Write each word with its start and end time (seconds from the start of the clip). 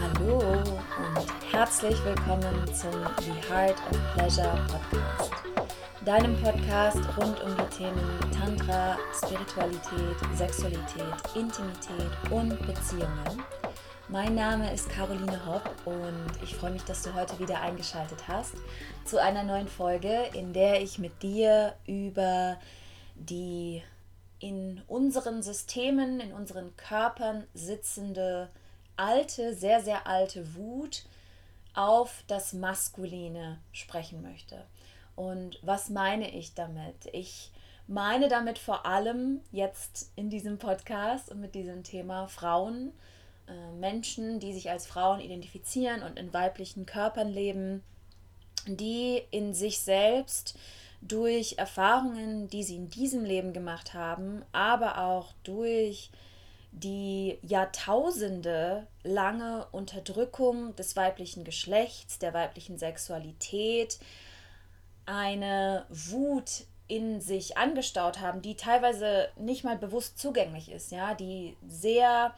Hallo 0.00 0.38
und 0.38 1.52
herzlich 1.52 1.96
willkommen 2.04 2.66
zum 2.74 2.92
The 3.20 3.32
Heart 3.50 3.76
of 3.90 4.14
Pleasure 4.14 4.66
Podcast, 4.68 5.32
deinem 6.04 6.36
Podcast 6.42 6.98
rund 7.16 7.40
um 7.42 7.56
die 7.56 7.76
Themen 7.76 8.18
Tantra, 8.38 8.98
Spiritualität, 9.14 10.16
Sexualität, 10.34 11.14
Intimität 11.34 12.10
und 12.30 12.50
Beziehungen. 12.66 13.42
Mein 14.10 14.34
Name 14.34 14.72
ist 14.72 14.88
Caroline 14.88 15.38
Hopp 15.44 15.70
und 15.84 16.42
ich 16.42 16.56
freue 16.56 16.70
mich, 16.70 16.82
dass 16.84 17.02
du 17.02 17.12
heute 17.12 17.38
wieder 17.38 17.60
eingeschaltet 17.60 18.26
hast 18.26 18.54
zu 19.08 19.16
einer 19.16 19.42
neuen 19.42 19.68
Folge, 19.68 20.28
in 20.34 20.52
der 20.52 20.82
ich 20.82 20.98
mit 20.98 21.22
dir 21.22 21.74
über 21.86 22.58
die 23.14 23.82
in 24.38 24.82
unseren 24.86 25.42
Systemen, 25.42 26.20
in 26.20 26.34
unseren 26.34 26.76
Körpern 26.76 27.44
sitzende 27.54 28.50
alte, 28.96 29.54
sehr, 29.54 29.80
sehr 29.80 30.06
alte 30.06 30.54
Wut 30.54 31.06
auf 31.72 32.22
das 32.26 32.52
Maskuline 32.52 33.58
sprechen 33.72 34.20
möchte. 34.20 34.62
Und 35.16 35.58
was 35.62 35.88
meine 35.88 36.30
ich 36.30 36.52
damit? 36.52 37.06
Ich 37.12 37.50
meine 37.86 38.28
damit 38.28 38.58
vor 38.58 38.84
allem 38.84 39.40
jetzt 39.50 40.12
in 40.16 40.28
diesem 40.28 40.58
Podcast 40.58 41.30
und 41.30 41.40
mit 41.40 41.54
diesem 41.54 41.82
Thema 41.82 42.28
Frauen, 42.28 42.92
äh, 43.46 43.72
Menschen, 43.72 44.38
die 44.38 44.52
sich 44.52 44.70
als 44.70 44.86
Frauen 44.86 45.20
identifizieren 45.20 46.02
und 46.02 46.18
in 46.18 46.34
weiblichen 46.34 46.84
Körpern 46.84 47.28
leben, 47.28 47.82
die 48.76 49.22
in 49.30 49.54
sich 49.54 49.80
selbst 49.80 50.56
durch 51.00 51.58
Erfahrungen, 51.58 52.48
die 52.48 52.62
sie 52.62 52.76
in 52.76 52.90
diesem 52.90 53.24
Leben 53.24 53.52
gemacht 53.52 53.94
haben, 53.94 54.44
aber 54.52 54.98
auch 54.98 55.32
durch 55.44 56.10
die 56.72 57.38
Jahrtausende 57.42 58.86
lange 59.02 59.66
Unterdrückung 59.72 60.76
des 60.76 60.96
weiblichen 60.96 61.44
Geschlechts, 61.44 62.18
der 62.18 62.34
weiblichen 62.34 62.78
Sexualität, 62.78 63.98
eine 65.06 65.86
Wut 65.88 66.66
in 66.86 67.20
sich 67.20 67.56
angestaut 67.56 68.20
haben, 68.20 68.42
die 68.42 68.56
teilweise 68.56 69.28
nicht 69.36 69.64
mal 69.64 69.76
bewusst 69.76 70.18
zugänglich 70.18 70.70
ist, 70.70 70.90
ja, 70.90 71.14
die 71.14 71.56
sehr 71.66 72.34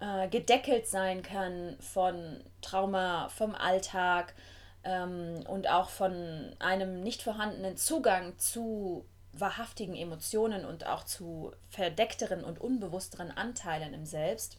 äh, 0.00 0.28
gedeckelt 0.28 0.86
sein 0.86 1.22
kann 1.22 1.76
von 1.80 2.42
Trauma, 2.62 3.28
vom 3.28 3.54
Alltag 3.54 4.34
ähm, 4.84 5.44
und 5.48 5.68
auch 5.68 5.88
von 5.90 6.54
einem 6.58 7.02
nicht 7.02 7.22
vorhandenen 7.22 7.76
Zugang 7.76 8.38
zu 8.38 9.04
wahrhaftigen 9.32 9.94
Emotionen 9.94 10.64
und 10.64 10.86
auch 10.86 11.04
zu 11.04 11.52
verdeckteren 11.68 12.42
und 12.44 12.60
unbewussteren 12.60 13.30
Anteilen 13.30 13.94
im 13.94 14.04
Selbst 14.04 14.58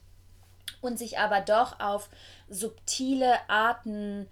und 0.79 0.97
sich 0.97 1.19
aber 1.19 1.41
doch 1.41 1.79
auf 1.79 2.09
subtile 2.49 3.37
Arten 3.49 4.27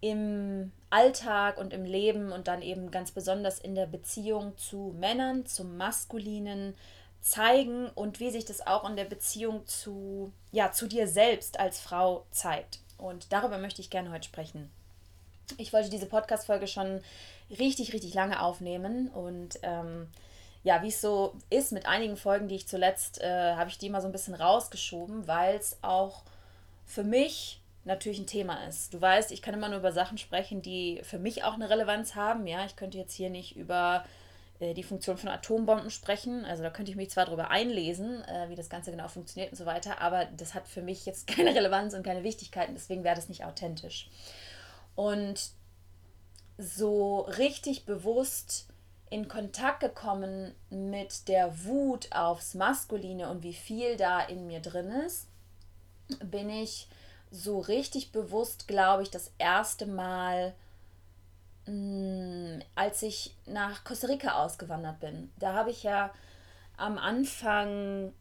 im 0.00 0.72
Alltag 0.90 1.58
und 1.58 1.72
im 1.72 1.84
Leben 1.84 2.32
und 2.32 2.48
dann 2.48 2.62
eben 2.62 2.90
ganz 2.90 3.10
besonders 3.10 3.58
in 3.58 3.74
der 3.74 3.86
Beziehung 3.86 4.56
zu 4.56 4.94
Männern, 4.98 5.46
zum 5.46 5.76
Maskulinen 5.76 6.74
zeigen 7.20 7.88
und 7.90 8.20
wie 8.20 8.30
sich 8.30 8.44
das 8.44 8.66
auch 8.66 8.88
in 8.88 8.96
der 8.96 9.04
Beziehung 9.04 9.66
zu, 9.66 10.32
ja, 10.52 10.70
zu 10.70 10.86
dir 10.86 11.08
selbst 11.08 11.58
als 11.58 11.80
Frau 11.80 12.26
zeigt. 12.30 12.80
Und 12.96 13.32
darüber 13.32 13.58
möchte 13.58 13.80
ich 13.80 13.90
gerne 13.90 14.10
heute 14.10 14.28
sprechen. 14.28 14.70
Ich 15.56 15.72
wollte 15.72 15.90
diese 15.90 16.06
Podcast-Folge 16.06 16.66
schon 16.66 17.00
richtig, 17.58 17.92
richtig 17.92 18.14
lange 18.14 18.42
aufnehmen 18.42 19.08
und 19.08 19.58
ähm, 19.62 20.08
ja, 20.64 20.82
wie 20.82 20.88
es 20.88 21.00
so 21.00 21.34
ist 21.50 21.72
mit 21.72 21.86
einigen 21.86 22.16
Folgen, 22.16 22.48
die 22.48 22.56
ich 22.56 22.68
zuletzt, 22.68 23.20
äh, 23.20 23.54
habe 23.54 23.70
ich 23.70 23.78
die 23.78 23.88
mal 23.88 24.00
so 24.00 24.08
ein 24.08 24.12
bisschen 24.12 24.34
rausgeschoben, 24.34 25.26
weil 25.26 25.56
es 25.56 25.78
auch 25.82 26.22
für 26.84 27.04
mich 27.04 27.60
natürlich 27.84 28.18
ein 28.18 28.26
Thema 28.26 28.66
ist. 28.66 28.92
Du 28.92 29.00
weißt, 29.00 29.32
ich 29.32 29.42
kann 29.42 29.54
immer 29.54 29.68
nur 29.68 29.78
über 29.78 29.92
Sachen 29.92 30.18
sprechen, 30.18 30.62
die 30.62 31.00
für 31.02 31.18
mich 31.18 31.44
auch 31.44 31.54
eine 31.54 31.70
Relevanz 31.70 32.14
haben. 32.14 32.46
Ja, 32.46 32.64
ich 32.66 32.76
könnte 32.76 32.98
jetzt 32.98 33.14
hier 33.14 33.30
nicht 33.30 33.56
über 33.56 34.04
äh, 34.60 34.74
die 34.74 34.82
Funktion 34.82 35.16
von 35.16 35.30
Atombomben 35.30 35.90
sprechen. 35.90 36.44
Also 36.44 36.62
da 36.62 36.70
könnte 36.70 36.90
ich 36.90 36.96
mich 36.96 37.10
zwar 37.10 37.26
darüber 37.26 37.50
einlesen, 37.50 38.22
äh, 38.24 38.48
wie 38.48 38.56
das 38.56 38.68
Ganze 38.68 38.90
genau 38.90 39.08
funktioniert 39.08 39.52
und 39.52 39.58
so 39.58 39.66
weiter, 39.66 40.00
aber 40.00 40.26
das 40.36 40.54
hat 40.54 40.68
für 40.68 40.82
mich 40.82 41.06
jetzt 41.06 41.26
keine 41.34 41.54
Relevanz 41.54 41.94
und 41.94 42.02
keine 42.02 42.24
Wichtigkeit 42.24 42.68
und 42.68 42.74
deswegen 42.74 43.04
wäre 43.04 43.16
das 43.16 43.28
nicht 43.28 43.44
authentisch. 43.44 44.08
Und 44.98 45.52
so 46.58 47.20
richtig 47.20 47.84
bewusst 47.86 48.66
in 49.10 49.28
Kontakt 49.28 49.78
gekommen 49.78 50.56
mit 50.70 51.28
der 51.28 51.64
Wut 51.64 52.10
aufs 52.10 52.54
Maskuline 52.54 53.30
und 53.30 53.44
wie 53.44 53.54
viel 53.54 53.96
da 53.96 54.18
in 54.18 54.48
mir 54.48 54.58
drin 54.58 54.90
ist, 55.06 55.28
bin 56.24 56.50
ich 56.50 56.88
so 57.30 57.60
richtig 57.60 58.10
bewusst, 58.10 58.66
glaube 58.66 59.04
ich, 59.04 59.10
das 59.12 59.30
erste 59.38 59.86
Mal, 59.86 60.52
mh, 61.66 62.56
mm, 62.56 62.62
als 62.74 63.02
ich 63.02 63.36
nach 63.46 63.84
Costa 63.84 64.08
Rica 64.08 64.42
ausgewandert 64.42 64.98
bin. 64.98 65.30
Da 65.38 65.54
habe 65.54 65.70
ich 65.70 65.84
ja 65.84 66.10
am 66.76 66.98
Anfang 66.98 68.12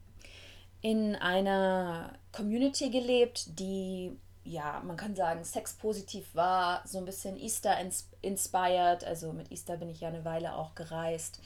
in 0.82 1.16
einer 1.16 2.14
Community 2.32 2.92
gelebt, 2.92 3.60
die 3.60 4.16
ja, 4.48 4.82
man 4.86 4.98
kann 4.98 5.16
sagen, 5.16 5.44
sexpositiv 5.44 6.34
war, 6.34 6.82
so 6.86 6.98
ein 6.98 7.06
bisschen 7.06 7.38
Easter-inspired. 7.38 9.04
Also 9.04 9.34
mit 9.34 9.52
Easter 9.52 9.78
bin 9.78 9.90
ich 9.90 10.02
ja 10.02 10.08
eine 10.08 10.26
Weile 10.26 10.56
auch 10.56 10.76
gereist. 10.76 11.40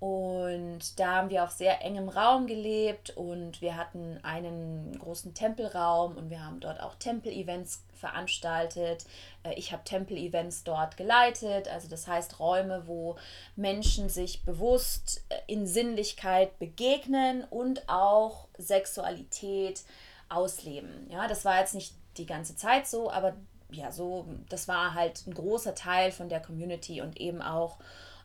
Und 0.00 0.98
da 1.00 1.14
haben 1.14 1.30
wir 1.30 1.44
auf 1.44 1.50
sehr 1.50 1.80
engem 1.82 2.10
Raum 2.10 2.46
gelebt 2.46 3.16
und 3.16 3.62
wir 3.62 3.76
hatten 3.76 4.18
einen 4.22 4.98
großen 4.98 5.32
Tempelraum 5.32 6.16
und 6.16 6.28
wir 6.28 6.44
haben 6.44 6.60
dort 6.60 6.80
auch 6.80 6.96
Tempel-Events 6.96 7.84
veranstaltet. 7.94 9.06
Äh, 9.44 9.54
ich 9.54 9.72
habe 9.72 9.84
Tempel-Events 9.84 10.64
dort 10.64 10.98
geleitet, 10.98 11.68
also 11.68 11.88
das 11.88 12.06
heißt 12.06 12.38
Räume, 12.38 12.86
wo 12.86 13.16
Menschen 13.56 14.10
sich 14.10 14.44
bewusst 14.44 15.24
äh, 15.30 15.36
in 15.46 15.66
Sinnlichkeit 15.66 16.58
begegnen 16.58 17.44
und 17.44 17.88
auch 17.88 18.48
Sexualität 18.58 19.84
ausleben. 20.28 21.08
Ja, 21.10 21.28
das 21.28 21.46
war 21.46 21.60
jetzt 21.60 21.74
nicht 21.74 21.94
die 22.18 22.26
ganze 22.26 22.56
Zeit 22.56 22.86
so, 22.86 23.10
aber 23.10 23.34
ja, 23.70 23.90
so, 23.90 24.26
das 24.48 24.68
war 24.68 24.94
halt 24.94 25.26
ein 25.26 25.34
großer 25.34 25.74
Teil 25.74 26.12
von 26.12 26.28
der 26.28 26.40
Community 26.40 27.00
und 27.00 27.20
eben 27.20 27.42
auch 27.42 27.78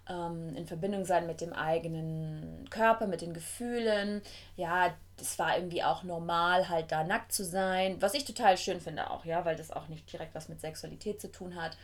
ähm, 0.10 0.56
in 0.56 0.66
Verbindung 0.66 1.06
sein 1.06 1.28
mit 1.28 1.42
dem 1.42 1.54
eigenen 1.54 2.68
Körper, 2.70 3.08
mit 3.08 3.22
den 3.22 3.34
Gefühlen. 3.34 4.22
Ja, 4.58 4.94
das 5.18 5.38
war 5.40 5.56
irgendwie 5.56 5.84
auch 5.84 6.04
normal, 6.04 6.70
halt 6.70 6.92
da 6.92 7.04
nackt 7.04 7.32
zu 7.32 7.44
sein, 7.44 8.02
was 8.02 8.14
ich 8.14 8.26
total 8.26 8.58
schön 8.58 8.80
finde 8.80 9.10
auch, 9.10 9.26
ja, 9.26 9.46
weil 9.46 9.56
das 9.56 9.72
auch 9.72 9.88
nicht 9.88 10.12
direkt 10.12 10.36
was 10.36 10.50
mit 10.50 10.62
Sexualität 10.62 11.22
zu 11.22 11.32
tun 11.32 11.56
hat. 11.56 11.78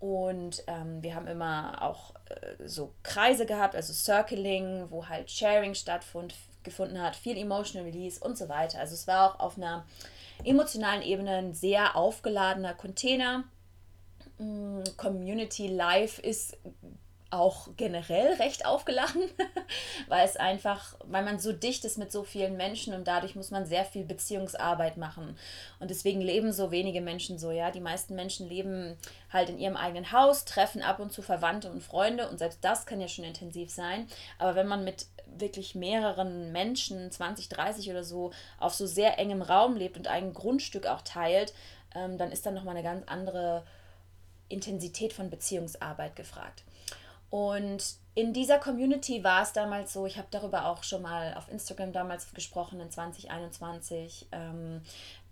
Und 0.00 0.64
ähm, 0.66 1.00
wir 1.00 1.14
haben 1.14 1.28
immer 1.28 1.80
auch 1.80 2.14
äh, 2.28 2.66
so 2.66 2.92
Kreise 3.04 3.46
gehabt, 3.46 3.76
also 3.76 3.92
Circling, 3.92 4.86
wo 4.90 5.08
halt 5.08 5.30
Sharing 5.30 5.74
stattgefunden 5.74 7.00
hat, 7.00 7.14
viel 7.14 7.38
Emotional 7.38 7.86
Release 7.86 8.18
und 8.18 8.36
so 8.36 8.48
weiter. 8.48 8.80
Also 8.80 8.94
es 8.94 9.06
war 9.06 9.30
auch 9.30 9.38
auf 9.38 9.56
einer 9.56 9.84
emotionalen 10.44 11.02
Ebene 11.02 11.36
ein 11.36 11.54
sehr 11.54 11.96
aufgeladener 11.96 12.74
Container. 12.74 13.44
Mm, 14.38 14.82
Community 14.96 15.68
Life 15.68 16.20
ist 16.20 16.58
auch 17.32 17.68
generell 17.76 18.34
recht 18.34 18.66
aufgeladen, 18.66 19.22
weil 20.08 20.24
es 20.26 20.36
einfach, 20.36 20.94
weil 21.04 21.24
man 21.24 21.38
so 21.38 21.52
dicht 21.52 21.84
ist 21.84 21.96
mit 21.96 22.12
so 22.12 22.24
vielen 22.24 22.56
Menschen 22.56 22.92
und 22.94 23.08
dadurch 23.08 23.34
muss 23.34 23.50
man 23.50 23.64
sehr 23.64 23.84
viel 23.84 24.04
Beziehungsarbeit 24.04 24.98
machen. 24.98 25.38
Und 25.80 25.90
deswegen 25.90 26.20
leben 26.20 26.52
so 26.52 26.70
wenige 26.70 27.00
Menschen 27.00 27.38
so, 27.38 27.50
ja. 27.50 27.70
Die 27.70 27.80
meisten 27.80 28.14
Menschen 28.14 28.48
leben 28.48 28.98
halt 29.32 29.48
in 29.48 29.58
ihrem 29.58 29.76
eigenen 29.76 30.12
Haus, 30.12 30.44
treffen 30.44 30.82
ab 30.82 31.00
und 31.00 31.12
zu 31.12 31.22
Verwandte 31.22 31.70
und 31.70 31.82
Freunde 31.82 32.28
und 32.28 32.38
selbst 32.38 32.58
das 32.62 32.84
kann 32.84 33.00
ja 33.00 33.08
schon 33.08 33.24
intensiv 33.24 33.70
sein. 33.70 34.06
Aber 34.38 34.54
wenn 34.54 34.68
man 34.68 34.84
mit 34.84 35.06
wirklich 35.26 35.74
mehreren 35.74 36.52
Menschen, 36.52 37.10
20, 37.10 37.48
30 37.48 37.90
oder 37.90 38.04
so, 38.04 38.32
auf 38.60 38.74
so 38.74 38.86
sehr 38.86 39.18
engem 39.18 39.40
Raum 39.40 39.76
lebt 39.76 39.96
und 39.96 40.06
ein 40.06 40.34
Grundstück 40.34 40.86
auch 40.86 41.00
teilt, 41.00 41.54
ähm, 41.94 42.18
dann 42.18 42.30
ist 42.30 42.44
dann 42.44 42.54
nochmal 42.54 42.76
eine 42.76 42.84
ganz 42.84 43.08
andere 43.08 43.64
Intensität 44.48 45.14
von 45.14 45.30
Beziehungsarbeit 45.30 46.14
gefragt. 46.14 46.62
Und 47.32 47.82
in 48.14 48.34
dieser 48.34 48.58
Community 48.58 49.24
war 49.24 49.42
es 49.42 49.54
damals 49.54 49.94
so, 49.94 50.04
ich 50.04 50.18
habe 50.18 50.28
darüber 50.30 50.66
auch 50.66 50.84
schon 50.84 51.00
mal 51.00 51.32
auf 51.32 51.50
Instagram 51.50 51.90
damals 51.90 52.30
gesprochen 52.34 52.78
in 52.78 52.90
2021, 52.90 54.26
ähm, 54.32 54.82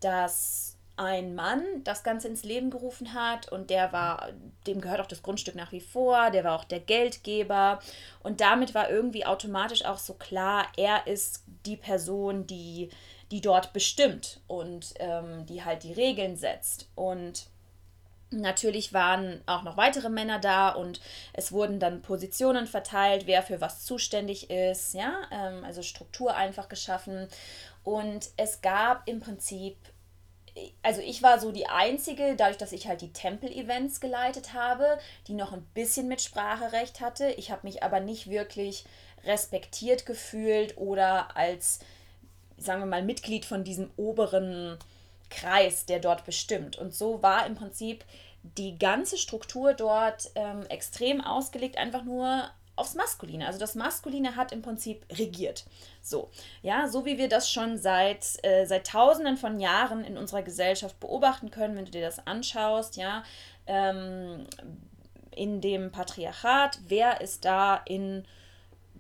dass 0.00 0.79
ein 0.97 1.35
Mann 1.35 1.62
das 1.85 2.02
Ganze 2.02 2.29
ins 2.29 2.43
Leben 2.43 2.70
gerufen 2.70 3.12
hat 3.12 3.52
und 3.52 3.69
der 3.69 3.93
war, 3.93 4.31
dem 4.67 4.81
gehört 4.81 5.02
auch 5.02 5.06
das 5.06 5.23
Grundstück 5.23 5.55
nach 5.55 5.73
wie 5.73 5.82
vor, 5.82 6.31
der 6.31 6.43
war 6.44 6.58
auch 6.58 6.64
der 6.64 6.81
Geldgeber 6.81 7.81
und 8.23 8.41
damit 8.41 8.75
war 8.75 8.88
irgendwie 8.88 9.26
automatisch 9.26 9.85
auch 9.85 9.99
so 9.99 10.14
klar, 10.14 10.69
er 10.79 11.06
ist 11.06 11.44
die 11.67 11.76
Person, 11.76 12.47
die, 12.47 12.88
die 13.31 13.43
dort 13.43 13.75
bestimmt 13.75 14.41
und 14.47 14.94
ähm, 15.00 15.44
die 15.44 15.62
halt 15.62 15.82
die 15.82 15.93
Regeln 15.93 16.37
setzt. 16.37 16.88
Und 16.94 17.50
Natürlich 18.32 18.93
waren 18.93 19.43
auch 19.47 19.65
noch 19.65 19.77
weitere 19.77 20.09
Männer 20.09 20.38
da 20.38 20.69
und 20.69 21.00
es 21.32 21.50
wurden 21.50 21.81
dann 21.81 22.00
Positionen 22.00 22.69
verteilt, 22.69 23.27
wer 23.27 23.43
für 23.43 23.61
was 23.61 23.85
zuständig 23.85 24.50
ist, 24.50 24.94
ja, 24.94 25.23
ähm, 25.32 25.65
also 25.65 25.82
Struktur 25.82 26.37
einfach 26.37 26.69
geschaffen. 26.69 27.29
Und 27.82 28.29
es 28.37 28.61
gab 28.61 29.09
im 29.09 29.19
Prinzip, 29.19 29.77
also 30.82 31.00
ich 31.00 31.25
war 31.25 31.41
so 31.41 31.50
die 31.50 31.67
Einzige, 31.67 32.37
dadurch, 32.37 32.59
dass 32.59 32.71
ich 32.71 32.87
halt 32.87 33.00
die 33.00 33.12
Tempel-Events 33.12 34.00
geleitet 34.00 34.55
habe, 34.55 34.99
die 35.26 35.35
noch 35.35 35.53
ein 35.53 35.67
bisschen 35.75 36.06
mit 36.06 36.21
Spracherecht 36.21 37.00
hatte. 37.00 37.31
Ich 37.33 37.50
habe 37.50 37.67
mich 37.67 37.83
aber 37.83 37.99
nicht 37.99 38.31
wirklich 38.31 38.85
respektiert 39.25 40.06
gefühlt 40.06 40.76
oder 40.76 41.37
als, 41.37 41.81
sagen 42.59 42.81
wir 42.81 42.87
mal, 42.87 43.03
Mitglied 43.03 43.44
von 43.44 43.65
diesem 43.65 43.91
oberen 43.97 44.79
Kreis, 45.31 45.87
der 45.87 46.00
dort 46.00 46.25
bestimmt. 46.25 46.77
Und 46.77 46.94
so 46.94 47.23
war 47.23 47.47
im 47.47 47.55
Prinzip 47.55 48.05
die 48.43 48.79
ganze 48.79 49.17
Struktur 49.17 49.75
dort 49.75 50.31
ähm, 50.35 50.65
extrem 50.69 51.21
ausgelegt, 51.21 51.77
einfach 51.77 52.05
nur 52.05 52.50
aufs 52.77 52.94
Maskuline. 52.94 53.47
Also 53.47 53.59
das 53.59 53.75
Maskuline 53.75 54.37
hat 54.37 54.53
im 54.53 54.62
Prinzip 54.62 55.05
regiert. 55.12 55.65
So, 56.03 56.31
ja, 56.62 56.88
so 56.88 57.05
wie 57.05 57.19
wir 57.19 57.29
das 57.29 57.50
schon 57.50 57.77
seit, 57.77 58.43
äh, 58.43 58.65
seit 58.65 58.87
tausenden 58.87 59.37
von 59.37 59.61
Jahren 59.61 60.05
in 60.05 60.17
unserer 60.17 60.43
Gesellschaft 60.43 60.99
beobachten 60.99 61.50
können, 61.50 61.76
wenn 61.76 61.85
du 61.85 61.91
dir 61.91 62.00
das 62.00 62.26
anschaust, 62.26 62.97
ja, 62.97 63.23
ähm, 63.67 64.47
in 65.31 65.61
dem 65.61 65.93
Patriarchat, 65.93 66.81
wer 66.88 67.21
ist 67.21 67.44
da 67.44 67.76
in 67.85 68.25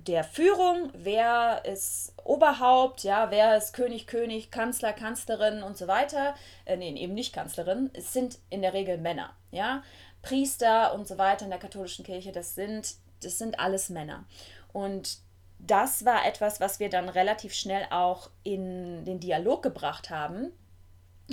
der 0.06 0.24
Führung, 0.24 0.90
wer 0.94 1.62
ist 1.64 2.14
Oberhaupt, 2.24 3.04
ja, 3.04 3.30
wer 3.30 3.56
ist 3.56 3.72
König, 3.72 4.06
König, 4.06 4.50
Kanzler, 4.50 4.92
Kanzlerin 4.92 5.62
und 5.62 5.76
so 5.76 5.88
weiter. 5.88 6.34
Äh, 6.64 6.76
nee, 6.76 6.94
eben 6.94 7.14
nicht 7.14 7.34
Kanzlerin. 7.34 7.90
Es 7.92 8.12
sind 8.12 8.38
in 8.48 8.62
der 8.62 8.72
Regel 8.72 8.98
Männer, 8.98 9.34
ja. 9.50 9.82
Priester 10.22 10.94
und 10.94 11.06
so 11.06 11.18
weiter 11.18 11.44
in 11.44 11.50
der 11.50 11.58
katholischen 11.58 12.04
Kirche, 12.04 12.32
das 12.32 12.54
sind, 12.54 12.94
das 13.22 13.38
sind 13.38 13.58
alles 13.58 13.88
Männer. 13.88 14.24
Und 14.72 15.18
das 15.58 16.04
war 16.04 16.26
etwas, 16.26 16.60
was 16.60 16.80
wir 16.80 16.88
dann 16.88 17.08
relativ 17.08 17.54
schnell 17.54 17.86
auch 17.90 18.30
in 18.42 19.04
den 19.04 19.20
Dialog 19.20 19.62
gebracht 19.62 20.10
haben 20.10 20.52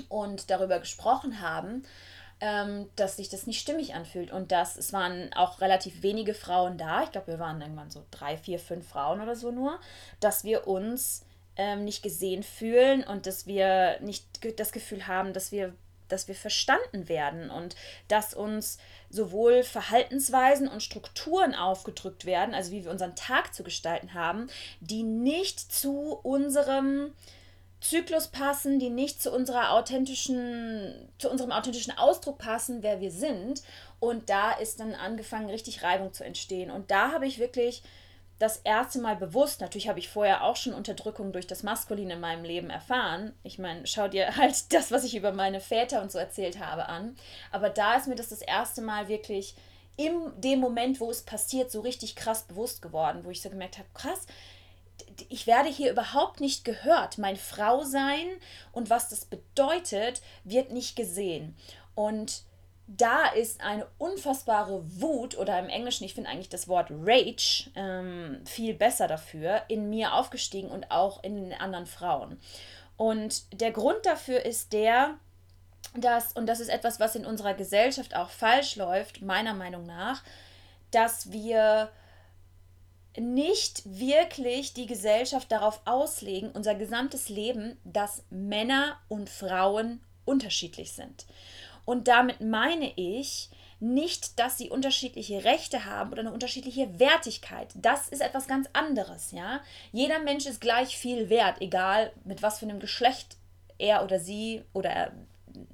und 0.10 0.50
darüber 0.50 0.80
gesprochen 0.80 1.42
haben 1.42 1.84
ähm, 2.40 2.90
dass 2.96 3.18
sich 3.18 3.30
das 3.30 3.48
nicht 3.48 3.60
stimmig 3.60 3.96
anfühlt. 3.96 4.32
Und 4.32 4.52
dass 4.52 4.78
es 4.78 4.94
waren 4.94 5.34
auch 5.34 5.62
relativ 5.62 6.04
wenige 6.04 6.34
Frauen 6.34 6.78
da. 6.78 7.04
Ich 7.04 7.12
glaube, 7.12 7.28
wir 7.28 7.40
waren 7.40 7.62
irgendwann 7.62 7.90
so 7.92 8.06
drei, 8.12 8.38
vier, 8.38 8.60
fünf 8.60 8.88
Frauen 8.88 9.22
oder 9.22 9.36
so 9.36 9.52
nur, 9.52 9.80
dass 10.20 10.44
wir 10.44 10.68
uns 10.68 11.26
ähm, 11.56 11.84
nicht 11.84 12.04
gesehen 12.04 12.44
fühlen 12.44 13.04
und 13.04 13.26
dass 13.26 13.48
wir 13.48 14.00
nicht 14.02 14.26
das 14.60 14.72
Gefühl 14.72 15.08
haben, 15.08 15.34
dass 15.34 15.52
wir 15.52 15.74
dass 16.08 16.30
wir 16.30 16.36
verstanden 16.36 17.10
werden 17.10 17.50
und 17.50 17.76
dass 18.08 18.34
uns 18.34 18.78
sowohl 19.10 19.64
Verhaltensweisen 19.64 20.70
und 20.70 20.82
Strukturen 20.82 21.54
aufgedrückt 21.54 22.26
werden, 22.26 22.56
also 22.56 22.72
wie 22.72 22.86
wir 22.86 22.92
unseren 22.92 23.16
Tag 23.16 23.54
zu 23.54 23.64
gestalten 23.64 24.14
haben, 24.14 24.48
die 24.80 25.04
nicht 25.04 25.60
zu 25.60 26.14
unserem 26.24 27.12
Zyklus 27.80 28.28
passen, 28.28 28.80
die 28.80 28.90
nicht 28.90 29.22
zu 29.22 29.32
unserer 29.32 29.74
authentischen, 29.74 31.10
zu 31.20 31.30
unserem 31.30 31.52
authentischen 31.52 31.98
Ausdruck 31.98 32.40
passen, 32.40 32.82
wer 32.82 33.02
wir 33.02 33.12
sind. 33.12 33.62
Und 34.00 34.30
da 34.30 34.52
ist 34.54 34.80
dann 34.80 34.96
angefangen, 34.96 35.50
richtig 35.50 35.84
Reibung 35.84 36.14
zu 36.14 36.24
entstehen. 36.24 36.72
Und 36.72 36.90
da 36.92 37.12
habe 37.12 37.28
ich 37.28 37.40
wirklich 37.40 37.84
das 38.40 38.58
erste 38.58 39.00
Mal 39.00 39.16
bewusst, 39.16 39.62
natürlich 39.62 39.90
habe 39.90 39.98
ich 39.98 40.10
vorher 40.10 40.44
auch 40.44 40.56
schon 40.56 40.74
Unterdrückung 40.74 41.32
durch 41.32 41.48
das 41.48 41.64
Maskuline 41.64 42.14
in 42.14 42.20
meinem 42.20 42.44
Leben 42.44 42.70
erfahren. 42.70 43.34
Ich 43.44 43.58
meine, 43.58 43.88
schau 43.88 44.08
dir 44.08 44.36
halt 44.38 44.74
das, 44.74 44.92
was 44.92 45.04
ich 45.04 45.16
über 45.16 45.32
meine 45.32 45.60
Väter 45.60 46.02
und 46.02 46.12
so 46.12 46.20
erzählt 46.20 46.60
habe, 46.60 46.88
an. 46.88 47.16
Aber 47.52 47.70
da 47.70 47.96
ist 47.96 48.08
mir 48.08 48.16
das 48.16 48.30
das 48.30 48.42
erste 48.42 48.82
Mal 48.82 49.08
wirklich 49.08 49.56
in 49.96 50.32
dem 50.38 50.60
Moment, 50.60 51.00
wo 51.00 51.10
es 51.10 51.24
passiert, 51.24 51.72
so 51.72 51.82
richtig 51.82 52.16
krass 52.16 52.44
bewusst 52.44 52.84
geworden, 52.84 53.22
wo 53.24 53.32
ich 53.32 53.42
so 53.42 53.50
gemerkt 53.50 53.80
habe, 53.80 53.88
krass, 53.96 54.28
ich 55.30 55.48
werde 55.48 55.70
hier 55.70 55.92
überhaupt 55.92 56.42
nicht 56.42 56.66
gehört. 56.66 57.18
Mein 57.18 57.36
Frausein 57.36 58.28
und 58.72 58.90
was 58.90 59.10
das 59.10 59.26
bedeutet, 59.26 60.22
wird 60.44 60.72
nicht 60.72 60.96
gesehen. 60.96 61.56
Und 61.96 62.44
da 62.88 63.28
ist 63.28 63.62
eine 63.62 63.86
unfassbare 63.98 64.82
Wut 65.02 65.38
oder 65.38 65.60
im 65.60 65.68
Englischen, 65.68 66.06
ich 66.06 66.14
finde 66.14 66.30
eigentlich 66.30 66.50
das 66.50 66.70
Wort 66.70 66.90
Rage 66.90 67.70
ähm, 67.76 68.42
viel 68.46 68.74
besser 68.74 69.08
dafür, 69.08 69.64
in 69.68 69.90
mir 69.90 70.14
aufgestiegen 70.14 70.70
und 70.70 70.90
auch 70.90 71.22
in 71.24 71.36
den 71.36 71.54
anderen 71.54 71.86
Frauen. 71.86 72.40
Und 72.96 73.62
der 73.62 73.72
Grund 73.72 74.06
dafür 74.06 74.46
ist 74.46 74.72
der, 74.72 75.16
dass, 75.96 76.32
und 76.34 76.48
das 76.48 76.62
ist 76.62 76.70
etwas, 76.70 77.00
was 77.00 77.16
in 77.16 77.26
unserer 77.26 77.54
Gesellschaft 77.54 78.16
auch 78.16 78.30
falsch 78.30 78.78
läuft, 78.78 79.22
meiner 79.22 79.54
Meinung 79.54 79.86
nach, 79.86 80.24
dass 80.92 81.32
wir 81.32 81.90
nicht 83.20 83.84
wirklich 83.86 84.74
die 84.74 84.86
Gesellschaft 84.86 85.52
darauf 85.52 85.82
auslegen, 85.86 86.52
unser 86.52 86.76
gesamtes 86.76 87.30
Leben, 87.30 87.78
dass 87.84 88.24
Männer 88.30 88.98
und 89.08 89.30
Frauen 89.30 90.02
unterschiedlich 90.26 90.92
sind. 90.92 91.26
Und 91.86 92.08
damit 92.08 92.42
meine 92.42 92.92
ich 92.96 93.50
nicht, 93.80 94.40
dass 94.40 94.58
sie 94.58 94.70
unterschiedliche 94.70 95.44
Rechte 95.44 95.86
haben 95.86 96.12
oder 96.12 96.22
eine 96.22 96.34
unterschiedliche 96.34 97.00
Wertigkeit. 97.00 97.70
Das 97.76 98.10
ist 98.10 98.22
etwas 98.22 98.48
ganz 98.48 98.68
anderes, 98.74 99.32
ja. 99.32 99.62
Jeder 99.92 100.20
Mensch 100.20 100.46
ist 100.48 100.62
gleich 100.62 100.98
viel 100.98 101.30
wert, 101.30 101.62
egal 101.62 102.12
mit 102.24 102.42
was 102.42 102.60
für 102.60 102.66
einem 102.66 102.80
Geschlecht 102.80 103.38
er 103.78 104.04
oder 104.04 104.20
sie 104.20 104.64
oder 104.74 105.12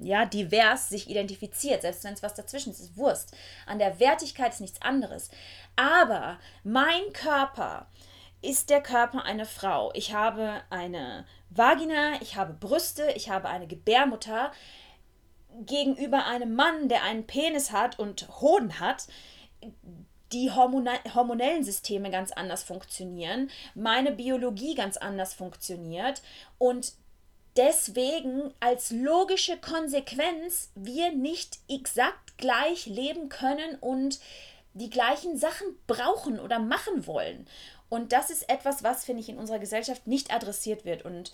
ja, 0.00 0.26
divers 0.26 0.88
sich 0.88 1.08
identifiziert, 1.08 1.82
selbst 1.82 2.04
wenn 2.04 2.14
es 2.14 2.22
was 2.22 2.34
dazwischen 2.34 2.70
ist, 2.72 2.80
ist 2.80 2.96
Wurst. 2.96 3.36
An 3.66 3.78
der 3.78 4.00
Wertigkeit 4.00 4.52
ist 4.52 4.60
nichts 4.60 4.82
anderes. 4.82 5.30
Aber 5.76 6.38
mein 6.62 7.12
Körper 7.12 7.86
ist 8.42 8.70
der 8.70 8.82
Körper 8.82 9.24
einer 9.24 9.46
Frau. 9.46 9.90
Ich 9.94 10.12
habe 10.12 10.62
eine 10.70 11.24
Vagina, 11.50 12.20
ich 12.20 12.36
habe 12.36 12.52
Brüste, 12.52 13.10
ich 13.14 13.30
habe 13.30 13.48
eine 13.48 13.66
Gebärmutter. 13.66 14.52
Gegenüber 15.66 16.26
einem 16.26 16.54
Mann, 16.54 16.88
der 16.88 17.04
einen 17.04 17.26
Penis 17.26 17.70
hat 17.70 17.98
und 17.98 18.28
Hoden 18.40 18.80
hat, 18.80 19.06
die 20.32 20.50
hormonellen 20.50 21.62
Systeme 21.62 22.10
ganz 22.10 22.32
anders 22.32 22.64
funktionieren, 22.64 23.50
meine 23.74 24.10
Biologie 24.10 24.74
ganz 24.74 24.96
anders 24.96 25.32
funktioniert 25.32 26.22
und 26.58 26.94
deswegen 27.56 28.52
als 28.60 28.90
logische 28.90 29.56
Konsequenz 29.56 30.70
wir 30.74 31.12
nicht 31.12 31.58
exakt 31.68 32.38
gleich 32.38 32.86
leben 32.86 33.28
können 33.28 33.76
und 33.80 34.20
die 34.74 34.90
gleichen 34.90 35.36
Sachen 35.36 35.66
brauchen 35.86 36.40
oder 36.40 36.58
machen 36.58 37.06
wollen. 37.06 37.46
Und 37.88 38.12
das 38.12 38.30
ist 38.30 38.48
etwas, 38.48 38.82
was, 38.82 39.04
finde 39.04 39.22
ich, 39.22 39.28
in 39.28 39.38
unserer 39.38 39.60
Gesellschaft 39.60 40.06
nicht 40.06 40.34
adressiert 40.34 40.84
wird. 40.84 41.04
Und 41.04 41.32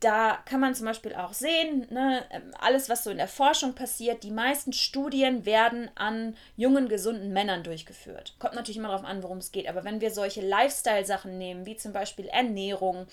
da 0.00 0.38
kann 0.46 0.60
man 0.60 0.74
zum 0.74 0.86
Beispiel 0.86 1.14
auch 1.14 1.32
sehen, 1.32 1.86
ne, 1.90 2.24
alles, 2.58 2.88
was 2.88 3.04
so 3.04 3.10
in 3.10 3.18
der 3.18 3.28
Forschung 3.28 3.74
passiert, 3.74 4.24
die 4.24 4.30
meisten 4.30 4.72
Studien 4.72 5.44
werden 5.46 5.90
an 5.94 6.36
jungen, 6.56 6.88
gesunden 6.88 7.32
Männern 7.32 7.62
durchgeführt. 7.62 8.34
Kommt 8.38 8.54
natürlich 8.54 8.78
immer 8.78 8.88
darauf 8.88 9.04
an, 9.04 9.22
worum 9.22 9.38
es 9.38 9.52
geht. 9.52 9.68
Aber 9.68 9.84
wenn 9.84 10.00
wir 10.00 10.10
solche 10.10 10.40
Lifestyle-Sachen 10.40 11.38
nehmen, 11.38 11.66
wie 11.66 11.76
zum 11.76 11.92
Beispiel 11.92 12.26
Ernährung 12.26 13.06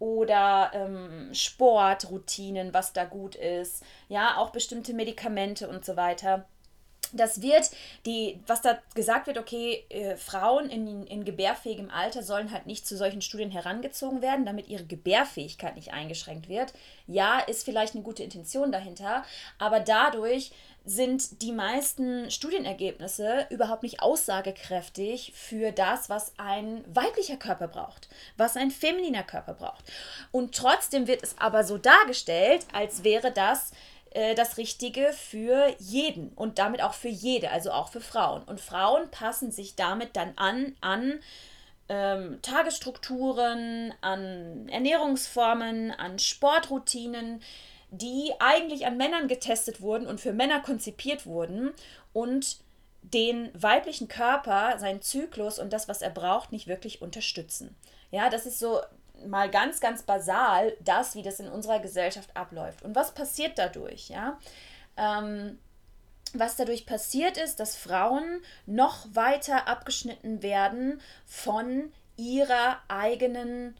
oder 0.00 0.72
ähm, 0.74 1.32
Sportroutinen, 1.32 2.74
was 2.74 2.92
da 2.92 3.04
gut 3.04 3.36
ist, 3.36 3.84
ja, 4.08 4.38
auch 4.38 4.50
bestimmte 4.50 4.94
Medikamente 4.94 5.68
und 5.68 5.84
so 5.84 5.96
weiter. 5.96 6.46
Das 7.12 7.42
wird 7.42 7.70
die, 8.06 8.40
was 8.46 8.62
da 8.62 8.78
gesagt 8.94 9.26
wird, 9.26 9.36
okay, 9.36 9.84
äh, 9.88 10.16
Frauen 10.16 10.70
in, 10.70 11.06
in 11.06 11.24
gebärfähigem 11.24 11.90
Alter 11.90 12.22
sollen 12.22 12.52
halt 12.52 12.66
nicht 12.66 12.86
zu 12.86 12.96
solchen 12.96 13.20
Studien 13.20 13.50
herangezogen 13.50 14.22
werden, 14.22 14.46
damit 14.46 14.68
ihre 14.68 14.84
Gebärfähigkeit 14.84 15.74
nicht 15.74 15.92
eingeschränkt 15.92 16.48
wird. 16.48 16.72
Ja, 17.06 17.40
ist 17.40 17.64
vielleicht 17.64 17.94
eine 17.94 18.04
gute 18.04 18.22
Intention 18.22 18.70
dahinter, 18.72 19.24
aber 19.58 19.80
dadurch 19.80 20.52
sind 20.84 21.42
die 21.42 21.52
meisten 21.52 22.30
Studienergebnisse 22.30 23.46
überhaupt 23.50 23.82
nicht 23.82 24.02
aussagekräftig 24.02 25.32
für 25.34 25.72
das, 25.72 26.08
was 26.08 26.32
ein 26.38 26.84
weiblicher 26.92 27.36
Körper 27.36 27.68
braucht, 27.68 28.08
was 28.36 28.56
ein 28.56 28.70
femininer 28.70 29.22
Körper 29.22 29.54
braucht. 29.54 29.84
Und 30.32 30.54
trotzdem 30.54 31.06
wird 31.06 31.22
es 31.22 31.36
aber 31.38 31.64
so 31.64 31.78
dargestellt, 31.78 32.66
als 32.72 33.04
wäre 33.04 33.30
das 33.30 33.72
äh, 34.10 34.34
das 34.34 34.56
Richtige 34.56 35.12
für 35.12 35.74
jeden 35.78 36.32
und 36.32 36.58
damit 36.58 36.82
auch 36.82 36.94
für 36.94 37.08
jede, 37.08 37.50
also 37.50 37.70
auch 37.70 37.90
für 37.90 38.00
Frauen. 38.00 38.42
Und 38.42 38.60
Frauen 38.60 39.10
passen 39.10 39.52
sich 39.52 39.76
damit 39.76 40.16
dann 40.16 40.32
an 40.36 40.74
an 40.80 41.20
ähm, 41.88 42.40
Tagesstrukturen, 42.42 43.92
an 44.00 44.68
Ernährungsformen, 44.68 45.90
an 45.90 46.18
Sportroutinen, 46.18 47.42
die 47.90 48.32
eigentlich 48.38 48.86
an 48.86 48.96
Männern 48.96 49.28
getestet 49.28 49.80
wurden 49.80 50.06
und 50.06 50.20
für 50.20 50.32
Männer 50.32 50.60
konzipiert 50.60 51.26
wurden 51.26 51.70
und 52.12 52.58
den 53.02 53.50
weiblichen 53.54 54.08
Körper, 54.08 54.78
seinen 54.78 55.02
Zyklus 55.02 55.58
und 55.58 55.72
das, 55.72 55.88
was 55.88 56.02
er 56.02 56.10
braucht, 56.10 56.52
nicht 56.52 56.66
wirklich 56.66 57.02
unterstützen. 57.02 57.74
Ja, 58.10 58.28
das 58.28 58.46
ist 58.46 58.58
so 58.58 58.80
mal 59.26 59.50
ganz, 59.50 59.80
ganz 59.80 60.02
basal 60.02 60.76
das, 60.80 61.14
wie 61.14 61.22
das 61.22 61.40
in 61.40 61.48
unserer 61.48 61.80
Gesellschaft 61.80 62.36
abläuft. 62.36 62.82
Und 62.82 62.94
was 62.94 63.12
passiert 63.12 63.58
dadurch? 63.58 64.08
Ja, 64.08 64.38
ähm, 64.96 65.58
was 66.32 66.56
dadurch 66.56 66.86
passiert 66.86 67.36
ist, 67.36 67.58
dass 67.58 67.76
Frauen 67.76 68.40
noch 68.66 69.06
weiter 69.12 69.66
abgeschnitten 69.66 70.42
werden 70.42 71.00
von 71.26 71.92
ihrer 72.16 72.78
eigenen 72.88 73.76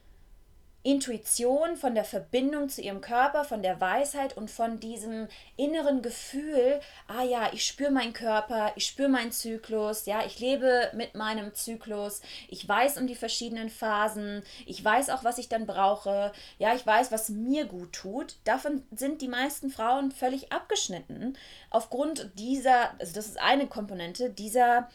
Intuition, 0.83 1.77
von 1.77 1.95
der 1.95 2.05
Verbindung 2.05 2.71
zu 2.71 2.81
ihrem 2.81 3.03
Körper, 3.03 3.45
von 3.45 3.63
der 3.63 3.81
Weisheit 3.81 4.37
und 4.37 4.51
von 4.51 4.81
diesem 4.81 5.29
inneren 5.57 6.01
Gefühl, 6.01 6.81
ah 7.07 7.23
ja, 7.23 7.51
ich 7.53 7.67
spüre 7.67 7.91
meinen 7.91 8.15
Körper, 8.15 8.73
ich 8.77 8.87
spüre 8.87 9.11
meinen 9.11 9.31
Zyklus, 9.31 10.07
ja, 10.07 10.25
ich 10.25 10.41
lebe 10.41 10.91
mit 10.95 11.15
meinem 11.15 11.55
Zyklus, 11.55 12.23
ich 12.49 12.67
weiß 12.67 12.97
um 12.97 13.07
die 13.07 13.15
verschiedenen 13.15 13.69
Phasen, 13.69 14.43
ich 14.65 14.83
weiß 14.83 15.11
auch, 15.11 15.23
was 15.23 15.37
ich 15.37 15.51
dann 15.51 15.67
brauche, 15.67 16.33
ja, 16.59 16.75
ich 16.75 16.87
weiß, 16.87 17.13
was 17.13 17.29
mir 17.29 17.67
gut 17.67 17.93
tut. 17.93 18.37
Davon 18.45 18.83
sind 18.91 19.21
die 19.21 19.29
meisten 19.29 19.69
Frauen 19.69 20.11
völlig 20.11 20.51
abgeschnitten 20.51 21.37
aufgrund 21.69 22.31
dieser, 22.39 22.99
also 22.99 23.15
das 23.15 23.27
ist 23.27 23.41
eine 23.41 23.67
Komponente 23.67 24.31
dieser 24.31 24.89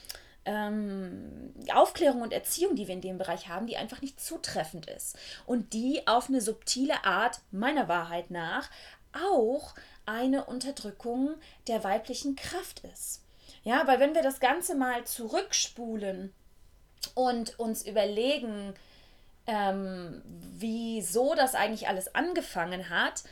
ähm, 0.46 1.54
Aufklärung 1.74 2.22
und 2.22 2.34
Erziehung, 2.34 2.76
die 2.76 2.88
wir 2.88 2.94
in 2.94 3.02
dem 3.02 3.18
Bereich 3.18 3.50
haben, 3.50 3.68
die 3.68 3.78
einfach 3.78 4.02
nicht 4.02 4.22
zutreffend 4.22 4.88
ist 4.88 5.18
und 5.46 5.74
die 5.74 6.08
auf 6.08 6.30
eine 6.30 6.42
subtile 6.42 7.04
Art, 7.04 7.40
meiner 7.52 7.88
Wahrheit 7.88 8.32
nach, 8.32 8.70
auch 9.14 9.74
eine 10.06 10.46
Unterdrückung 10.46 11.36
der 11.68 11.84
weiblichen 11.84 12.36
Kraft 12.36 12.82
ist. 12.94 13.24
Ja, 13.64 13.88
weil 13.88 14.00
wenn 14.00 14.14
wir 14.14 14.22
das 14.22 14.40
Ganze 14.40 14.76
mal 14.76 15.04
zurückspulen 15.06 16.32
und 17.16 17.58
uns 17.58 17.86
überlegen, 17.86 18.76
ähm, 19.48 20.22
wieso 20.26 21.34
das 21.34 21.56
eigentlich 21.56 21.88
alles 21.88 22.14
angefangen 22.14 22.90
hat, 22.90 23.24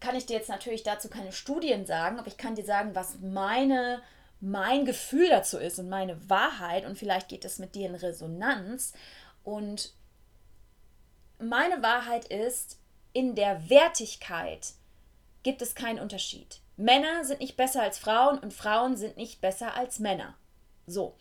kann 0.00 0.16
ich 0.16 0.26
dir 0.26 0.36
jetzt 0.36 0.48
natürlich 0.48 0.82
dazu 0.82 1.08
keine 1.08 1.32
Studien 1.32 1.86
sagen, 1.86 2.18
aber 2.18 2.26
ich 2.26 2.36
kann 2.36 2.56
dir 2.56 2.64
sagen, 2.64 2.94
was 2.94 3.20
meine 3.20 4.02
mein 4.44 4.84
Gefühl 4.84 5.30
dazu 5.30 5.58
ist 5.58 5.78
und 5.78 5.88
meine 5.88 6.28
Wahrheit 6.28 6.84
und 6.84 6.98
vielleicht 6.98 7.28
geht 7.28 7.46
es 7.46 7.58
mit 7.58 7.74
dir 7.74 7.88
in 7.88 7.94
Resonanz. 7.94 8.92
Und 9.42 9.94
meine 11.38 11.82
Wahrheit 11.82 12.26
ist, 12.26 12.78
in 13.14 13.34
der 13.34 13.70
Wertigkeit 13.70 14.74
gibt 15.42 15.62
es 15.62 15.74
keinen 15.74 15.98
Unterschied. 15.98 16.60
Männer 16.76 17.24
sind 17.24 17.40
nicht 17.40 17.56
besser 17.56 17.82
als 17.82 17.98
Frauen 17.98 18.38
und 18.38 18.52
Frauen 18.52 18.96
sind 18.96 19.16
nicht 19.16 19.40
besser 19.40 19.76
als 19.76 19.98
Männer. 19.98 20.34
So. 20.86 21.16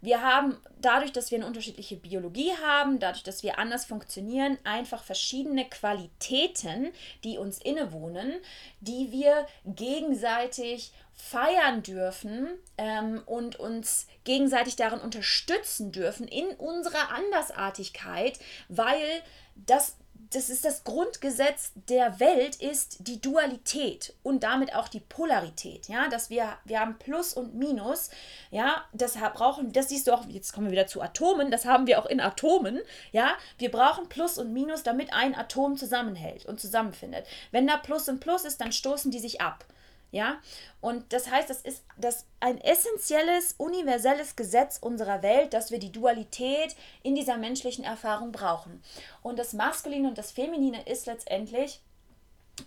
Wir 0.00 0.22
haben 0.22 0.56
dadurch, 0.80 1.12
dass 1.12 1.30
wir 1.30 1.38
eine 1.38 1.46
unterschiedliche 1.46 1.96
Biologie 1.96 2.52
haben, 2.64 3.00
dadurch, 3.00 3.24
dass 3.24 3.42
wir 3.42 3.58
anders 3.58 3.84
funktionieren, 3.84 4.56
einfach 4.62 5.02
verschiedene 5.02 5.68
Qualitäten, 5.68 6.92
die 7.24 7.38
uns 7.38 7.58
innewohnen, 7.58 8.34
die 8.80 9.10
wir 9.10 9.46
gegenseitig 9.64 10.92
feiern 11.14 11.82
dürfen 11.82 12.48
ähm, 12.76 13.22
und 13.26 13.56
uns 13.56 14.06
gegenseitig 14.22 14.76
darin 14.76 15.00
unterstützen 15.00 15.90
dürfen 15.90 16.28
in 16.28 16.46
unserer 16.56 17.10
Andersartigkeit, 17.10 18.38
weil 18.68 19.22
das 19.56 19.96
das 20.32 20.50
ist 20.50 20.64
das 20.64 20.84
Grundgesetz 20.84 21.72
der 21.88 22.20
Welt 22.20 22.56
ist 22.56 23.06
die 23.06 23.20
Dualität 23.20 24.14
und 24.22 24.42
damit 24.42 24.74
auch 24.74 24.88
die 24.88 25.00
Polarität, 25.00 25.88
ja, 25.88 26.08
dass 26.08 26.30
wir 26.30 26.58
wir 26.64 26.80
haben 26.80 26.98
Plus 26.98 27.32
und 27.32 27.54
Minus, 27.54 28.10
ja, 28.50 28.84
das 28.92 29.14
brauchen, 29.34 29.72
das 29.72 29.88
siehst 29.88 30.06
du 30.06 30.12
auch, 30.12 30.26
jetzt 30.26 30.52
kommen 30.52 30.66
wir 30.66 30.72
wieder 30.72 30.86
zu 30.86 31.00
Atomen, 31.00 31.50
das 31.50 31.64
haben 31.64 31.86
wir 31.86 31.98
auch 31.98 32.06
in 32.06 32.20
Atomen, 32.20 32.80
ja, 33.12 33.32
wir 33.58 33.70
brauchen 33.70 34.08
Plus 34.08 34.38
und 34.38 34.52
Minus, 34.52 34.82
damit 34.82 35.12
ein 35.12 35.34
Atom 35.34 35.76
zusammenhält 35.76 36.46
und 36.46 36.60
zusammenfindet. 36.60 37.26
Wenn 37.50 37.66
da 37.66 37.76
Plus 37.76 38.08
und 38.08 38.20
Plus 38.20 38.44
ist, 38.44 38.60
dann 38.60 38.72
stoßen 38.72 39.10
die 39.10 39.20
sich 39.20 39.40
ab. 39.40 39.64
Ja, 40.10 40.40
und 40.80 41.12
das 41.12 41.30
heißt, 41.30 41.50
das 41.50 41.60
ist 41.60 41.84
das 41.98 42.24
ein 42.40 42.58
essentielles, 42.62 43.54
universelles 43.58 44.36
Gesetz 44.36 44.78
unserer 44.80 45.22
Welt, 45.22 45.52
dass 45.52 45.70
wir 45.70 45.78
die 45.78 45.92
Dualität 45.92 46.74
in 47.02 47.14
dieser 47.14 47.36
menschlichen 47.36 47.84
Erfahrung 47.84 48.32
brauchen. 48.32 48.82
Und 49.22 49.38
das 49.38 49.52
Maskuline 49.52 50.08
und 50.08 50.16
das 50.16 50.30
Feminine 50.30 50.82
ist 50.86 51.04
letztendlich 51.04 51.82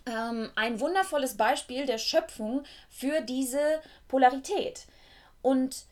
ähm, 0.06 0.50
ein 0.54 0.78
wundervolles 0.78 1.36
Beispiel 1.36 1.84
der 1.84 1.98
Schöpfung 1.98 2.62
für 2.88 3.20
diese 3.22 3.80
Polarität. 4.06 4.86
Und 5.42 5.84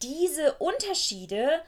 diese 0.00 0.54
Unterschiede 0.54 1.60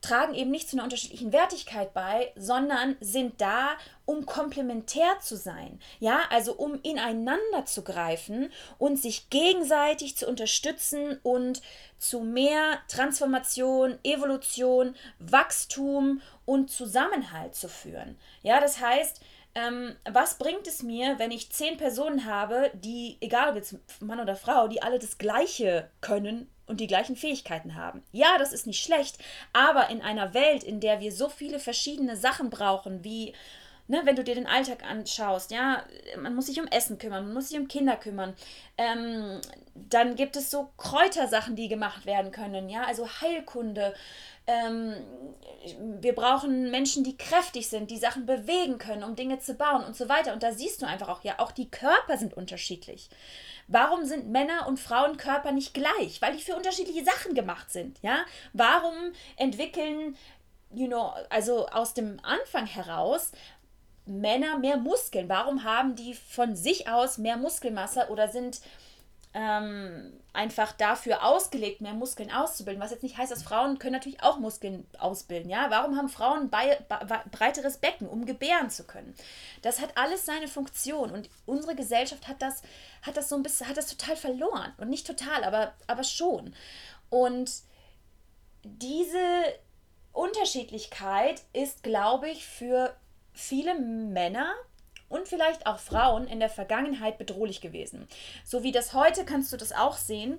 tragen 0.00 0.34
eben 0.34 0.50
nicht 0.50 0.68
zu 0.68 0.76
einer 0.76 0.84
unterschiedlichen 0.84 1.32
Wertigkeit 1.32 1.92
bei, 1.92 2.32
sondern 2.36 2.96
sind 3.00 3.40
da, 3.40 3.70
um 4.04 4.26
komplementär 4.26 5.18
zu 5.20 5.36
sein. 5.36 5.80
Ja, 5.98 6.20
also 6.30 6.52
um 6.54 6.80
ineinander 6.82 7.66
zu 7.66 7.82
greifen 7.82 8.52
und 8.78 8.98
sich 8.98 9.28
gegenseitig 9.30 10.16
zu 10.16 10.28
unterstützen 10.28 11.18
und 11.22 11.60
zu 11.98 12.20
mehr 12.20 12.78
Transformation, 12.88 13.98
Evolution, 14.04 14.94
Wachstum 15.18 16.22
und 16.44 16.70
Zusammenhalt 16.70 17.54
zu 17.54 17.68
führen. 17.68 18.16
Ja, 18.42 18.60
das 18.60 18.80
heißt, 18.80 19.20
ähm, 19.54 19.96
was 20.08 20.38
bringt 20.38 20.66
es 20.66 20.82
mir, 20.82 21.18
wenn 21.18 21.32
ich 21.32 21.50
zehn 21.50 21.76
Personen 21.76 22.24
habe, 22.24 22.70
die, 22.74 23.16
egal 23.20 23.50
ob 23.50 23.56
jetzt 23.56 23.76
Mann 24.00 24.20
oder 24.20 24.36
Frau, 24.36 24.68
die 24.68 24.82
alle 24.82 24.98
das 24.98 25.18
Gleiche 25.18 25.90
können 26.00 26.48
und 26.68 26.80
die 26.80 26.86
gleichen 26.86 27.16
Fähigkeiten 27.16 27.74
haben. 27.74 28.02
Ja, 28.12 28.38
das 28.38 28.52
ist 28.52 28.66
nicht 28.66 28.84
schlecht, 28.84 29.18
aber 29.52 29.90
in 29.90 30.02
einer 30.02 30.34
Welt, 30.34 30.62
in 30.62 30.80
der 30.80 31.00
wir 31.00 31.12
so 31.12 31.28
viele 31.28 31.58
verschiedene 31.58 32.16
Sachen 32.16 32.50
brauchen, 32.50 33.04
wie 33.04 33.34
Ne, 33.90 34.02
wenn 34.04 34.16
du 34.16 34.22
dir 34.22 34.34
den 34.34 34.46
Alltag 34.46 34.84
anschaust, 34.84 35.50
ja, 35.50 35.82
man 36.20 36.34
muss 36.34 36.44
sich 36.44 36.60
um 36.60 36.66
Essen 36.66 36.98
kümmern, 36.98 37.24
man 37.24 37.32
muss 37.32 37.48
sich 37.48 37.58
um 37.58 37.68
Kinder 37.68 37.96
kümmern. 37.96 38.34
Ähm, 38.76 39.40
dann 39.74 40.14
gibt 40.14 40.36
es 40.36 40.50
so 40.50 40.68
Kräutersachen, 40.76 41.56
die 41.56 41.68
gemacht 41.68 42.04
werden 42.04 42.30
können, 42.30 42.68
ja, 42.68 42.84
also 42.84 43.08
Heilkunde. 43.08 43.94
Ähm, 44.48 44.94
wir 46.00 46.14
brauchen 46.14 46.70
Menschen, 46.70 47.04
die 47.04 47.16
kräftig 47.16 47.68
sind, 47.68 47.90
die 47.90 47.98
Sachen 47.98 48.26
bewegen 48.26 48.78
können, 48.78 49.04
um 49.04 49.14
Dinge 49.14 49.38
zu 49.38 49.54
bauen 49.54 49.84
und 49.84 49.94
so 49.94 50.08
weiter. 50.08 50.32
Und 50.32 50.42
da 50.42 50.52
siehst 50.52 50.80
du 50.80 50.86
einfach 50.86 51.08
auch, 51.08 51.22
ja, 51.22 51.38
auch 51.38 51.52
die 51.52 51.70
Körper 51.70 52.16
sind 52.16 52.34
unterschiedlich. 52.34 53.10
Warum 53.66 54.06
sind 54.06 54.28
Männer 54.28 54.66
und 54.66 54.80
Frauenkörper 54.80 55.52
nicht 55.52 55.74
gleich? 55.74 56.22
Weil 56.22 56.34
die 56.34 56.42
für 56.42 56.56
unterschiedliche 56.56 57.04
Sachen 57.04 57.34
gemacht 57.34 57.70
sind, 57.70 57.98
ja? 58.02 58.24
Warum 58.54 58.94
entwickeln, 59.36 60.16
you 60.74 60.86
know, 60.86 61.12
also 61.28 61.66
aus 61.68 61.92
dem 61.92 62.18
Anfang 62.22 62.66
heraus 62.66 63.32
Männer 64.06 64.58
mehr 64.58 64.78
Muskeln? 64.78 65.28
Warum 65.28 65.64
haben 65.64 65.94
die 65.96 66.14
von 66.14 66.56
sich 66.56 66.88
aus 66.88 67.18
mehr 67.18 67.36
Muskelmasse 67.36 68.08
oder 68.08 68.28
sind 68.28 68.60
ähm, 69.34 70.12
einfach 70.32 70.72
dafür 70.72 71.24
ausgelegt, 71.24 71.80
mehr 71.80 71.92
Muskeln 71.92 72.30
auszubilden. 72.30 72.82
Was 72.82 72.90
jetzt 72.90 73.02
nicht 73.02 73.18
heißt, 73.18 73.30
dass 73.30 73.42
Frauen 73.42 73.78
können 73.78 73.92
natürlich 73.92 74.22
auch 74.22 74.38
Muskeln 74.38 74.86
ausbilden. 74.98 75.50
Ja? 75.50 75.70
Warum 75.70 75.96
haben 75.96 76.08
Frauen 76.08 76.48
bei, 76.50 76.78
bei, 76.88 77.22
breiteres 77.30 77.78
Becken, 77.78 78.08
um 78.08 78.24
gebären 78.24 78.70
zu 78.70 78.84
können? 78.84 79.14
Das 79.62 79.80
hat 79.80 79.96
alles 79.96 80.24
seine 80.24 80.48
Funktion 80.48 81.10
und 81.10 81.28
unsere 81.46 81.74
Gesellschaft 81.74 82.28
hat 82.28 82.40
das, 82.40 82.62
hat 83.02 83.16
das 83.16 83.28
so 83.28 83.36
ein 83.36 83.42
bisschen, 83.42 83.68
hat 83.68 83.76
das 83.76 83.94
total 83.94 84.16
verloren. 84.16 84.72
Und 84.78 84.88
nicht 84.88 85.06
total, 85.06 85.44
aber, 85.44 85.74
aber 85.86 86.04
schon. 86.04 86.54
Und 87.10 87.50
diese 88.64 89.18
Unterschiedlichkeit 90.12 91.42
ist, 91.52 91.82
glaube 91.82 92.28
ich, 92.30 92.46
für 92.46 92.96
viele 93.32 93.78
Männer 93.78 94.52
und 95.08 95.28
vielleicht 95.28 95.66
auch 95.66 95.78
Frauen 95.78 96.26
in 96.26 96.40
der 96.40 96.50
Vergangenheit 96.50 97.18
bedrohlich 97.18 97.60
gewesen. 97.60 98.08
So 98.44 98.62
wie 98.62 98.72
das 98.72 98.94
heute 98.94 99.24
kannst 99.24 99.52
du 99.52 99.56
das 99.56 99.72
auch 99.72 99.96
sehen, 99.96 100.38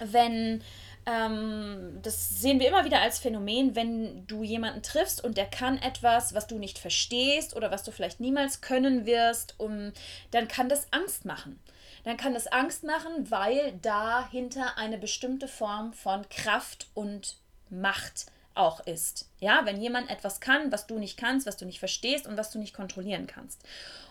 wenn 0.00 0.62
ähm, 1.06 2.00
das 2.02 2.40
sehen 2.40 2.60
wir 2.60 2.68
immer 2.68 2.84
wieder 2.84 3.00
als 3.00 3.18
Phänomen, 3.18 3.74
wenn 3.74 4.26
du 4.26 4.42
jemanden 4.42 4.82
triffst 4.82 5.24
und 5.24 5.36
der 5.36 5.46
kann 5.46 5.78
etwas, 5.78 6.34
was 6.34 6.46
du 6.46 6.58
nicht 6.58 6.78
verstehst 6.78 7.56
oder 7.56 7.70
was 7.70 7.82
du 7.82 7.92
vielleicht 7.92 8.20
niemals 8.20 8.60
können 8.60 9.06
wirst, 9.06 9.54
um, 9.58 9.92
dann 10.30 10.48
kann 10.48 10.68
das 10.68 10.92
Angst 10.92 11.24
machen. 11.24 11.58
Dann 12.04 12.16
kann 12.16 12.34
das 12.34 12.46
Angst 12.46 12.84
machen, 12.84 13.30
weil 13.30 13.72
dahinter 13.80 14.76
eine 14.76 14.98
bestimmte 14.98 15.48
Form 15.48 15.92
von 15.92 16.28
Kraft 16.28 16.88
und 16.94 17.36
Macht 17.70 18.26
auch 18.58 18.80
ist. 18.86 19.28
Ja, 19.40 19.64
wenn 19.64 19.80
jemand 19.80 20.10
etwas 20.10 20.40
kann, 20.40 20.72
was 20.72 20.86
du 20.86 20.98
nicht 20.98 21.16
kannst, 21.16 21.46
was 21.46 21.56
du 21.56 21.64
nicht 21.64 21.78
verstehst 21.78 22.26
und 22.26 22.36
was 22.36 22.50
du 22.50 22.58
nicht 22.58 22.74
kontrollieren 22.74 23.26
kannst. 23.26 23.62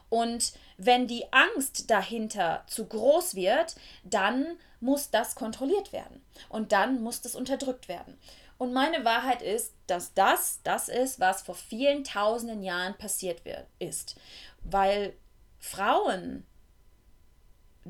Und 0.09 0.53
wenn 0.77 1.07
die 1.07 1.25
Angst 1.31 1.89
dahinter 1.91 2.63
zu 2.67 2.85
groß 2.85 3.35
wird, 3.35 3.75
dann 4.03 4.57
muss 4.79 5.09
das 5.09 5.35
kontrolliert 5.35 5.91
werden. 5.91 6.23
Und 6.49 6.71
dann 6.71 7.01
muss 7.01 7.21
das 7.21 7.35
unterdrückt 7.35 7.87
werden. 7.87 8.17
Und 8.57 8.73
meine 8.73 9.05
Wahrheit 9.05 9.41
ist, 9.41 9.73
dass 9.85 10.13
das 10.13 10.61
das 10.63 10.89
ist, 10.89 11.19
was 11.19 11.41
vor 11.41 11.55
vielen 11.55 12.03
tausenden 12.03 12.63
Jahren 12.63 12.97
passiert 12.97 13.45
wird, 13.45 13.65
ist. 13.79 14.15
Weil 14.63 15.13
Frauen 15.59 16.45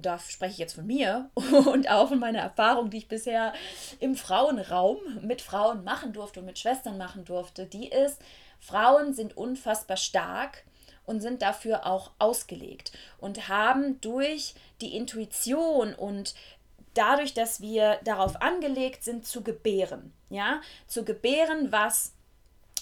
da 0.01 0.20
spreche 0.20 0.54
ich 0.54 0.58
jetzt 0.58 0.75
von 0.75 0.86
mir 0.86 1.30
und 1.36 1.89
auch 1.89 2.10
von 2.10 2.20
meiner 2.20 2.39
Erfahrung, 2.39 2.89
die 2.89 2.98
ich 2.98 3.08
bisher 3.08 3.54
im 4.00 4.16
Frauenraum 4.16 4.98
mit 5.22 5.42
Frauen 5.42 5.84
machen 5.84 6.13
durfte 6.13 6.39
und 6.39 6.46
mit 6.46 6.60
Schwestern 6.60 6.98
machen 6.98 7.25
durfte, 7.25 7.66
die 7.66 7.89
ist, 7.89 8.20
Frauen 8.60 9.13
sind 9.13 9.38
unfassbar 9.38 9.98
stark 9.98 10.63
und 11.06 11.22
sind 11.22 11.42
dafür 11.42 11.86
auch 11.86 12.12
ausgelegt 12.20 12.92
und 13.18 13.48
haben 13.48 14.01
durch 14.01 14.56
die 14.82 14.96
Intuition 14.96 15.94
und 15.94 16.36
dadurch, 16.94 17.34
dass 17.34 17.62
wir 17.62 18.00
darauf 18.04 18.42
angelegt 18.42 19.04
sind, 19.04 19.25
zu 19.25 19.42
gebären. 19.42 20.13
Ja, 20.30 20.62
zu 20.88 21.06
gebären, 21.06 21.72
was 21.72 22.13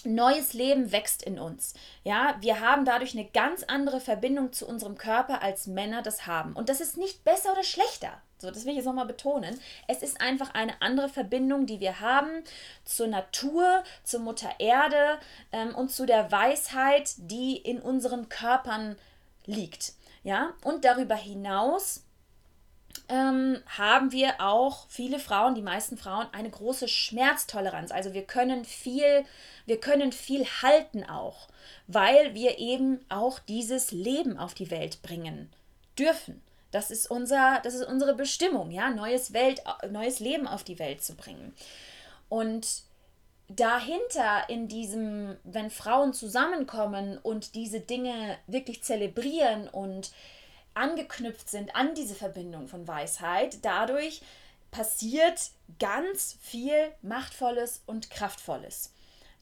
neues 0.04 0.52
Leben 0.52 0.92
wächst 0.92 1.22
in 1.22 1.38
uns. 1.38 1.74
Ja, 2.04 2.36
wir 2.40 2.60
haben 2.60 2.84
dadurch 2.84 3.14
eine 3.14 3.26
ganz 3.26 3.62
andere 3.62 4.00
Verbindung 4.00 4.52
zu 4.52 4.66
unserem 4.66 4.98
Körper, 4.98 5.42
als 5.42 5.66
Männer 5.66 6.02
das 6.02 6.26
haben. 6.26 6.52
Und 6.52 6.68
das 6.68 6.80
ist 6.80 6.96
nicht 6.96 7.24
besser 7.24 7.52
oder 7.52 7.64
schlechter. 7.64 8.20
So, 8.38 8.50
das 8.50 8.64
will 8.64 8.72
ich 8.72 8.76
jetzt 8.76 8.86
nochmal 8.86 9.06
betonen. 9.06 9.58
Es 9.88 10.02
ist 10.02 10.20
einfach 10.20 10.52
eine 10.52 10.82
andere 10.82 11.08
Verbindung, 11.08 11.66
die 11.66 11.80
wir 11.80 12.00
haben 12.00 12.44
zur 12.84 13.06
Natur, 13.06 13.82
zur 14.04 14.20
Mutter 14.20 14.50
Erde 14.58 15.18
ähm, 15.52 15.74
und 15.74 15.90
zu 15.90 16.04
der 16.04 16.30
Weisheit, 16.30 17.14
die 17.16 17.56
in 17.56 17.80
unseren 17.80 18.28
Körpern 18.28 18.96
liegt. 19.46 19.94
Ja, 20.22 20.52
und 20.64 20.84
darüber 20.84 21.14
hinaus 21.14 22.02
ähm, 23.08 23.62
haben 23.78 24.12
wir 24.12 24.40
auch 24.40 24.86
viele 24.88 25.18
Frauen, 25.18 25.54
die 25.54 25.62
meisten 25.62 25.96
Frauen, 25.96 26.26
eine 26.32 26.50
große 26.50 26.88
Schmerztoleranz. 26.88 27.92
Also 27.92 28.14
wir 28.14 28.24
können 28.24 28.64
viel, 28.64 29.24
wir 29.64 29.78
können 29.78 30.12
viel 30.12 30.44
halten 30.44 31.04
auch, 31.04 31.48
weil 31.86 32.34
wir 32.34 32.58
eben 32.58 33.04
auch 33.08 33.38
dieses 33.38 33.92
Leben 33.92 34.38
auf 34.38 34.54
die 34.54 34.70
Welt 34.70 35.02
bringen 35.02 35.52
dürfen. 35.98 36.42
Das 36.72 36.90
ist, 36.90 37.10
unser, 37.10 37.60
das 37.62 37.74
ist 37.74 37.86
unsere 37.86 38.14
Bestimmung, 38.14 38.70
ja, 38.70 38.90
neues, 38.90 39.32
Welt, 39.32 39.62
neues 39.90 40.18
Leben 40.18 40.48
auf 40.48 40.64
die 40.64 40.78
Welt 40.78 41.02
zu 41.02 41.14
bringen. 41.14 41.54
Und 42.28 42.66
dahinter 43.48 44.48
in 44.48 44.66
diesem, 44.66 45.36
wenn 45.44 45.70
Frauen 45.70 46.12
zusammenkommen 46.12 47.18
und 47.18 47.54
diese 47.54 47.80
Dinge 47.80 48.36
wirklich 48.48 48.82
zelebrieren 48.82 49.68
und 49.68 50.10
angeknüpft 50.76 51.48
sind 51.48 51.74
an 51.74 51.94
diese 51.94 52.14
Verbindung 52.14 52.68
von 52.68 52.86
Weisheit, 52.86 53.58
dadurch 53.62 54.22
passiert 54.70 55.50
ganz 55.78 56.36
viel 56.40 56.92
Machtvolles 57.02 57.82
und 57.86 58.10
Kraftvolles. 58.10 58.92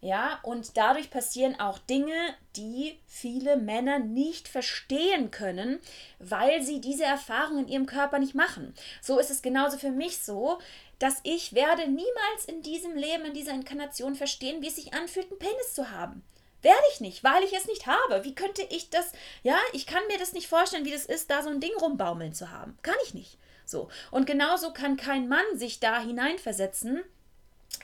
Ja, 0.01 0.39
und 0.43 0.77
dadurch 0.77 1.09
passieren 1.09 1.59
auch 1.59 1.79
Dinge, 1.79 2.13
die 2.57 3.01
viele 3.07 3.57
Männer 3.57 3.99
nicht 3.99 4.49
verstehen 4.49 5.31
können, 5.31 5.81
weil 6.19 6.63
sie 6.63 6.83
diese 6.83 7.05
Erfahrung 7.05 7.61
in 7.61 7.69
ihrem 7.69 7.87
Körper 7.87 8.19
nicht 8.19 8.35
machen. 8.35 8.75
So 9.01 9.19
ist 9.19 9.31
es 9.31 9.41
genauso 9.41 9.79
für 9.79 9.91
mich 9.91 10.19
so, 10.19 10.59
dass 10.99 11.21
ich 11.23 11.55
werde 11.55 11.89
niemals 11.89 12.45
in 12.47 12.61
diesem 12.61 12.95
Leben, 12.97 13.25
in 13.25 13.33
dieser 13.33 13.55
Inkarnation 13.55 14.15
verstehen, 14.15 14.61
wie 14.61 14.69
es 14.69 14.77
sich 14.77 14.93
anfühlt, 14.93 15.31
einen 15.31 15.39
Penis 15.39 15.73
zu 15.73 15.91
haben. 15.91 16.23
Werde 16.65 16.83
ich 16.93 17.01
nicht, 17.01 17.23
weil 17.23 17.45
ich 17.45 17.53
es 17.53 17.67
nicht 17.67 17.87
habe. 17.87 18.25
Wie 18.25 18.35
könnte 18.35 18.63
ich 18.63 18.89
das, 18.89 19.13
ja, 19.43 19.57
ich 19.73 19.87
kann 19.87 20.03
mir 20.09 20.19
das 20.19 20.33
nicht 20.33 20.49
vorstellen, 20.49 20.87
wie 20.87 20.93
das 20.93 21.05
ist, 21.05 21.31
da 21.31 21.43
so 21.43 21.51
ein 21.51 21.61
Ding 21.61 21.75
rumbaumeln 21.81 22.33
zu 22.33 22.51
haben. 22.51 22.79
Kann 22.83 22.97
ich 23.05 23.13
nicht. 23.13 23.39
So. 23.67 23.89
Und 24.11 24.27
genauso 24.27 24.73
kann 24.73 24.97
kein 24.97 25.29
Mann 25.29 25.45
sich 25.55 25.79
da 25.79 26.01
hineinversetzen, 26.01 27.03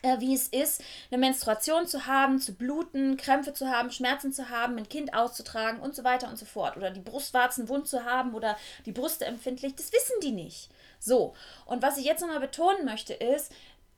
äh, 0.02 0.18
wie 0.20 0.34
es 0.34 0.48
ist, 0.48 0.82
eine 1.10 1.18
Menstruation 1.18 1.86
zu 1.86 2.06
haben, 2.06 2.38
zu 2.38 2.54
bluten, 2.54 3.16
Krämpfe 3.16 3.52
zu 3.52 3.68
haben, 3.68 3.90
Schmerzen 3.90 4.32
zu 4.32 4.48
haben, 4.48 4.78
ein 4.78 4.88
Kind 4.88 5.12
auszutragen 5.14 5.80
und 5.80 5.94
so 5.94 6.02
weiter 6.02 6.28
und 6.28 6.38
so 6.38 6.46
fort. 6.46 6.76
Oder 6.76 6.90
die 6.90 7.00
Brustwarzen 7.00 7.68
wund 7.68 7.86
zu 7.86 8.04
haben 8.04 8.34
oder 8.34 8.56
die 8.86 8.92
Brüste 8.92 9.26
empfindlich. 9.26 9.74
Das 9.76 9.92
wissen 9.92 10.20
die 10.22 10.32
nicht. 10.32 10.70
So, 10.98 11.34
und 11.64 11.82
was 11.82 11.96
ich 11.96 12.04
jetzt 12.04 12.20
nochmal 12.20 12.40
betonen 12.40 12.84
möchte, 12.84 13.14
ist, 13.14 13.52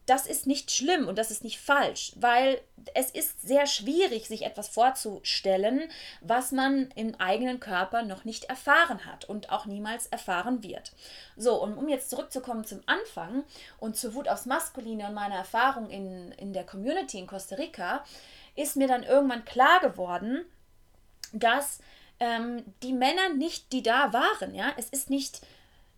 das 0.07 0.27
ist 0.27 0.47
nicht 0.47 0.73
schlimm 0.73 1.07
und 1.07 1.17
das 1.17 1.31
ist 1.31 1.45
nicht 1.45 1.61
falsch, 1.61 2.13
weil 2.17 2.61
es 2.95 3.11
ist 3.11 3.43
sehr 3.43 3.67
schwierig, 3.67 4.27
sich 4.27 4.45
etwas 4.45 4.69
vorzustellen, 4.69 5.89
was 6.21 6.51
man 6.51 6.91
im 6.97 7.15
eigenen 7.21 7.61
Körper 7.61 8.03
noch 8.03 8.25
nicht 8.25 8.45
erfahren 8.45 9.07
hat 9.07 9.25
und 9.25 9.51
auch 9.51 9.67
niemals 9.67 10.07
erfahren 10.07 10.63
wird. 10.65 10.93
So, 11.37 11.63
und 11.63 11.77
um 11.77 11.89
jetzt 11.89 12.11
zurückzukommen 12.11 12.65
zum 12.65 12.81
Anfang 12.87 13.45
und 13.79 13.97
zur 13.97 14.15
Wut 14.15 14.29
aufs 14.29 14.47
Maskuline 14.47 15.07
und 15.07 15.15
meiner 15.15 15.37
Erfahrung 15.37 15.89
in, 15.89 16.33
in 16.33 16.53
der 16.53 16.65
Community 16.65 17.19
in 17.19 17.29
Costa 17.29 17.55
Rica, 17.55 18.05
ist 18.57 18.77
mir 18.77 18.89
dann 18.89 19.05
irgendwann 19.05 19.45
klar 19.45 19.81
geworden, 19.81 20.45
dass 21.33 21.79
ähm, 22.19 22.65
die 22.83 22.93
Männer 22.93 23.31
nicht 23.37 23.73
die 23.73 23.83
da 23.83 24.13
waren. 24.13 24.55
Ja? 24.55 24.73
Es 24.77 24.89
ist 24.91 25.11
nicht 25.11 25.43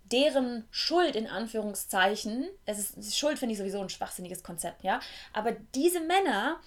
deren 0.05 0.67
Schuld 0.71 1.17
in 1.17 1.27
Anführungszeichen, 1.27 2.47
es 2.67 2.91
ist 2.91 3.19
Schuld 3.19 3.39
finde 3.39 3.55
ich 3.55 3.59
sowieso 3.59 3.81
ein 3.81 3.89
schwachsinniges 3.89 4.43
Konzept, 4.43 4.85
ja, 4.85 5.01
aber 5.33 5.53
diese 5.75 6.01
Männer 6.01 6.61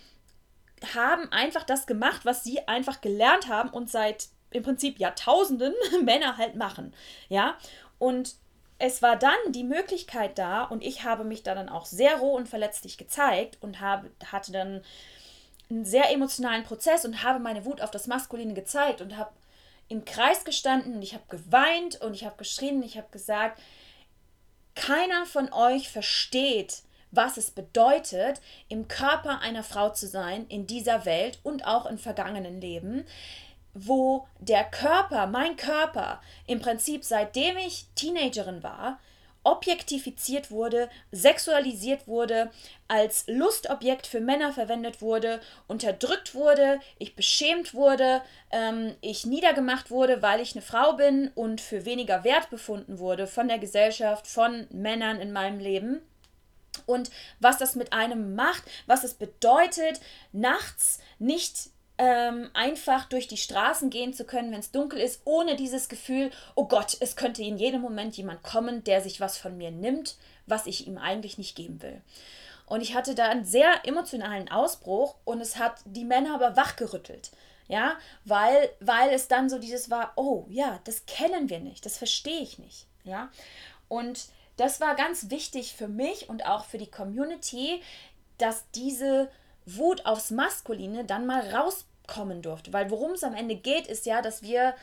haben 0.94 1.32
einfach 1.32 1.64
das 1.64 1.88
gemacht, 1.88 2.26
was 2.26 2.44
sie 2.44 2.68
einfach 2.68 3.02
gelernt 3.02 3.48
haben 3.48 3.70
und 3.70 3.90
seit 3.90 4.28
im 4.52 4.64
Prinzip 4.64 5.00
Jahrtausenden 5.00 5.74
Männer 6.04 6.38
halt 6.38 6.56
machen, 6.56 6.94
ja, 7.30 7.58
und 8.00 8.36
es 8.80 9.02
war 9.02 9.16
dann 9.16 9.38
die 9.50 9.64
Möglichkeit 9.64 10.38
da 10.38 10.64
und 10.64 10.84
ich 10.84 11.04
habe 11.04 11.24
mich 11.24 11.44
da 11.44 11.56
dann 11.56 11.70
auch 11.70 11.86
sehr 11.86 12.18
roh 12.18 12.36
und 12.36 12.48
verletzlich 12.48 12.98
gezeigt 12.98 13.58
und 13.62 13.80
habe, 13.80 14.12
hatte 14.32 14.52
dann 14.52 14.84
einen 15.70 15.86
sehr 15.86 16.12
emotionalen 16.12 16.64
Prozess 16.64 17.04
und 17.04 17.24
habe 17.24 17.40
meine 17.40 17.66
Wut 17.66 17.82
auf 17.82 17.92
das 17.92 18.08
Maskuline 18.08 18.54
gezeigt 18.54 19.02
und 19.02 19.18
habe 19.18 19.32
im 19.90 20.06
Kreis 20.06 20.44
gestanden 20.44 20.96
und 20.96 21.02
ich 21.02 21.14
habe 21.14 21.24
geweint 21.30 22.02
und 22.02 22.14
ich 22.14 22.26
habe 22.26 22.38
geschrien 22.38 22.78
und 22.78 22.84
ich 22.84 22.98
habe 22.98 23.08
gesagt, 23.12 23.62
keiner 24.76 25.26
von 25.26 25.52
euch 25.52 25.90
versteht, 25.90 26.84
was 27.12 27.38
es 27.38 27.52
bedeutet, 27.52 28.42
im 28.68 28.88
Körper 28.88 29.40
einer 29.40 29.64
Frau 29.64 29.90
zu 29.90 30.08
sein 30.08 30.46
in 30.48 30.68
dieser 30.68 31.06
Welt 31.06 31.40
und 31.44 31.66
auch 31.66 31.86
in 31.86 31.98
vergangenen 31.98 32.60
Leben, 32.62 33.06
wo 33.74 34.28
der 34.40 34.64
Körper, 34.64 35.28
mein 35.28 35.56
Körper, 35.56 36.22
im 36.48 36.60
Prinzip 36.60 37.04
seitdem 37.04 37.58
ich 37.58 37.86
Teenagerin 37.96 38.64
war, 38.64 39.00
objektifiziert 39.48 40.52
wurde, 40.52 40.90
sexualisiert 41.12 42.06
wurde, 42.06 42.52
als 42.90 43.24
Lustobjekt 43.28 44.06
für 44.06 44.20
Männer 44.20 44.52
verwendet 44.52 45.02
wurde, 45.02 45.40
unterdrückt 45.68 46.36
wurde, 46.36 46.80
ich 47.00 47.16
beschämt 47.16 47.74
wurde, 47.74 48.22
ähm, 48.52 48.96
ich 49.00 49.26
niedergemacht 49.26 49.90
wurde, 49.90 50.22
weil 50.22 50.42
ich 50.42 50.54
eine 50.54 50.62
Frau 50.62 50.94
bin 50.94 51.32
und 51.34 51.62
für 51.62 51.86
weniger 51.86 52.26
wert 52.26 52.50
befunden 52.50 53.00
wurde 53.00 53.26
von 53.26 53.48
der 53.48 53.58
Gesellschaft, 53.58 54.28
von 54.28 54.68
Männern 54.70 55.22
in 55.22 55.32
meinem 55.32 55.60
Leben. 55.60 56.02
Und 56.86 57.10
was 57.40 57.58
das 57.58 57.76
mit 57.76 57.94
einem 57.94 58.36
macht, 58.36 58.64
was 58.86 59.06
es 59.06 59.14
bedeutet, 59.14 60.02
nachts 60.34 61.00
nicht 61.20 61.70
ähm, 61.98 62.50
einfach 62.54 63.06
durch 63.06 63.28
die 63.28 63.38
Straßen 63.38 63.90
gehen 63.90 64.14
zu 64.14 64.26
können, 64.26 64.52
wenn 64.52 64.60
es 64.60 64.72
dunkel 64.72 65.00
ist, 65.00 65.22
ohne 65.26 65.56
dieses 65.56 65.90
Gefühl, 65.90 66.32
oh 66.56 66.66
Gott, 66.66 66.98
es 67.00 67.16
könnte 67.16 67.44
in 67.44 67.58
jedem 67.58 67.82
Moment 67.82 68.16
jemand 68.18 68.44
kommen, 68.44 68.84
der 68.84 69.02
sich 69.02 69.20
was 69.20 69.38
von 69.38 69.58
mir 69.58 69.72
nimmt, 69.72 70.18
was 70.46 70.68
ich 70.68 70.88
ihm 70.88 70.98
eigentlich 70.98 71.38
nicht 71.38 71.56
geben 71.56 71.82
will. 71.82 72.02
Und 72.68 72.82
ich 72.82 72.96
hatte 72.96 73.16
da 73.16 73.30
einen 73.30 73.46
sehr 73.46 73.86
emotionalen 73.86 74.52
Ausbruch 74.52 75.16
und 75.24 75.42
es 75.42 75.58
hat 75.58 75.80
die 75.86 76.06
Männer 76.06 76.36
aber 76.36 76.56
wachgerüttelt. 76.56 77.32
Ja, 77.70 77.98
weil, 78.24 78.70
weil 78.80 79.10
es 79.10 79.28
dann 79.28 79.50
so 79.50 79.60
dieses 79.60 79.90
war, 79.90 80.14
oh 80.16 80.46
ja, 80.50 80.80
das 80.86 81.06
kennen 81.06 81.50
wir 81.50 81.60
nicht, 81.60 81.86
das 81.86 81.98
verstehe 81.98 82.40
ich 82.40 82.60
nicht. 82.60 82.88
Ja, 83.04 83.30
und 83.90 84.28
das 84.56 84.80
war 84.80 84.96
ganz 84.96 85.30
wichtig 85.30 85.74
für 85.76 85.88
mich 85.88 86.30
und 86.30 86.46
auch 86.46 86.66
für 86.66 86.78
die 86.78 86.90
Community, 86.90 87.82
dass 88.38 88.70
diese 88.72 89.30
Wut 89.68 90.06
aufs 90.06 90.32
Maskuline 90.32 91.06
dann 91.06 91.26
mal 91.26 91.54
rauskommen 91.54 92.42
durfte. 92.42 92.74
Weil 92.74 92.90
worum 92.90 93.12
es 93.12 93.24
am 93.24 93.36
Ende 93.36 93.56
geht, 93.56 93.88
ist 93.88 94.06
ja, 94.06 94.22
dass 94.22 94.42
wir 94.42 94.74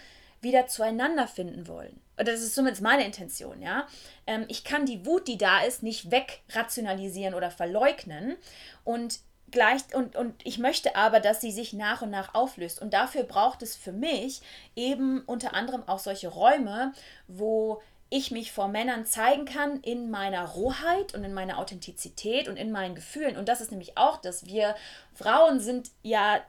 wieder 0.42 0.66
zueinander 0.66 1.26
finden 1.26 1.66
wollen. 1.66 2.00
Oder 2.16 2.32
das 2.32 2.42
ist 2.42 2.54
zumindest 2.54 2.82
meine 2.82 3.04
Intention, 3.04 3.60
ja. 3.62 3.88
Ähm, 4.26 4.44
ich 4.48 4.62
kann 4.62 4.86
die 4.86 5.04
Wut, 5.04 5.26
die 5.26 5.38
da 5.38 5.62
ist, 5.62 5.82
nicht 5.82 6.10
wegrationalisieren 6.10 7.34
oder 7.34 7.50
verleugnen. 7.50 8.36
Und 8.84 9.20
gleich, 9.50 9.82
und, 9.94 10.14
und 10.14 10.34
ich 10.44 10.58
möchte 10.58 10.94
aber, 10.94 11.18
dass 11.18 11.40
sie 11.40 11.50
sich 11.50 11.72
nach 11.72 12.02
und 12.02 12.10
nach 12.10 12.34
auflöst. 12.34 12.80
Und 12.80 12.92
dafür 12.92 13.24
braucht 13.24 13.62
es 13.62 13.74
für 13.74 13.92
mich 13.92 14.42
eben 14.76 15.22
unter 15.22 15.54
anderem 15.54 15.82
auch 15.88 15.98
solche 15.98 16.28
Räume, 16.28 16.92
wo 17.26 17.80
ich 18.14 18.30
mich 18.30 18.52
vor 18.52 18.68
Männern 18.68 19.06
zeigen 19.06 19.44
kann 19.44 19.80
in 19.80 20.08
meiner 20.08 20.44
Rohheit 20.44 21.14
und 21.14 21.24
in 21.24 21.34
meiner 21.34 21.58
Authentizität 21.58 22.46
und 22.46 22.56
in 22.56 22.70
meinen 22.70 22.94
Gefühlen. 22.94 23.36
Und 23.36 23.48
das 23.48 23.60
ist 23.60 23.72
nämlich 23.72 23.98
auch 23.98 24.18
dass 24.18 24.46
Wir 24.46 24.76
Frauen 25.14 25.58
sind 25.58 25.90
ja, 26.02 26.40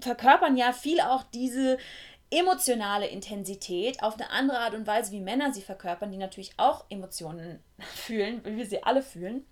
verkörpern 0.00 0.56
ja 0.56 0.72
viel 0.72 1.00
auch 1.00 1.24
diese 1.24 1.76
emotionale 2.30 3.08
Intensität 3.08 4.00
auf 4.00 4.14
eine 4.14 4.30
andere 4.30 4.58
Art 4.58 4.74
und 4.74 4.86
Weise, 4.86 5.10
wie 5.10 5.18
Männer 5.18 5.52
sie 5.52 5.62
verkörpern, 5.62 6.12
die 6.12 6.18
natürlich 6.18 6.52
auch 6.56 6.84
Emotionen 6.88 7.64
fühlen, 7.80 8.44
wie 8.44 8.56
wir 8.56 8.66
sie 8.66 8.84
alle 8.84 9.02
fühlen. 9.02 9.44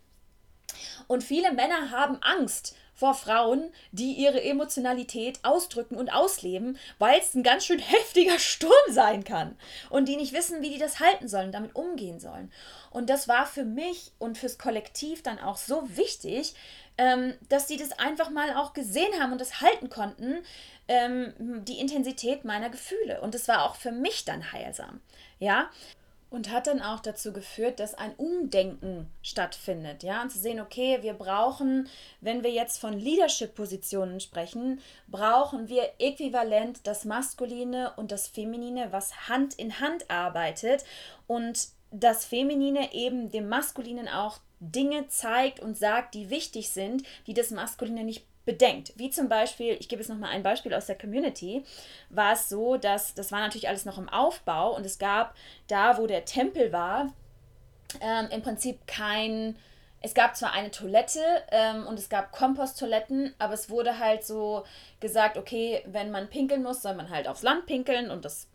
Und 1.09 1.24
viele 1.24 1.52
Männer 1.52 1.90
haben 1.90 2.22
Angst 2.22 2.76
vor 2.96 3.14
Frauen, 3.14 3.70
die 3.92 4.14
ihre 4.14 4.42
Emotionalität 4.42 5.38
ausdrücken 5.44 5.96
und 5.96 6.09
ausleben, 6.09 6.78
weil 6.98 7.20
es 7.20 7.35
ein 7.35 7.42
ganz 7.42 7.64
schön 7.64 7.78
heftiger 7.80 8.38
Sturm 8.38 8.72
sein 8.88 9.22
kann 9.22 9.56
und 9.90 10.09
die 10.09 10.16
nicht 10.16 10.32
wissen, 10.32 10.62
wie 10.62 10.70
die 10.70 10.78
das 10.78 10.98
halten 10.98 11.28
sollen, 11.28 11.52
damit 11.52 11.76
umgehen 11.76 12.18
sollen. 12.18 12.50
Und 12.90 13.11
das 13.11 13.28
war 13.28 13.46
für 13.46 13.64
mich 13.64 14.12
und 14.18 14.38
fürs 14.38 14.59
Kollektiv 14.59 15.22
dann 15.22 15.38
auch 15.38 15.59
so 15.59 15.85
wichtig, 15.96 16.54
ähm, 16.98 17.35
dass 17.48 17.68
sie 17.68 17.76
das 17.76 17.98
einfach 17.98 18.30
mal 18.30 18.54
auch 18.56 18.72
gesehen 18.72 19.20
haben 19.20 19.32
und 19.32 19.40
das 19.40 19.61
halten 19.61 19.90
konnten, 19.90 20.38
ähm, 20.88 21.35
die 21.38 21.78
Intensität 21.78 22.44
meiner 22.44 22.70
Gefühle. 22.70 23.20
Und 23.20 23.35
das 23.35 23.48
war 23.48 23.64
auch 23.64 23.76
für 23.76 23.92
mich 23.92 24.24
dann 24.24 24.52
heilsam. 24.52 25.00
Ja. 25.38 25.70
Und 26.28 26.50
hat 26.50 26.66
dann 26.66 26.82
auch 26.82 27.00
dazu 27.00 27.32
geführt, 27.32 27.78
dass 27.78 27.94
ein 27.94 28.14
Umdenken 28.16 29.08
stattfindet, 29.22 30.02
ja, 30.02 30.22
und 30.22 30.30
zu 30.30 30.38
sehen, 30.38 30.60
okay, 30.60 30.98
wir 31.02 31.14
brauchen, 31.14 31.88
wenn 32.20 32.42
wir 32.42 32.50
jetzt 32.50 32.78
von 32.78 32.92
Leadership-Positionen 32.92 34.20
sprechen, 34.20 34.80
brauchen 35.06 35.68
wir 35.68 35.88
äquivalent 35.98 36.86
das 36.86 37.04
Maskuline 37.04 37.92
und 37.96 38.10
das 38.10 38.26
Feminine, 38.26 38.88
was 38.90 39.28
Hand 39.28 39.54
in 39.54 39.80
Hand 39.80 40.10
arbeitet 40.10 40.84
und 41.26 41.68
das 41.90 42.24
Feminine 42.24 42.92
eben 42.92 43.30
dem 43.30 43.48
Maskulinen 43.48 44.08
auch 44.08 44.40
Dinge 44.58 45.08
zeigt 45.08 45.60
und 45.60 45.76
sagt, 45.76 46.14
die 46.14 46.30
wichtig 46.30 46.70
sind, 46.70 47.02
die 47.26 47.34
das 47.34 47.50
Maskuline 47.50 48.04
nicht 48.04 48.26
bedenkt. 48.46 48.94
Wie 48.96 49.11
zum 49.11 49.28
Beispiel, 49.28 49.76
ich 49.78 49.88
gebe 49.90 50.00
jetzt 50.00 50.09
nochmal 50.09 50.30
ein 50.30 50.42
Beispiel 50.42 50.72
aus 50.72 50.87
der 50.87 50.96
Community, 50.96 51.64
war 52.09 52.32
es 52.32 52.48
so, 52.48 52.78
dass 52.78 53.12
das 53.12 53.30
war 53.32 53.40
natürlich 53.40 53.68
alles 53.68 53.85
noch 53.85 53.98
im 53.98 54.09
Aufbau 54.09 54.74
und 54.74 54.87
es 54.87 54.98
gab 54.98 55.35
da, 55.68 55.98
wo 55.98 56.06
der 56.06 56.24
Tempel 56.24 56.72
war, 56.72 57.12
ähm, 58.00 58.28
im 58.30 58.42
Prinzip 58.42 58.87
kein, 58.87 59.56
es 60.00 60.14
gab 60.14 60.37
zwar 60.37 60.52
eine 60.52 60.70
Toilette 60.70 61.20
ähm, 61.50 61.87
und 61.87 61.98
es 61.98 62.09
gab 62.09 62.32
Komposttoiletten, 62.32 63.35
aber 63.38 63.54
es 63.54 63.68
wurde 63.68 63.98
halt 63.98 64.24
so 64.24 64.64
gesagt, 65.00 65.37
okay, 65.37 65.82
wenn 65.87 66.11
man 66.11 66.30
pinkeln 66.30 66.62
muss, 66.62 66.82
soll 66.82 66.94
man 66.94 67.11
halt 67.11 67.28
aufs 67.28 67.42
Land 67.42 67.66
pinkeln 67.66 68.11
und 68.11 68.24
das 68.24 68.48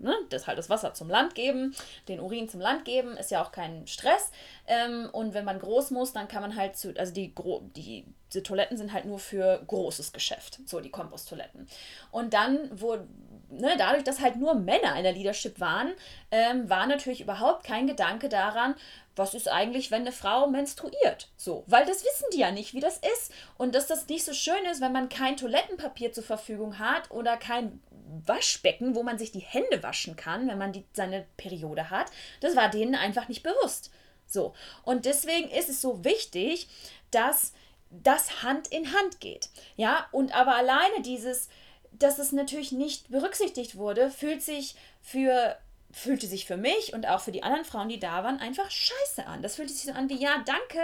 ne, 0.00 0.14
das 0.30 0.46
halt 0.46 0.58
das 0.58 0.70
Wasser 0.70 0.94
zum 0.94 1.08
Land 1.08 1.34
geben, 1.34 1.74
den 2.08 2.20
Urin 2.20 2.48
zum 2.48 2.60
Land 2.60 2.84
geben, 2.84 3.16
ist 3.16 3.30
ja 3.30 3.42
auch 3.42 3.52
kein 3.52 3.86
Stress. 3.86 4.30
Ähm, 4.66 5.08
und 5.12 5.34
wenn 5.34 5.44
man 5.44 5.58
groß 5.58 5.90
muss, 5.90 6.12
dann 6.12 6.28
kann 6.28 6.42
man 6.42 6.56
halt 6.56 6.76
zu, 6.76 6.94
also 6.96 7.12
die, 7.12 7.34
die, 7.76 8.04
die 8.34 8.42
Toiletten 8.42 8.76
sind 8.76 8.92
halt 8.92 9.04
nur 9.04 9.18
für 9.18 9.62
großes 9.66 10.12
Geschäft, 10.12 10.60
so 10.66 10.80
die 10.80 10.90
Komposttoiletten. 10.90 11.68
Und 12.10 12.34
dann 12.34 12.80
wurde, 12.80 13.06
ne, 13.50 13.74
dadurch, 13.78 14.04
dass 14.04 14.20
halt 14.20 14.36
nur 14.36 14.54
Männer 14.54 14.96
in 14.96 15.02
der 15.02 15.12
Leadership 15.12 15.60
waren, 15.60 15.92
ähm, 16.30 16.68
war 16.68 16.86
natürlich 16.86 17.20
überhaupt 17.20 17.64
kein 17.64 17.86
Gedanke 17.86 18.28
daran, 18.28 18.74
was 19.18 19.34
ist 19.34 19.48
eigentlich, 19.48 19.90
wenn 19.90 20.02
eine 20.02 20.12
Frau 20.12 20.46
menstruiert? 20.46 21.28
So, 21.36 21.64
weil 21.66 21.84
das 21.84 22.04
wissen 22.04 22.26
die 22.32 22.38
ja 22.38 22.52
nicht, 22.52 22.72
wie 22.72 22.80
das 22.80 22.98
ist. 22.98 23.32
Und 23.58 23.74
dass 23.74 23.88
das 23.88 24.06
nicht 24.06 24.24
so 24.24 24.32
schön 24.32 24.64
ist, 24.70 24.80
wenn 24.80 24.92
man 24.92 25.08
kein 25.08 25.36
Toilettenpapier 25.36 26.12
zur 26.12 26.24
Verfügung 26.24 26.78
hat 26.78 27.10
oder 27.10 27.36
kein 27.36 27.82
Waschbecken, 28.26 28.94
wo 28.94 29.02
man 29.02 29.18
sich 29.18 29.32
die 29.32 29.40
Hände 29.40 29.82
waschen 29.82 30.16
kann, 30.16 30.48
wenn 30.48 30.58
man 30.58 30.72
die, 30.72 30.84
seine 30.92 31.26
Periode 31.36 31.90
hat. 31.90 32.10
Das 32.40 32.56
war 32.56 32.68
denen 32.68 32.94
einfach 32.94 33.28
nicht 33.28 33.42
bewusst. 33.42 33.90
So. 34.26 34.54
Und 34.82 35.04
deswegen 35.04 35.50
ist 35.50 35.68
es 35.68 35.80
so 35.80 36.04
wichtig, 36.04 36.68
dass 37.10 37.52
das 37.90 38.42
Hand 38.42 38.68
in 38.68 38.92
Hand 38.92 39.20
geht. 39.20 39.48
Ja, 39.76 40.06
und 40.12 40.34
aber 40.34 40.54
alleine 40.54 41.02
dieses, 41.02 41.48
dass 41.92 42.18
es 42.18 42.32
natürlich 42.32 42.72
nicht 42.72 43.10
berücksichtigt 43.10 43.76
wurde, 43.76 44.10
fühlt 44.10 44.42
sich 44.42 44.74
für 45.00 45.56
fühlte 45.90 46.26
sich 46.26 46.44
für 46.44 46.56
mich 46.56 46.92
und 46.92 47.06
auch 47.06 47.20
für 47.20 47.32
die 47.32 47.42
anderen 47.42 47.64
Frauen, 47.64 47.88
die 47.88 47.98
da 47.98 48.22
waren, 48.22 48.38
einfach 48.40 48.70
scheiße 48.70 49.26
an. 49.26 49.40
Das 49.42 49.56
fühlte 49.56 49.72
sich 49.72 49.84
so 49.84 49.92
an 49.92 50.10
wie, 50.10 50.20
ja, 50.20 50.44
danke, 50.44 50.80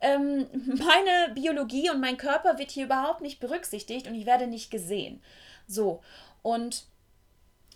ähm, 0.00 0.46
meine 0.78 1.34
Biologie 1.34 1.90
und 1.90 2.00
mein 2.00 2.16
Körper 2.16 2.56
wird 2.56 2.70
hier 2.70 2.84
überhaupt 2.84 3.20
nicht 3.20 3.40
berücksichtigt 3.40 4.06
und 4.06 4.14
ich 4.14 4.26
werde 4.26 4.46
nicht 4.46 4.70
gesehen. 4.70 5.20
So, 5.66 6.02
und 6.44 6.84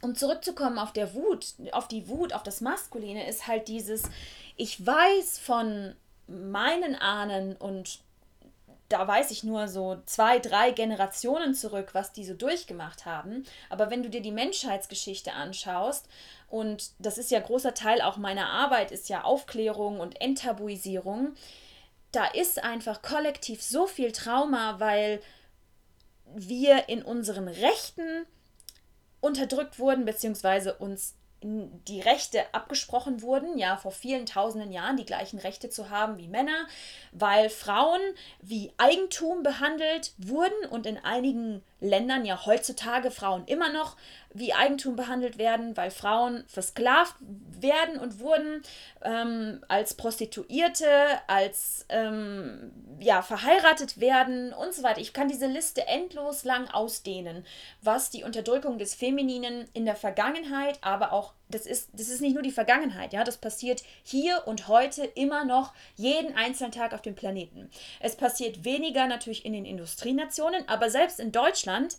um 0.02 0.14
zurückzukommen 0.14 0.78
auf 0.78 0.92
der 0.92 1.14
Wut, 1.14 1.54
auf 1.72 1.88
die 1.88 2.06
Wut, 2.08 2.32
auf 2.32 2.44
das 2.44 2.60
Maskuline, 2.60 3.26
ist 3.26 3.48
halt 3.48 3.66
dieses, 3.66 4.02
ich 4.56 4.86
weiß 4.86 5.38
von 5.38 5.96
meinen 6.28 6.94
Ahnen 6.94 7.56
und 7.56 8.00
da 8.90 9.08
weiß 9.08 9.30
ich 9.30 9.42
nur 9.42 9.68
so 9.68 10.00
zwei, 10.04 10.38
drei 10.38 10.70
Generationen 10.70 11.54
zurück, 11.54 11.90
was 11.94 12.12
die 12.12 12.24
so 12.24 12.34
durchgemacht 12.34 13.06
haben. 13.06 13.44
Aber 13.70 13.90
wenn 13.90 14.02
du 14.02 14.10
dir 14.10 14.20
die 14.20 14.32
Menschheitsgeschichte 14.32 15.32
anschaust, 15.32 16.06
und 16.48 16.90
das 16.98 17.18
ist 17.18 17.30
ja 17.30 17.40
großer 17.40 17.74
Teil 17.74 18.02
auch 18.02 18.18
meiner 18.18 18.50
Arbeit, 18.50 18.92
ist 18.92 19.08
ja 19.08 19.24
Aufklärung 19.24 19.98
und 19.98 20.20
Enttabuisierung, 20.20 21.34
da 22.12 22.26
ist 22.26 22.62
einfach 22.62 23.02
kollektiv 23.02 23.62
so 23.62 23.86
viel 23.86 24.12
Trauma, 24.12 24.78
weil 24.78 25.20
wir 26.34 26.88
in 26.90 27.02
unseren 27.02 27.48
Rechten 27.48 28.26
unterdrückt 29.20 29.78
wurden, 29.78 30.04
beziehungsweise 30.04 30.74
uns 30.74 31.14
die 31.40 32.00
Rechte 32.00 32.52
abgesprochen 32.52 33.22
wurden, 33.22 33.58
ja, 33.58 33.76
vor 33.76 33.92
vielen 33.92 34.26
tausenden 34.26 34.72
Jahren 34.72 34.96
die 34.96 35.06
gleichen 35.06 35.38
Rechte 35.38 35.70
zu 35.70 35.88
haben 35.88 36.18
wie 36.18 36.26
Männer, 36.26 36.66
weil 37.12 37.48
Frauen 37.48 38.00
wie 38.40 38.72
Eigentum 38.76 39.44
behandelt 39.44 40.14
wurden 40.18 40.66
und 40.70 40.84
in 40.84 40.98
einigen 40.98 41.62
Ländern 41.80 42.24
ja 42.24 42.44
heutzutage 42.44 43.10
Frauen 43.10 43.44
immer 43.46 43.72
noch 43.72 43.96
wie 44.34 44.52
Eigentum 44.52 44.96
behandelt 44.96 45.38
werden, 45.38 45.76
weil 45.76 45.90
Frauen 45.90 46.44
versklavt 46.46 47.14
werden 47.20 47.98
und 47.98 48.20
wurden 48.20 48.62
ähm, 49.02 49.64
als 49.68 49.94
Prostituierte, 49.94 50.86
als 51.26 51.86
ähm, 51.88 52.72
ja, 52.98 53.22
verheiratet 53.22 54.00
werden 54.00 54.52
und 54.52 54.74
so 54.74 54.82
weiter. 54.82 55.00
Ich 55.00 55.12
kann 55.12 55.28
diese 55.28 55.46
Liste 55.46 55.86
endlos 55.86 56.44
lang 56.44 56.68
ausdehnen, 56.68 57.46
was 57.80 58.10
die 58.10 58.24
Unterdrückung 58.24 58.78
des 58.78 58.94
Femininen 58.94 59.68
in 59.72 59.86
der 59.86 59.96
Vergangenheit, 59.96 60.78
aber 60.82 61.12
auch, 61.12 61.32
das 61.48 61.66
ist, 61.66 61.90
das 61.92 62.08
ist 62.08 62.20
nicht 62.20 62.34
nur 62.34 62.42
die 62.42 62.50
Vergangenheit, 62.50 63.12
ja, 63.12 63.24
das 63.24 63.38
passiert 63.38 63.82
hier 64.02 64.42
und 64.46 64.68
heute 64.68 65.04
immer 65.04 65.44
noch 65.44 65.72
jeden 65.96 66.36
einzelnen 66.36 66.72
Tag 66.72 66.92
auf 66.92 67.02
dem 67.02 67.14
Planeten. 67.14 67.70
Es 68.00 68.16
passiert 68.16 68.64
weniger 68.64 69.06
natürlich 69.06 69.44
in 69.44 69.52
den 69.52 69.64
Industrienationen, 69.64 70.68
aber 70.68 70.90
selbst 70.90 71.20
in 71.20 71.32
Deutschland 71.32 71.96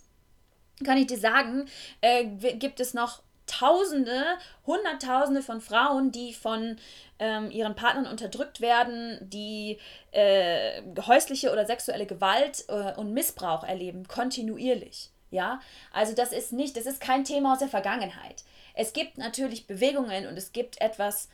kann 0.86 0.98
ich 0.98 1.08
dir 1.08 1.20
sagen, 1.20 1.68
äh, 2.02 2.26
gibt 2.26 2.80
es 2.80 2.94
noch 2.94 3.22
Tausende, 3.50 4.38
Hunderttausende 4.68 5.42
von 5.42 5.60
Frauen, 5.60 6.12
die 6.12 6.36
von 6.36 6.78
ähm, 7.18 7.50
ihren 7.50 7.74
Partnern 7.74 8.06
unterdrückt 8.06 8.62
werden, 8.62 9.18
die 9.22 9.80
äh, 10.12 10.84
häusliche 11.08 11.52
oder 11.52 11.66
sexuelle 11.66 12.06
Gewalt 12.06 12.66
äh, 12.68 12.94
und 12.96 13.12
Missbrauch 13.12 13.64
erleben, 13.64 14.08
kontinuierlich. 14.08 15.10
Ja, 15.32 15.62
also 15.92 16.14
das 16.14 16.32
ist 16.32 16.54
nicht, 16.54 16.78
das 16.78 16.86
ist 16.86 17.02
kein 17.02 17.24
Thema 17.24 17.54
aus 17.54 17.60
der 17.60 17.70
Vergangenheit. 17.70 18.44
Es 18.74 18.94
gibt 18.94 19.18
natürlich 19.18 19.68
Bewegungen 19.68 20.28
und 20.28 20.38
es 20.38 20.52
gibt 20.52 20.82
etwas, 20.82 21.30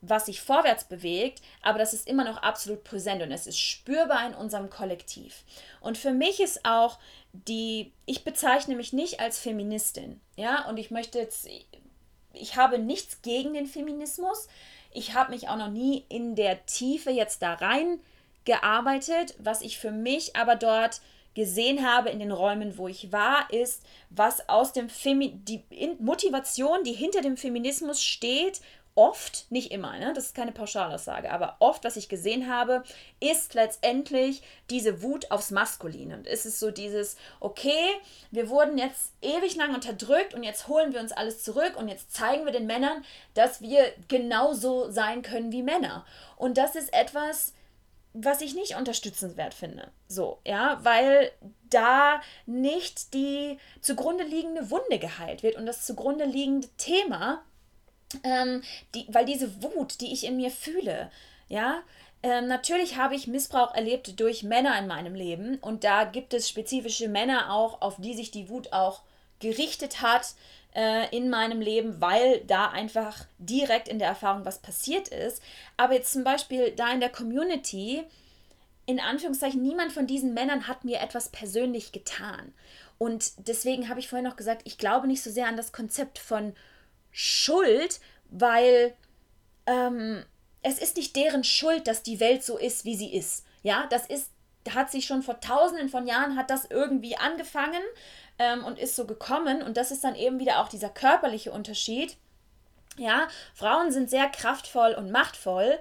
was 0.00 0.26
sich 0.26 0.40
vorwärts 0.40 0.84
bewegt, 0.84 1.42
aber 1.62 1.78
das 1.78 1.92
ist 1.92 2.06
immer 2.06 2.24
noch 2.24 2.38
absolut 2.38 2.84
präsent 2.84 3.22
und 3.22 3.32
es 3.32 3.46
ist 3.46 3.58
spürbar 3.58 4.26
in 4.28 4.34
unserem 4.34 4.70
Kollektiv. 4.70 5.44
Und 5.80 5.98
für 5.98 6.12
mich 6.12 6.40
ist 6.40 6.64
auch 6.64 6.98
die, 7.32 7.92
ich 8.06 8.24
bezeichne 8.24 8.76
mich 8.76 8.92
nicht 8.92 9.20
als 9.20 9.38
Feministin, 9.38 10.20
ja, 10.36 10.68
und 10.68 10.76
ich 10.76 10.90
möchte 10.90 11.18
jetzt, 11.18 11.48
ich 12.32 12.56
habe 12.56 12.78
nichts 12.78 13.22
gegen 13.22 13.54
den 13.54 13.66
Feminismus. 13.66 14.48
Ich 14.92 15.14
habe 15.14 15.32
mich 15.32 15.48
auch 15.48 15.56
noch 15.56 15.70
nie 15.70 16.04
in 16.08 16.34
der 16.34 16.64
Tiefe 16.66 17.10
jetzt 17.10 17.42
da 17.42 17.54
rein 17.54 18.00
gearbeitet. 18.44 19.34
Was 19.38 19.60
ich 19.60 19.78
für 19.78 19.90
mich 19.90 20.36
aber 20.36 20.56
dort 20.56 21.00
gesehen 21.38 21.86
habe 21.86 22.10
in 22.10 22.18
den 22.18 22.32
Räumen, 22.32 22.78
wo 22.78 22.88
ich 22.88 23.12
war, 23.12 23.48
ist, 23.52 23.84
was 24.10 24.48
aus 24.48 24.72
dem 24.72 24.88
Femi 24.90 25.38
die 25.44 25.62
Motivation, 26.00 26.82
die 26.82 26.92
hinter 26.92 27.20
dem 27.20 27.36
Feminismus 27.36 28.02
steht 28.02 28.60
oft, 28.96 29.46
nicht 29.52 29.70
immer, 29.70 29.96
ne? 30.00 30.12
das 30.12 30.26
ist 30.26 30.34
keine 30.34 30.50
Pauschalaussage, 30.50 31.30
aber 31.30 31.54
oft, 31.60 31.84
was 31.84 31.96
ich 31.96 32.08
gesehen 32.08 32.52
habe, 32.52 32.82
ist 33.20 33.54
letztendlich 33.54 34.42
diese 34.70 35.04
Wut 35.04 35.30
aufs 35.30 35.52
Maskuline. 35.52 36.16
Und 36.16 36.26
es 36.26 36.44
ist 36.44 36.58
so 36.58 36.72
dieses, 36.72 37.16
okay, 37.38 37.78
wir 38.32 38.48
wurden 38.48 38.76
jetzt 38.76 39.12
ewig 39.22 39.54
lang 39.54 39.72
unterdrückt 39.72 40.34
und 40.34 40.42
jetzt 40.42 40.66
holen 40.66 40.92
wir 40.92 41.00
uns 41.00 41.12
alles 41.12 41.44
zurück 41.44 41.76
und 41.76 41.86
jetzt 41.86 42.12
zeigen 42.12 42.44
wir 42.44 42.52
den 42.52 42.66
Männern, 42.66 43.04
dass 43.34 43.60
wir 43.60 43.92
genauso 44.08 44.90
sein 44.90 45.22
können 45.22 45.52
wie 45.52 45.62
Männer. 45.62 46.04
Und 46.36 46.58
das 46.58 46.74
ist 46.74 46.92
etwas, 46.92 47.52
was 48.12 48.40
ich 48.40 48.54
nicht 48.54 48.76
unterstützenswert 48.76 49.54
finde. 49.54 49.90
So, 50.08 50.38
ja, 50.44 50.80
weil 50.82 51.30
da 51.70 52.20
nicht 52.46 53.14
die 53.14 53.58
zugrunde 53.80 54.24
liegende 54.24 54.70
Wunde 54.70 54.98
geheilt 54.98 55.42
wird 55.42 55.56
und 55.56 55.66
das 55.66 55.84
zugrunde 55.84 56.24
liegende 56.24 56.68
Thema 56.78 57.44
ähm, 58.24 58.62
die, 58.94 59.06
weil 59.08 59.24
diese 59.24 59.62
Wut, 59.62 60.00
die 60.00 60.12
ich 60.12 60.24
in 60.24 60.36
mir 60.36 60.50
fühle, 60.50 61.10
ja, 61.48 61.82
ähm, 62.22 62.48
natürlich 62.48 62.96
habe 62.96 63.14
ich 63.14 63.26
Missbrauch 63.26 63.74
erlebt 63.74 64.18
durch 64.18 64.42
Männer 64.42 64.78
in 64.78 64.86
meinem 64.86 65.14
Leben 65.14 65.58
und 65.58 65.84
da 65.84 66.04
gibt 66.04 66.34
es 66.34 66.48
spezifische 66.48 67.08
Männer 67.08 67.52
auch, 67.52 67.80
auf 67.80 67.96
die 67.98 68.14
sich 68.14 68.30
die 68.30 68.48
Wut 68.48 68.72
auch 68.72 69.02
gerichtet 69.40 70.02
hat 70.02 70.34
äh, 70.74 71.14
in 71.16 71.30
meinem 71.30 71.60
Leben, 71.60 72.00
weil 72.00 72.40
da 72.46 72.70
einfach 72.70 73.26
direkt 73.38 73.88
in 73.88 73.98
der 73.98 74.08
Erfahrung 74.08 74.44
was 74.44 74.58
passiert 74.58 75.08
ist. 75.08 75.42
Aber 75.76 75.94
jetzt 75.94 76.12
zum 76.12 76.24
Beispiel 76.24 76.72
da 76.72 76.92
in 76.92 77.00
der 77.00 77.10
Community, 77.10 78.04
in 78.86 79.00
Anführungszeichen, 79.00 79.62
niemand 79.62 79.92
von 79.92 80.06
diesen 80.06 80.34
Männern 80.34 80.68
hat 80.68 80.84
mir 80.84 81.00
etwas 81.00 81.30
persönlich 81.30 81.92
getan. 81.92 82.52
Und 82.98 83.48
deswegen 83.48 83.88
habe 83.88 84.00
ich 84.00 84.08
vorhin 84.08 84.26
noch 84.26 84.36
gesagt, 84.36 84.62
ich 84.64 84.78
glaube 84.78 85.06
nicht 85.06 85.22
so 85.22 85.30
sehr 85.30 85.46
an 85.46 85.56
das 85.56 85.72
Konzept 85.72 86.18
von 86.18 86.54
Schuld, 87.12 88.00
weil 88.30 88.94
ähm, 89.66 90.24
es 90.62 90.78
ist 90.78 90.96
nicht 90.96 91.14
deren 91.16 91.44
Schuld, 91.44 91.86
dass 91.86 92.02
die 92.02 92.20
Welt 92.20 92.42
so 92.44 92.58
ist, 92.58 92.84
wie 92.84 92.96
sie 92.96 93.14
ist. 93.14 93.44
Ja, 93.62 93.86
das 93.90 94.06
ist, 94.06 94.30
hat 94.70 94.90
sich 94.90 95.06
schon 95.06 95.22
vor 95.22 95.40
tausenden 95.40 95.88
von 95.88 96.06
Jahren, 96.06 96.36
hat 96.36 96.50
das 96.50 96.66
irgendwie 96.66 97.16
angefangen 97.16 97.82
ähm, 98.38 98.64
und 98.64 98.78
ist 98.78 98.96
so 98.96 99.06
gekommen. 99.06 99.62
Und 99.62 99.76
das 99.76 99.90
ist 99.90 100.04
dann 100.04 100.14
eben 100.14 100.38
wieder 100.38 100.60
auch 100.60 100.68
dieser 100.68 100.88
körperliche 100.88 101.52
Unterschied. 101.52 102.16
Ja, 102.96 103.28
Frauen 103.54 103.92
sind 103.92 104.10
sehr 104.10 104.28
kraftvoll 104.28 104.94
und 104.94 105.12
machtvoll 105.12 105.78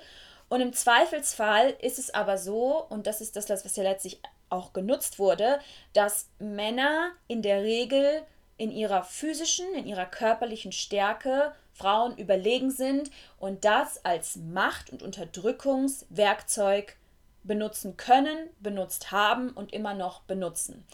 und 0.49 0.61
im 0.61 0.73
Zweifelsfall 0.73 1.75
ist 1.81 1.99
es 1.99 2.13
aber 2.13 2.37
so, 2.37 2.85
und 2.89 3.05
das 3.05 3.21
ist 3.21 3.35
das, 3.35 3.49
was 3.49 3.75
ja 3.75 3.83
letztlich 3.83 4.19
auch 4.49 4.71
genutzt 4.71 5.19
wurde, 5.19 5.59
dass 5.93 6.29
Männer 6.39 7.11
in 7.27 7.41
der 7.41 7.63
Regel 7.63 8.23
in 8.55 8.71
ihrer 8.71 9.03
physischen, 9.03 9.73
in 9.75 9.85
ihrer 9.85 10.05
körperlichen 10.05 10.71
Stärke 10.71 11.53
Frauen 11.73 12.17
überlegen 12.17 12.71
sind 12.71 13.11
und 13.39 13.65
das 13.65 14.03
als 14.05 14.37
Macht- 14.37 14.89
und 14.89 15.03
Unterdrückungswerkzeug 15.03 16.95
benutzen 17.43 17.97
können, 17.97 18.49
benutzt 18.59 19.11
haben 19.11 19.51
und 19.51 19.73
immer 19.73 19.93
noch 19.93 20.21
benutzen. 20.21 20.85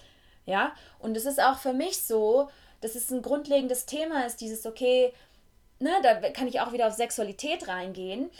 Ja, 0.45 0.73
und 0.99 1.15
es 1.15 1.25
ist 1.25 1.41
auch 1.41 1.57
für 1.57 1.73
mich 1.73 2.01
so, 2.01 2.49
dass 2.81 2.95
es 2.95 3.09
ein 3.11 3.21
grundlegendes 3.21 3.85
Thema 3.85 4.25
ist, 4.25 4.41
dieses, 4.41 4.65
okay, 4.65 5.13
ne, 5.83 5.91
da 6.01 6.15
kann 6.31 6.47
ich 6.47 6.59
auch 6.61 6.71
wieder 6.71 6.87
auf 6.87 6.93
Sexualität 6.93 7.67
reingehen. 7.67 8.31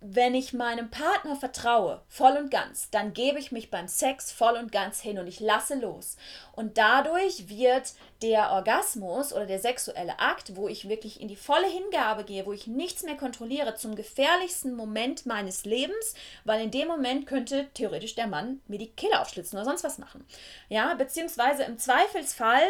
Wenn 0.00 0.34
ich 0.34 0.52
meinem 0.52 0.90
Partner 0.90 1.36
vertraue, 1.36 2.02
voll 2.08 2.36
und 2.36 2.50
ganz, 2.50 2.90
dann 2.90 3.14
gebe 3.14 3.38
ich 3.38 3.52
mich 3.52 3.70
beim 3.70 3.86
Sex 3.86 4.32
voll 4.32 4.56
und 4.56 4.72
ganz 4.72 5.00
hin 5.00 5.18
und 5.18 5.28
ich 5.28 5.38
lasse 5.38 5.76
los. 5.76 6.16
Und 6.52 6.76
dadurch 6.76 7.48
wird 7.48 7.92
der 8.20 8.50
Orgasmus 8.50 9.32
oder 9.32 9.46
der 9.46 9.60
sexuelle 9.60 10.18
Akt, 10.18 10.56
wo 10.56 10.68
ich 10.68 10.88
wirklich 10.88 11.20
in 11.20 11.28
die 11.28 11.36
volle 11.36 11.68
Hingabe 11.68 12.24
gehe, 12.24 12.44
wo 12.44 12.52
ich 12.52 12.66
nichts 12.66 13.04
mehr 13.04 13.16
kontrolliere, 13.16 13.76
zum 13.76 13.94
gefährlichsten 13.94 14.74
Moment 14.74 15.24
meines 15.24 15.64
Lebens, 15.64 16.14
weil 16.44 16.60
in 16.60 16.72
dem 16.72 16.88
Moment 16.88 17.26
könnte 17.26 17.68
theoretisch 17.72 18.16
der 18.16 18.26
Mann 18.26 18.60
mir 18.66 18.78
die 18.78 18.90
Kehle 18.90 19.20
aufschlitzen 19.20 19.56
oder 19.56 19.64
sonst 19.64 19.84
was 19.84 19.98
machen. 19.98 20.26
Ja, 20.68 20.94
beziehungsweise 20.94 21.62
im 21.62 21.78
Zweifelsfall 21.78 22.64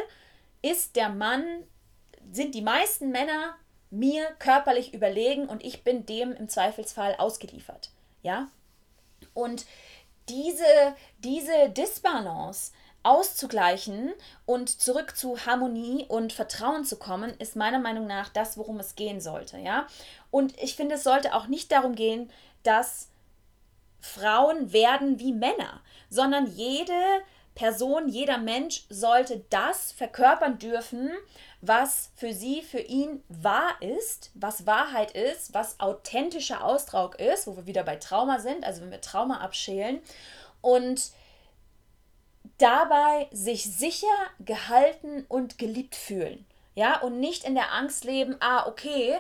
ist 0.61 0.95
der 0.97 1.09
Mann, 1.09 1.45
sind 2.31 2.55
die 2.55 2.63
meisten 2.63 3.11
Männer 3.11 3.57
mir 3.93 4.27
körperlich 4.39 4.95
überlegen 4.95 5.47
und 5.49 5.63
ich 5.63 5.85
bin 5.85 6.07
dem 6.07 6.33
im 6.33 6.49
Zweifelsfall 6.49 7.15
ausgeliefert. 7.19 7.91
Ja? 8.23 8.49
Und 9.35 9.67
diese, 10.29 10.65
diese 11.19 11.69
Disbalance 11.71 12.73
auszugleichen 13.03 14.13
und 14.47 14.81
zurück 14.81 15.17
zu 15.17 15.45
Harmonie 15.45 16.07
und 16.09 16.33
Vertrauen 16.33 16.85
zu 16.85 16.97
kommen, 16.97 17.35
ist 17.39 17.55
meiner 17.55 17.81
Meinung 17.81 18.07
nach 18.07 18.31
das, 18.31 18.57
worum 18.57 18.81
es 18.81 18.95
gehen 18.95 19.21
sollte. 19.21 19.59
Ja? 19.59 19.87
Und 20.31 20.57
ich 20.63 20.75
finde, 20.75 20.95
es 20.95 21.05
sollte 21.05 21.35
auch 21.35 21.47
nicht 21.47 21.71
darum 21.71 21.95
gehen, 21.95 22.31
dass 22.63 23.09
Frauen 24.01 24.73
werden 24.73 25.19
wie 25.19 25.33
Männer, 25.33 25.81
sondern 26.09 26.47
jede 26.47 26.95
Person, 27.55 28.09
jeder 28.09 28.39
Mensch 28.39 28.85
sollte 28.89 29.45
das 29.51 29.93
verkörpern 29.93 30.59
dürfen, 30.59 31.11
was 31.61 32.11
für 32.17 32.33
sie, 32.33 32.63
für 32.63 32.81
ihn 32.81 33.23
wahr 33.29 33.81
ist, 33.81 34.31
was 34.35 34.67
Wahrheit 34.67 35.13
ist, 35.13 35.55
was 35.55 35.79
authentischer 35.79 36.65
Ausdruck 36.65 37.21
ist, 37.21 37.47
wo 37.47 37.57
wir 37.57 37.67
wieder 37.67 37.85
bei 37.85 37.97
Trauma 37.97 38.41
sind, 38.41 38.65
also 38.65 38.81
wenn 38.81 38.91
wir 38.91 39.01
Trauma 39.01 39.39
abschälen 39.41 40.01
und 40.61 41.13
dabei 42.59 43.29
sich 43.33 43.65
sicher 43.65 44.07
gehalten 44.41 45.25
und 45.29 45.59
geliebt 45.59 45.95
fühlen. 45.95 46.47
Ja, 46.75 47.01
und 47.01 47.21
nicht 47.21 47.45
in 47.45 47.55
der 47.55 47.73
Angst 47.75 48.05
leben, 48.05 48.37
ah, 48.41 48.67
okay, 48.67 49.19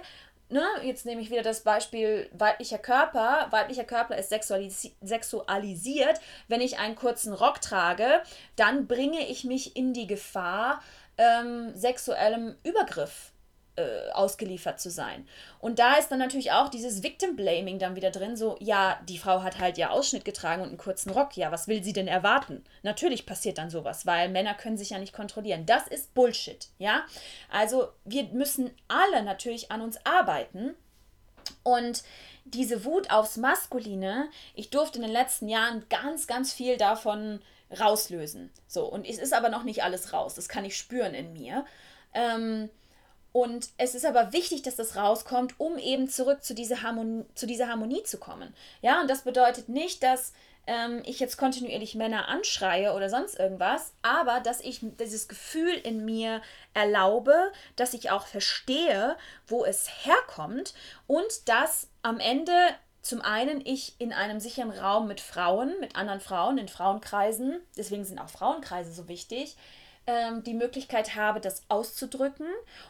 ne, 0.52 0.64
jetzt 0.82 1.06
nehme 1.06 1.20
ich 1.20 1.30
wieder 1.30 1.42
das 1.42 1.62
Beispiel 1.62 2.28
weiblicher 2.32 2.78
Körper. 2.78 3.48
Weiblicher 3.50 3.84
Körper 3.84 4.16
ist 4.16 4.28
sexualis 4.28 4.90
sexualisiert. 5.00 6.20
Wenn 6.48 6.60
ich 6.60 6.78
einen 6.78 6.94
kurzen 6.94 7.32
Rock 7.32 7.60
trage, 7.60 8.22
dann 8.56 8.86
bringe 8.86 9.26
ich 9.28 9.44
mich 9.44 9.76
in 9.76 9.92
die 9.92 10.06
Gefahr, 10.06 10.82
ähm, 11.18 11.72
sexuellem 11.74 12.56
Übergriff 12.64 13.31
äh, 13.76 14.10
ausgeliefert 14.12 14.80
zu 14.80 14.90
sein. 14.90 15.26
Und 15.58 15.78
da 15.78 15.94
ist 15.94 16.08
dann 16.10 16.18
natürlich 16.18 16.52
auch 16.52 16.68
dieses 16.68 17.02
Victim 17.02 17.36
Blaming 17.36 17.78
dann 17.78 17.96
wieder 17.96 18.10
drin, 18.10 18.36
so, 18.36 18.56
ja, 18.60 19.00
die 19.08 19.18
Frau 19.18 19.42
hat 19.42 19.58
halt 19.58 19.78
ja 19.78 19.90
Ausschnitt 19.90 20.24
getragen 20.24 20.62
und 20.62 20.68
einen 20.68 20.78
kurzen 20.78 21.10
Rock, 21.10 21.36
ja, 21.36 21.50
was 21.50 21.68
will 21.68 21.82
sie 21.82 21.92
denn 21.92 22.08
erwarten? 22.08 22.64
Natürlich 22.82 23.24
passiert 23.24 23.58
dann 23.58 23.70
sowas, 23.70 24.04
weil 24.04 24.28
Männer 24.28 24.54
können 24.54 24.76
sich 24.76 24.90
ja 24.90 24.98
nicht 24.98 25.14
kontrollieren. 25.14 25.64
Das 25.64 25.86
ist 25.86 26.12
Bullshit, 26.14 26.68
ja? 26.78 27.04
Also 27.50 27.88
wir 28.04 28.24
müssen 28.24 28.70
alle 28.88 29.22
natürlich 29.22 29.70
an 29.70 29.80
uns 29.80 30.04
arbeiten 30.04 30.74
und 31.62 32.02
diese 32.44 32.84
Wut 32.84 33.10
aufs 33.10 33.36
Maskuline, 33.36 34.28
ich 34.54 34.70
durfte 34.70 34.98
in 34.98 35.02
den 35.02 35.12
letzten 35.12 35.48
Jahren 35.48 35.84
ganz, 35.88 36.26
ganz 36.26 36.52
viel 36.52 36.76
davon 36.76 37.40
rauslösen. 37.80 38.50
So, 38.66 38.84
und 38.84 39.08
es 39.08 39.18
ist 39.18 39.32
aber 39.32 39.48
noch 39.48 39.62
nicht 39.62 39.82
alles 39.82 40.12
raus. 40.12 40.34
Das 40.34 40.48
kann 40.48 40.64
ich 40.64 40.76
spüren 40.76 41.14
in 41.14 41.32
mir. 41.32 41.64
Ähm, 42.14 42.68
und 43.32 43.70
es 43.78 43.94
ist 43.94 44.04
aber 44.04 44.32
wichtig, 44.32 44.62
dass 44.62 44.76
das 44.76 44.96
rauskommt, 44.96 45.58
um 45.58 45.78
eben 45.78 46.08
zurück 46.08 46.44
zu 46.44 46.54
dieser 46.54 46.82
Harmonie 46.82 47.24
zu, 47.34 47.46
dieser 47.46 47.68
Harmonie 47.68 48.02
zu 48.02 48.18
kommen. 48.18 48.54
Ja, 48.82 49.00
und 49.00 49.08
das 49.08 49.22
bedeutet 49.22 49.68
nicht, 49.68 50.02
dass 50.02 50.32
ähm, 50.66 51.02
ich 51.04 51.18
jetzt 51.18 51.38
kontinuierlich 51.38 51.94
Männer 51.94 52.28
anschreie 52.28 52.92
oder 52.92 53.08
sonst 53.08 53.38
irgendwas, 53.38 53.94
aber 54.02 54.40
dass 54.40 54.60
ich 54.60 54.80
dieses 55.00 55.28
Gefühl 55.28 55.72
in 55.72 56.04
mir 56.04 56.42
erlaube, 56.74 57.52
dass 57.76 57.94
ich 57.94 58.10
auch 58.10 58.26
verstehe, 58.26 59.16
wo 59.46 59.64
es 59.64 59.88
herkommt 60.04 60.74
und 61.06 61.48
dass 61.48 61.88
am 62.02 62.20
Ende 62.20 62.52
zum 63.00 63.20
einen 63.20 63.64
ich 63.66 63.96
in 63.98 64.12
einem 64.12 64.38
sicheren 64.38 64.70
Raum 64.70 65.08
mit 65.08 65.20
Frauen, 65.20 65.74
mit 65.80 65.96
anderen 65.96 66.20
Frauen, 66.20 66.58
in 66.58 66.68
Frauenkreisen, 66.68 67.60
deswegen 67.76 68.04
sind 68.04 68.20
auch 68.20 68.28
Frauenkreise 68.28 68.92
so 68.92 69.08
wichtig, 69.08 69.56
ähm, 70.06 70.42
die 70.42 70.54
Möglichkeit 70.54 71.14
habe, 71.14 71.40
das 71.40 71.62
auszudrücken, 71.68 72.46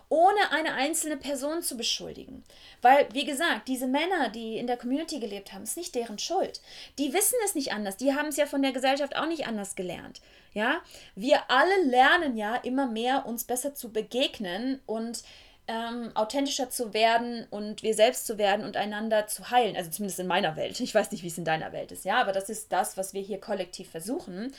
ohne 0.09 0.51
eine 0.51 0.75
einzelne 0.75 1.17
Person 1.17 1.63
zu 1.63 1.77
beschuldigen. 1.77 2.43
Weil, 2.81 3.07
wie 3.13 3.25
gesagt, 3.25 3.69
diese 3.69 3.87
Männer, 3.87 4.31
die 4.31 4.57
in 4.57 4.67
der 4.67 4.77
Community 4.77 5.21
gelebt 5.21 5.53
haben, 5.53 5.65
ist 5.65 5.77
nicht 5.77 5.95
deren 5.95 6.19
Schuld. 6.19 6.61
Die 6.99 7.13
wissen 7.13 7.37
es 7.45 7.55
nicht 7.55 7.73
anders. 7.73 7.97
Die 7.97 8.15
haben 8.15 8.29
es 8.29 8.37
ja 8.37 8.47
von 8.47 8.63
der 8.63 8.73
Gesellschaft 8.73 9.17
auch 9.17 9.27
nicht 9.27 9.47
anders 9.47 9.75
gelernt. 9.75 10.21
Ja, 10.55 10.81
wir 11.15 11.51
alle 11.51 11.85
lernen 11.85 12.37
ja 12.37 12.57
immer 12.57 12.87
mehr, 12.87 13.25
uns 13.27 13.45
besser 13.45 13.75
zu 13.75 13.91
begegnen 13.91 14.81
und 14.85 15.23
ähm, 15.69 16.11
authentischer 16.15 16.71
zu 16.71 16.93
werden 16.93 17.47
und 17.51 17.85
wir 17.85 17.95
selbst 17.95 18.27
zu 18.27 18.37
werden 18.37 18.65
und 18.65 18.77
einander 18.77 19.29
zu 19.29 19.51
heilen. 19.51 19.77
Also 19.77 19.91
zumindest 19.91 20.19
in 20.19 20.27
meiner 20.27 20.57
Welt. 20.57 20.81
Ich 20.81 20.95
weiß 20.95 21.13
nicht, 21.13 21.23
wie 21.23 21.29
es 21.29 21.39
in 21.39 21.45
deiner 21.45 21.73
Welt 21.73 21.93
ist, 21.93 22.05
ja, 22.05 22.21
aber 22.21 22.33
das 22.33 22.51
ist 22.51 22.73
das, 22.73 22.97
was 22.97 23.15
wir 23.15 23.23
hier 23.23 23.41
kollektiv 23.41 23.89
versuchen. 23.89 24.53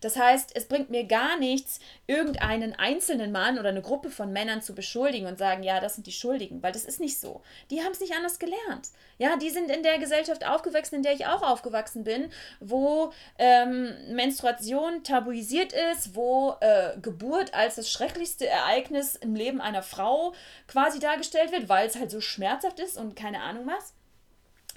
Das 0.00 0.16
heißt, 0.16 0.56
es 0.56 0.66
bringt 0.66 0.90
mir 0.90 1.04
gar 1.04 1.38
nichts, 1.38 1.78
irgendeinen 2.06 2.74
einzelnen 2.74 3.30
Mann 3.30 3.58
oder 3.58 3.68
eine 3.68 3.82
Gruppe 3.82 4.10
von 4.10 4.32
Männern 4.32 4.60
zu 4.60 4.74
beschuldigen 4.74 5.26
und 5.26 5.38
sagen, 5.38 5.62
ja, 5.62 5.80
das 5.80 5.94
sind 5.94 6.06
die 6.06 6.12
Schuldigen, 6.12 6.62
weil 6.62 6.72
das 6.72 6.84
ist 6.84 7.00
nicht 7.00 7.20
so. 7.20 7.42
Die 7.70 7.82
haben 7.82 7.92
es 7.92 8.00
nicht 8.00 8.14
anders 8.14 8.38
gelernt. 8.38 8.88
Ja, 9.18 9.36
die 9.36 9.50
sind 9.50 9.70
in 9.70 9.82
der 9.82 9.98
Gesellschaft 9.98 10.46
aufgewachsen, 10.46 10.96
in 10.96 11.02
der 11.02 11.12
ich 11.12 11.26
auch 11.26 11.42
aufgewachsen 11.42 12.04
bin, 12.04 12.30
wo 12.60 13.12
ähm, 13.38 13.94
Menstruation 14.10 15.02
tabuisiert 15.04 15.72
ist, 15.92 16.14
wo 16.14 16.56
äh, 16.60 16.98
Geburt 17.00 17.54
als 17.54 17.76
das 17.76 17.90
schrecklichste 17.90 18.46
Ereignis 18.46 19.14
im 19.16 19.34
Leben 19.34 19.60
einer 19.60 19.82
Frau 19.82 20.34
quasi 20.66 20.98
dargestellt 20.98 21.52
wird, 21.52 21.68
weil 21.68 21.86
es 21.86 21.96
halt 21.96 22.10
so 22.10 22.20
schmerzhaft 22.20 22.80
ist 22.80 22.96
und 22.96 23.16
keine 23.16 23.42
Ahnung 23.42 23.66
was. 23.66 23.94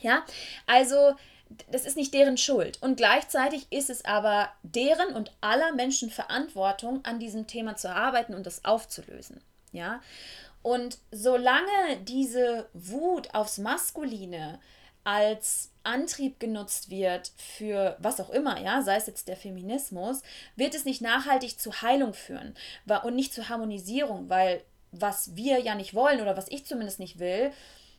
Ja, 0.01 0.25
also 0.67 1.15
das 1.69 1.85
ist 1.85 1.97
nicht 1.97 2.13
deren 2.13 2.37
Schuld. 2.37 2.81
Und 2.81 2.95
gleichzeitig 2.95 3.67
ist 3.71 3.89
es 3.89 4.05
aber 4.05 4.49
deren 4.63 5.13
und 5.15 5.31
aller 5.41 5.73
Menschen 5.73 6.09
Verantwortung, 6.09 7.03
an 7.03 7.19
diesem 7.19 7.47
Thema 7.47 7.75
zu 7.75 7.89
arbeiten 7.93 8.33
und 8.33 8.45
das 8.45 8.65
aufzulösen. 8.65 9.41
Ja. 9.71 10.01
Und 10.63 10.99
solange 11.11 11.97
diese 12.03 12.69
Wut 12.73 13.33
aufs 13.33 13.57
Maskuline 13.57 14.59
als 15.03 15.71
Antrieb 15.83 16.39
genutzt 16.39 16.91
wird 16.91 17.31
für 17.35 17.97
was 17.99 18.19
auch 18.19 18.29
immer, 18.29 18.61
ja, 18.61 18.83
sei 18.83 18.97
es 18.97 19.07
jetzt 19.07 19.27
der 19.27 19.37
Feminismus, 19.37 20.21
wird 20.55 20.75
es 20.75 20.85
nicht 20.85 21.01
nachhaltig 21.01 21.59
zu 21.59 21.81
Heilung 21.81 22.13
führen 22.13 22.55
und 23.03 23.15
nicht 23.15 23.33
zur 23.33 23.49
Harmonisierung, 23.49 24.29
weil 24.29 24.63
was 24.91 25.35
wir 25.35 25.59
ja 25.59 25.75
nicht 25.75 25.93
wollen 25.93 26.21
oder 26.21 26.37
was 26.37 26.49
ich 26.49 26.65
zumindest 26.65 26.99
nicht 26.99 27.19
will, 27.19 27.51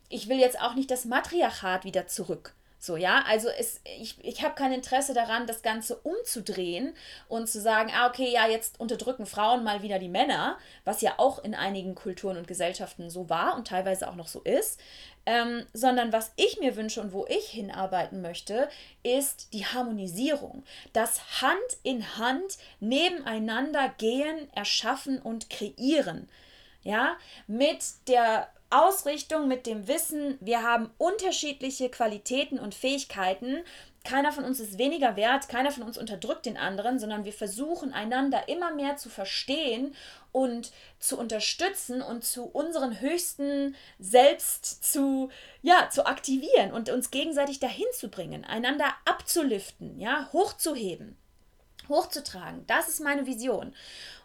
ich 0.09 0.29
will 0.29 0.39
jetzt 0.39 0.61
auch 0.61 0.75
nicht 0.75 0.91
das 0.91 1.05
Matriarchat 1.05 1.85
wieder 1.85 2.07
zurück. 2.07 2.55
So, 2.85 2.97
ja, 2.97 3.23
also 3.29 3.49
es, 3.49 3.81
ich, 3.85 4.17
ich 4.25 4.43
habe 4.43 4.57
kein 4.57 4.73
Interesse 4.73 5.15
daran, 5.15 5.47
das 5.47 5.63
Ganze 5.63 5.95
umzudrehen 5.99 6.95
und 7.29 7.49
zu 7.49 7.61
sagen, 7.61 7.93
ah, 7.95 8.09
okay, 8.09 8.33
ja, 8.33 8.49
jetzt 8.49 8.81
unterdrücken 8.81 9.25
Frauen 9.25 9.63
mal 9.63 9.83
wieder 9.83 10.01
die 10.01 10.09
Männer, 10.09 10.59
was 10.85 11.01
ja 11.01 11.15
auch 11.19 11.45
in 11.45 11.55
einigen 11.55 11.95
Kulturen 11.95 12.37
und 12.37 12.49
Gesellschaften 12.49 13.09
so 13.09 13.31
war 13.31 13.55
und 13.55 13.69
teilweise 13.69 14.09
auch 14.09 14.17
noch 14.17 14.27
so 14.27 14.41
ist, 14.41 14.81
ähm, 15.27 15.65
sondern 15.73 16.13
was 16.13 16.33
ich 16.35 16.59
mir 16.59 16.75
wünsche 16.75 17.01
und 17.01 17.13
wo 17.13 17.25
ich 17.27 17.51
hinarbeiten 17.51 18.21
möchte, 18.21 18.69
ist 19.05 19.53
die 19.53 19.65
Harmonisierung. 19.65 20.65
Das 20.93 21.41
Hand 21.41 21.61
in 21.85 22.19
Hand 22.19 22.59
nebeneinander 22.81 23.91
gehen, 23.97 24.53
erschaffen 24.57 25.23
und 25.23 25.51
kreieren. 25.51 26.29
Ja, 26.83 27.17
mit 27.47 27.83
der 28.09 28.49
Ausrichtung, 28.71 29.49
mit 29.49 29.67
dem 29.67 29.87
Wissen, 29.87 30.39
wir 30.41 30.63
haben 30.63 30.91
unterschiedliche 30.99 31.91
Qualitäten 31.91 32.59
und 32.59 32.75
Fähigkeiten, 32.75 33.63
keiner 34.05 34.33
von 34.33 34.45
uns 34.45 34.59
ist 34.59 34.79
weniger 34.79 35.15
wert, 35.15 35.49
keiner 35.49 35.71
von 35.71 35.85
uns 35.85 35.97
unterdrückt 35.97 36.47
den 36.47 36.57
anderen, 36.57 36.99
sondern 36.99 37.25
wir 37.25 37.33
versuchen 37.33 37.93
einander 37.93 38.49
immer 38.49 38.73
mehr 38.73 38.97
zu 38.97 39.09
verstehen 39.09 39.95
und 40.33 40.73
zu 40.99 41.19
unterstützen 41.19 42.03
und 42.03 42.25
zu 42.25 42.45
unseren 42.45 43.01
höchsten 43.01 43.77
Selbst 44.01 44.85
zu, 44.85 45.31
ja, 45.63 45.89
zu 45.91 46.07
aktivieren 46.07 46.73
und 46.73 46.91
uns 46.91 47.11
gegenseitig 47.11 47.61
dahin 47.61 47.87
zu 47.93 48.09
bringen, 48.09 48.45
einander 48.45 48.87
abzuliften, 49.05 50.01
ja, 50.01 50.29
hochzuheben, 50.33 51.17
hochzutragen. 51.89 52.67
Das 52.67 52.89
ist 52.89 53.01
meine 53.01 53.27
Vision. 53.27 53.73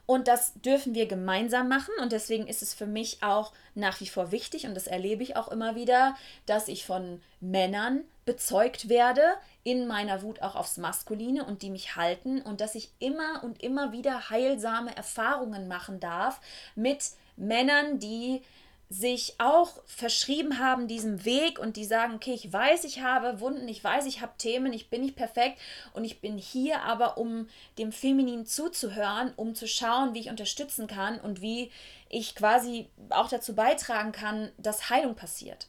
Und 0.07 0.29
das 0.29 0.53
dürfen 0.61 0.95
wir 0.95 1.05
gemeinsam 1.05 1.67
machen. 1.67 1.93
Und 2.01 2.13
deswegen 2.13 2.47
ist 2.47 2.63
es 2.63 2.73
für 2.73 2.87
mich 2.87 3.21
auch 3.21 3.51
nach 3.75 3.99
wie 3.99 4.07
vor 4.07 4.31
wichtig, 4.31 4.65
und 4.65 4.73
das 4.73 4.87
erlebe 4.87 5.21
ich 5.21 5.35
auch 5.35 5.49
immer 5.49 5.75
wieder, 5.75 6.15
dass 6.47 6.69
ich 6.69 6.85
von 6.85 7.21
Männern 7.41 8.03
bezeugt 8.25 8.89
werde 8.89 9.21
in 9.63 9.85
meiner 9.85 10.21
Wut 10.21 10.41
auch 10.41 10.55
aufs 10.55 10.77
Maskuline 10.77 11.45
und 11.45 11.61
die 11.61 11.69
mich 11.69 11.95
halten 11.97 12.41
und 12.41 12.61
dass 12.61 12.75
ich 12.75 12.89
immer 12.99 13.43
und 13.43 13.61
immer 13.61 13.91
wieder 13.91 14.29
heilsame 14.29 14.95
Erfahrungen 14.95 15.67
machen 15.67 15.99
darf 15.99 16.39
mit 16.75 17.03
Männern, 17.35 17.99
die 17.99 18.41
sich 18.89 19.35
auch 19.37 19.83
verschrieben 19.85 20.59
haben 20.59 20.87
diesem 20.87 21.25
Weg 21.25 21.59
und 21.59 21.75
die 21.75 21.83
sagen, 21.83 22.15
okay, 22.15 22.33
ich 22.33 22.51
weiß, 22.51 22.85
ich 22.85 23.01
habe 23.01 23.41
Wunden, 23.41 23.67
ich 23.67 23.83
weiß, 23.83 24.05
ich 24.05 24.21
habe 24.21 24.37
Themen, 24.37 24.71
ich 24.71 24.89
bin 24.89 25.01
nicht 25.01 25.17
perfekt 25.17 25.59
und 25.93 26.05
ich 26.05 26.21
bin 26.21 26.37
hier 26.37 26.83
aber, 26.83 27.17
um 27.17 27.49
dem 27.77 27.91
Feminin 27.91 28.45
zuzuhören, 28.45 29.33
um 29.35 29.55
zu 29.55 29.67
schauen, 29.67 30.13
wie 30.13 30.21
ich 30.21 30.29
unterstützen 30.29 30.87
kann 30.87 31.19
und 31.19 31.41
wie 31.41 31.69
ich 32.07 32.33
quasi 32.33 32.87
auch 33.09 33.27
dazu 33.27 33.55
beitragen 33.55 34.13
kann, 34.13 34.51
dass 34.57 34.89
Heilung 34.89 35.15
passiert. 35.15 35.67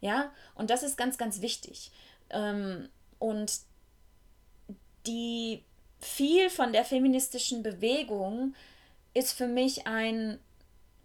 Ja, 0.00 0.30
und 0.54 0.70
das 0.70 0.84
ist 0.84 0.96
ganz, 0.96 1.18
ganz 1.18 1.40
wichtig. 1.40 1.90
Ähm, 2.30 2.88
und 3.18 3.52
die 5.06 5.64
viel 5.98 6.50
von 6.50 6.72
der 6.72 6.84
feministischen 6.84 7.64
Bewegung 7.64 8.54
ist 9.12 9.32
für 9.32 9.48
mich 9.48 9.88
ein 9.88 10.38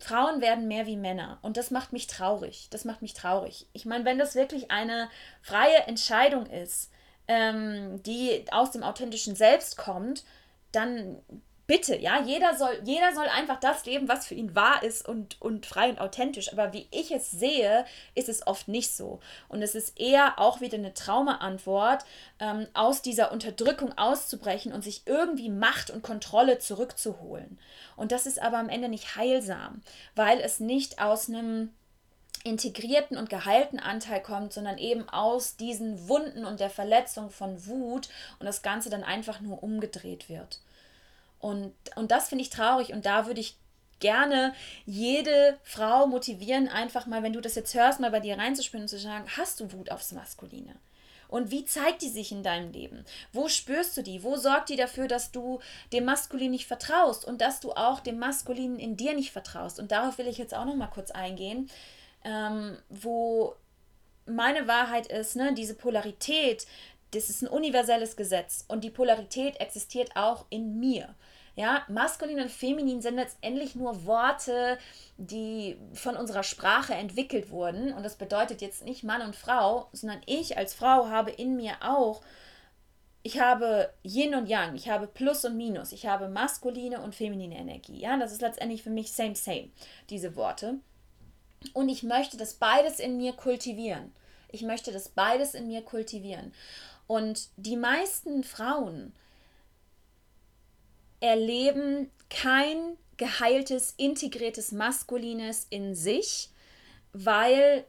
Frauen 0.06 0.40
werden 0.40 0.68
mehr 0.68 0.86
wie 0.86 0.98
Männer 0.98 1.40
und 1.42 1.58
das 1.58 1.72
macht 1.72 1.92
mich 1.92 2.06
traurig. 2.06 2.68
Das 2.70 2.86
macht 2.86 3.02
mich 3.02 3.14
traurig. 3.14 3.68
Ich 3.74 3.86
meine, 3.86 4.06
wenn 4.06 4.20
das 4.20 4.36
wirklich 4.36 4.70
eine 4.70 5.10
freie 5.42 5.88
Entscheidung 5.88 6.46
ist, 6.46 6.92
ähm, 7.28 8.04
die 8.04 8.46
aus 8.52 8.70
dem 8.72 8.84
authentischen 8.84 9.36
Selbst 9.36 9.78
kommt, 9.78 10.24
dann 10.72 11.18
bitte, 11.68 11.96
ja, 11.98 12.22
jeder 12.22 12.56
soll, 12.56 12.80
jeder 12.84 13.14
soll 13.14 13.28
einfach 13.28 13.60
das 13.60 13.86
leben, 13.86 14.08
was 14.08 14.28
für 14.28 14.36
ihn 14.36 14.56
wahr 14.56 14.84
ist 14.84 15.08
und, 15.08 15.42
und 15.42 15.66
frei 15.66 15.90
und 15.90 16.00
authentisch. 16.00 16.52
Aber 16.52 16.74
wie 16.74 16.88
ich 16.92 17.12
es 17.12 17.32
sehe, 17.32 17.86
ist 18.14 18.30
es 18.30 18.46
oft 18.46 18.68
nicht 18.68 18.96
so. 18.96 19.20
Und 19.48 19.62
es 19.62 19.76
ist 19.76 20.00
eher 20.00 20.40
auch 20.40 20.62
wieder 20.62 20.78
eine 20.78 20.94
Traumaantwort, 20.94 22.06
ähm, 22.40 22.68
aus 22.74 23.02
dieser 23.02 23.32
Unterdrückung 23.32 23.98
auszubrechen 23.98 24.74
und 24.74 24.84
sich 24.84 25.04
irgendwie 25.06 25.50
Macht 25.50 25.90
und 25.90 26.04
Kontrolle 26.04 26.60
zurückzuholen. 26.60 27.60
Und 27.96 28.12
das 28.12 28.26
ist 28.26 28.42
aber 28.42 28.58
am 28.58 28.70
Ende 28.70 28.90
nicht 28.90 29.16
heilsam, 29.16 29.82
weil 30.16 30.40
es 30.40 30.60
nicht 30.60 31.02
aus 31.02 31.30
einem 31.30 31.74
integrierten 32.44 33.18
und 33.18 33.30
geheilten 33.30 33.80
Anteil 33.80 34.22
kommt, 34.22 34.54
sondern 34.54 34.78
eben 34.78 35.10
aus 35.10 35.58
diesen 35.58 36.08
Wunden 36.08 36.46
und 36.46 36.60
der 36.60 36.70
Verletzung 36.70 37.32
von 37.32 37.66
Wut 37.66 38.08
und 38.40 38.46
das 38.46 38.62
Ganze 38.62 38.92
dann 38.92 39.04
einfach 39.04 39.42
nur 39.42 39.64
umgedreht 39.64 40.30
wird. 40.30 40.60
Und, 41.46 41.76
und 41.96 42.10
das 42.10 42.30
finde 42.30 42.42
ich 42.42 42.50
traurig 42.50 42.92
und 42.92 43.06
da 43.06 43.28
würde 43.28 43.40
ich 43.40 43.56
gerne 44.00 44.56
jede 44.88 45.60
Frau 45.62 46.08
motivieren, 46.08 46.68
einfach 46.68 47.06
mal, 47.06 47.22
wenn 47.22 47.34
du 47.34 47.40
das 47.40 47.54
jetzt 47.54 47.76
hörst, 47.76 48.00
mal 48.00 48.10
bei 48.10 48.20
dir 48.20 48.40
reinzuspüren 48.40 48.86
und 48.86 48.88
zu 48.88 48.98
sagen, 48.98 49.26
hast 49.38 49.60
du 49.60 49.72
Wut 49.72 49.92
aufs 49.92 50.12
Maskuline? 50.12 50.74
Und 51.28 51.52
wie 51.52 51.64
zeigt 51.64 52.02
die 52.02 52.10
sich 52.10 52.32
in 52.32 52.42
deinem 52.42 52.72
Leben? 52.72 53.06
Wo 53.32 53.48
spürst 53.48 53.96
du 53.96 54.02
die? 54.02 54.24
Wo 54.24 54.38
sorgt 54.38 54.70
die 54.70 54.76
dafür, 54.76 55.08
dass 55.08 55.32
du 55.32 55.60
dem 55.94 56.06
Maskulin 56.06 56.50
nicht 56.50 56.66
vertraust 56.66 57.26
und 57.26 57.42
dass 57.42 57.60
du 57.60 57.74
auch 57.74 58.00
dem 58.00 58.18
Maskulinen 58.18 58.80
in 58.80 58.98
dir 58.98 59.14
nicht 59.14 59.32
vertraust? 59.32 59.80
Und 59.80 59.92
darauf 59.92 60.18
will 60.18 60.28
ich 60.28 60.40
jetzt 60.40 60.56
auch 60.56 60.66
noch 60.66 60.76
mal 60.76 60.88
kurz 60.88 61.12
eingehen, 61.12 61.70
ähm, 62.24 62.76
wo 62.90 63.54
meine 64.26 64.68
Wahrheit 64.68 65.06
ist, 65.06 65.36
ne, 65.36 65.54
diese 65.54 65.76
Polarität, 65.76 66.66
das 67.12 67.30
ist 67.30 67.44
ein 67.44 67.48
universelles 67.48 68.16
Gesetz 68.16 68.66
und 68.68 68.84
die 68.84 68.90
Polarität 68.90 69.60
existiert 69.60 70.16
auch 70.16 70.46
in 70.50 70.80
mir. 70.80 71.14
Ja, 71.56 71.84
maskulin 71.88 72.42
und 72.42 72.52
feminin 72.52 73.02
sind 73.02 73.16
letztendlich 73.16 73.76
nur 73.76 74.06
Worte, 74.06 74.78
die 75.18 75.78
von 75.94 76.18
unserer 76.18 76.44
Sprache 76.44 76.94
entwickelt 76.94 77.50
wurden. 77.50 77.94
Und 77.94 78.04
das 78.04 78.18
bedeutet 78.18 78.62
jetzt 78.62 78.84
nicht 78.84 79.04
Mann 79.04 79.22
und 79.22 79.36
Frau, 79.36 79.88
sondern 79.94 80.22
ich 80.26 80.58
als 80.58 80.74
Frau 80.74 81.08
habe 81.08 81.32
in 81.32 81.56
mir 81.56 81.76
auch, 81.80 82.22
ich 83.24 83.40
habe 83.40 83.90
Yin 84.04 84.36
und 84.36 84.48
Yang, 84.48 84.76
ich 84.76 84.90
habe 84.90 85.08
Plus 85.08 85.46
und 85.46 85.56
Minus, 85.56 85.94
ich 85.94 86.06
habe 86.06 86.28
maskuline 86.28 87.02
und 87.02 87.16
feminine 87.16 87.58
Energie. 87.58 88.00
Ja, 88.00 88.18
das 88.18 88.34
ist 88.34 88.42
letztendlich 88.42 88.84
für 88.84 88.92
mich 88.92 89.14
same, 89.14 89.36
same, 89.36 89.70
diese 90.10 90.36
Worte. 90.36 90.76
Und 91.74 91.90
ich 91.90 92.04
möchte 92.04 92.38
das 92.38 92.56
beides 92.56 93.00
in 93.00 93.18
mir 93.18 93.34
kultivieren. 93.34 94.14
Ich 94.52 94.62
möchte 94.62 94.92
das 94.92 95.10
beides 95.10 95.54
in 95.54 95.68
mir 95.68 95.82
kultivieren. 95.82 96.54
Und 97.08 97.48
die 97.58 97.78
meisten 97.78 98.44
Frauen 98.44 99.14
erleben 101.20 102.12
kein 102.30 102.98
geheiltes, 103.18 103.94
integriertes 103.98 104.72
Maskulines 104.72 105.68
in 105.70 105.96
sich, 105.96 106.50
weil 107.14 107.86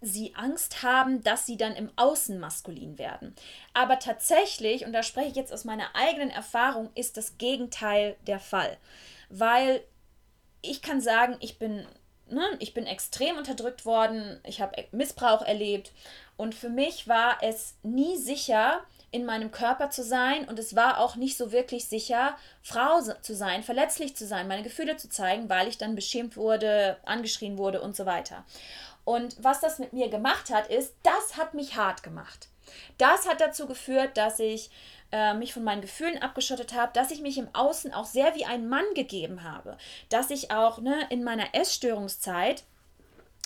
sie 0.00 0.34
Angst 0.36 0.82
haben, 0.82 1.22
dass 1.22 1.44
sie 1.44 1.56
dann 1.56 1.74
im 1.74 1.90
Außen 1.96 2.38
maskulin 2.38 2.98
werden. 2.98 3.34
Aber 3.74 3.98
tatsächlich, 3.98 4.86
und 4.86 4.92
da 4.92 5.02
spreche 5.02 5.30
ich 5.30 5.36
jetzt 5.36 5.52
aus 5.52 5.64
meiner 5.64 5.94
eigenen 5.94 6.30
Erfahrung, 6.30 6.90
ist 6.94 7.16
das 7.16 7.36
Gegenteil 7.36 8.16
der 8.26 8.38
Fall. 8.38 8.76
Weil 9.28 9.82
ich 10.62 10.82
kann 10.82 11.00
sagen, 11.00 11.36
ich 11.40 11.58
bin, 11.58 11.84
ne, 12.30 12.44
ich 12.60 12.74
bin 12.74 12.86
extrem 12.86 13.36
unterdrückt 13.36 13.84
worden, 13.84 14.40
ich 14.44 14.60
habe 14.60 14.86
Missbrauch 14.92 15.42
erlebt 15.42 15.92
und 16.36 16.54
für 16.54 16.70
mich 16.70 17.08
war 17.08 17.38
es 17.42 17.74
nie 17.82 18.16
sicher, 18.16 18.84
in 19.10 19.24
meinem 19.24 19.50
Körper 19.50 19.90
zu 19.90 20.02
sein 20.02 20.46
und 20.48 20.58
es 20.58 20.76
war 20.76 20.98
auch 20.98 21.16
nicht 21.16 21.36
so 21.36 21.50
wirklich 21.50 21.86
sicher, 21.86 22.36
Frau 22.62 23.00
zu 23.00 23.34
sein, 23.34 23.62
verletzlich 23.62 24.14
zu 24.16 24.26
sein, 24.26 24.48
meine 24.48 24.62
Gefühle 24.62 24.96
zu 24.96 25.08
zeigen, 25.08 25.48
weil 25.48 25.68
ich 25.68 25.78
dann 25.78 25.94
beschämt 25.94 26.36
wurde, 26.36 26.98
angeschrien 27.04 27.56
wurde 27.56 27.80
und 27.80 27.96
so 27.96 28.04
weiter. 28.04 28.44
Und 29.04 29.36
was 29.42 29.60
das 29.60 29.78
mit 29.78 29.94
mir 29.94 30.10
gemacht 30.10 30.50
hat, 30.50 30.66
ist, 30.66 30.94
das 31.02 31.38
hat 31.38 31.54
mich 31.54 31.76
hart 31.76 32.02
gemacht. 32.02 32.48
Das 32.98 33.26
hat 33.26 33.40
dazu 33.40 33.66
geführt, 33.66 34.18
dass 34.18 34.38
ich 34.38 34.70
äh, 35.10 35.32
mich 35.32 35.54
von 35.54 35.64
meinen 35.64 35.80
Gefühlen 35.80 36.20
abgeschottet 36.20 36.74
habe, 36.74 36.92
dass 36.92 37.10
ich 37.10 37.22
mich 37.22 37.38
im 37.38 37.48
Außen 37.54 37.94
auch 37.94 38.04
sehr 38.04 38.34
wie 38.34 38.44
ein 38.44 38.68
Mann 38.68 38.84
gegeben 38.94 39.42
habe, 39.42 39.78
dass 40.10 40.28
ich 40.30 40.50
auch 40.50 40.78
ne, 40.80 41.06
in 41.08 41.24
meiner 41.24 41.54
Essstörungszeit 41.54 42.64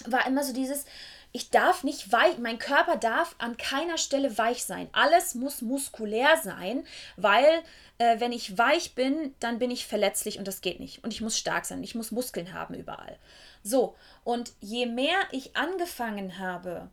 war 0.06 0.26
immer 0.26 0.42
so 0.42 0.52
dieses, 0.52 0.84
ich 1.32 1.50
darf 1.50 1.82
nicht 1.82 2.12
weich, 2.12 2.38
mein 2.38 2.58
Körper 2.58 2.96
darf 2.96 3.34
an 3.38 3.56
keiner 3.56 3.96
Stelle 3.96 4.36
weich 4.36 4.64
sein. 4.64 4.88
Alles 4.92 5.34
muss 5.34 5.62
muskulär 5.62 6.38
sein, 6.42 6.86
weil 7.16 7.62
äh, 7.98 8.20
wenn 8.20 8.32
ich 8.32 8.58
weich 8.58 8.94
bin, 8.94 9.34
dann 9.40 9.58
bin 9.58 9.70
ich 9.70 9.86
verletzlich 9.86 10.38
und 10.38 10.46
das 10.46 10.60
geht 10.60 10.78
nicht. 10.78 11.02
Und 11.02 11.12
ich 11.12 11.22
muss 11.22 11.38
stark 11.38 11.64
sein, 11.64 11.82
ich 11.82 11.94
muss 11.94 12.10
Muskeln 12.10 12.52
haben 12.52 12.74
überall. 12.74 13.18
So, 13.62 13.96
und 14.24 14.52
je 14.60 14.84
mehr 14.86 15.16
ich 15.30 15.56
angefangen 15.56 16.38
habe, 16.38 16.90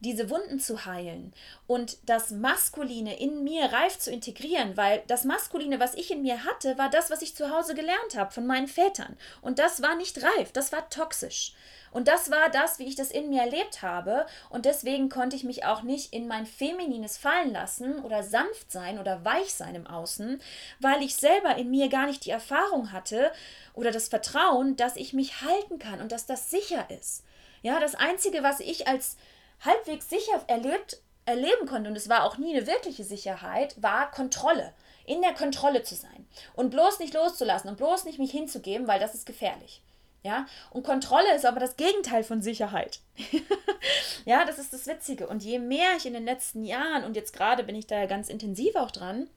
diese 0.00 0.30
Wunden 0.30 0.60
zu 0.60 0.84
heilen 0.84 1.32
und 1.66 1.98
das 2.06 2.30
Maskuline 2.30 3.18
in 3.18 3.42
mir 3.42 3.72
reif 3.72 3.98
zu 3.98 4.10
integrieren, 4.10 4.76
weil 4.76 5.02
das 5.08 5.24
Maskuline, 5.24 5.80
was 5.80 5.94
ich 5.94 6.10
in 6.10 6.22
mir 6.22 6.44
hatte, 6.44 6.78
war 6.78 6.88
das, 6.88 7.10
was 7.10 7.22
ich 7.22 7.34
zu 7.34 7.50
Hause 7.50 7.74
gelernt 7.74 8.16
habe 8.16 8.32
von 8.32 8.46
meinen 8.46 8.68
Vätern. 8.68 9.16
Und 9.40 9.58
das 9.58 9.82
war 9.82 9.96
nicht 9.96 10.22
reif, 10.22 10.52
das 10.52 10.72
war 10.72 10.88
toxisch. 10.88 11.54
Und 11.90 12.08
das 12.08 12.30
war 12.30 12.50
das, 12.50 12.78
wie 12.78 12.84
ich 12.84 12.96
das 12.96 13.10
in 13.10 13.30
mir 13.30 13.42
erlebt 13.42 13.82
habe. 13.82 14.26
Und 14.50 14.64
deswegen 14.64 15.08
konnte 15.08 15.36
ich 15.36 15.44
mich 15.44 15.64
auch 15.64 15.82
nicht 15.82 16.12
in 16.12 16.28
mein 16.28 16.46
Feminines 16.46 17.18
fallen 17.18 17.52
lassen 17.52 18.00
oder 18.04 18.22
sanft 18.22 18.70
sein 18.70 18.98
oder 18.98 19.24
weich 19.24 19.54
sein 19.54 19.74
im 19.74 19.86
Außen, 19.86 20.40
weil 20.80 21.02
ich 21.02 21.16
selber 21.16 21.56
in 21.56 21.70
mir 21.70 21.88
gar 21.88 22.06
nicht 22.06 22.24
die 22.24 22.30
Erfahrung 22.30 22.92
hatte 22.92 23.32
oder 23.74 23.90
das 23.90 24.08
Vertrauen, 24.08 24.76
dass 24.76 24.96
ich 24.96 25.12
mich 25.12 25.42
halten 25.42 25.78
kann 25.78 26.00
und 26.00 26.12
dass 26.12 26.26
das 26.26 26.50
sicher 26.50 26.86
ist. 26.90 27.24
Ja, 27.62 27.80
das 27.80 27.94
Einzige, 27.94 28.42
was 28.42 28.60
ich 28.60 28.86
als 28.86 29.16
halbwegs 29.64 30.08
sicher 30.08 30.42
erlebt, 30.46 31.00
erleben 31.24 31.66
konnte, 31.66 31.90
und 31.90 31.96
es 31.96 32.08
war 32.08 32.24
auch 32.24 32.38
nie 32.38 32.56
eine 32.56 32.66
wirkliche 32.66 33.04
Sicherheit, 33.04 33.80
war 33.82 34.10
Kontrolle. 34.10 34.72
In 35.04 35.22
der 35.22 35.32
Kontrolle 35.32 35.82
zu 35.82 35.94
sein. 35.94 36.26
Und 36.54 36.70
bloß 36.70 36.98
nicht 36.98 37.14
loszulassen 37.14 37.70
und 37.70 37.76
bloß 37.76 38.04
nicht 38.04 38.18
mich 38.18 38.30
hinzugeben, 38.30 38.86
weil 38.86 39.00
das 39.00 39.14
ist 39.14 39.24
gefährlich. 39.24 39.82
Ja, 40.24 40.46
und 40.70 40.84
Kontrolle 40.84 41.34
ist 41.34 41.46
aber 41.46 41.60
das 41.60 41.76
Gegenteil 41.76 42.24
von 42.24 42.42
Sicherheit. 42.42 43.00
ja, 44.24 44.44
das 44.44 44.58
ist 44.58 44.72
das 44.72 44.86
Witzige. 44.86 45.28
Und 45.28 45.44
je 45.44 45.58
mehr 45.58 45.96
ich 45.96 46.06
in 46.06 46.12
den 46.12 46.24
letzten 46.24 46.64
Jahren, 46.64 47.04
und 47.04 47.14
jetzt 47.14 47.32
gerade 47.32 47.62
bin 47.62 47.76
ich 47.76 47.86
da 47.86 48.06
ganz 48.06 48.28
intensiv 48.28 48.74
auch 48.74 48.90
dran, 48.90 49.28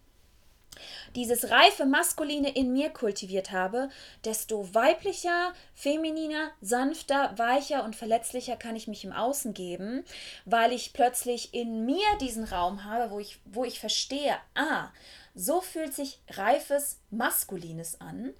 dieses 1.15 1.51
reife 1.51 1.85
Maskuline 1.85 2.49
in 2.49 2.71
mir 2.71 2.89
kultiviert 2.89 3.51
habe, 3.51 3.89
desto 4.23 4.73
weiblicher, 4.73 5.53
femininer, 5.75 6.51
sanfter, 6.61 7.37
weicher 7.37 7.83
und 7.83 7.95
verletzlicher 7.95 8.55
kann 8.55 8.75
ich 8.75 8.87
mich 8.87 9.03
im 9.03 9.11
Außen 9.11 9.53
geben, 9.53 10.03
weil 10.45 10.71
ich 10.71 10.93
plötzlich 10.93 11.53
in 11.53 11.85
mir 11.85 12.05
diesen 12.19 12.45
Raum 12.45 12.85
habe, 12.85 13.11
wo 13.11 13.19
ich, 13.19 13.39
wo 13.45 13.65
ich 13.65 13.79
verstehe, 13.79 14.37
ah, 14.55 14.89
so 15.35 15.61
fühlt 15.61 15.93
sich 15.93 16.19
reifes 16.29 16.99
Maskulines 17.09 17.99
an. 17.99 18.33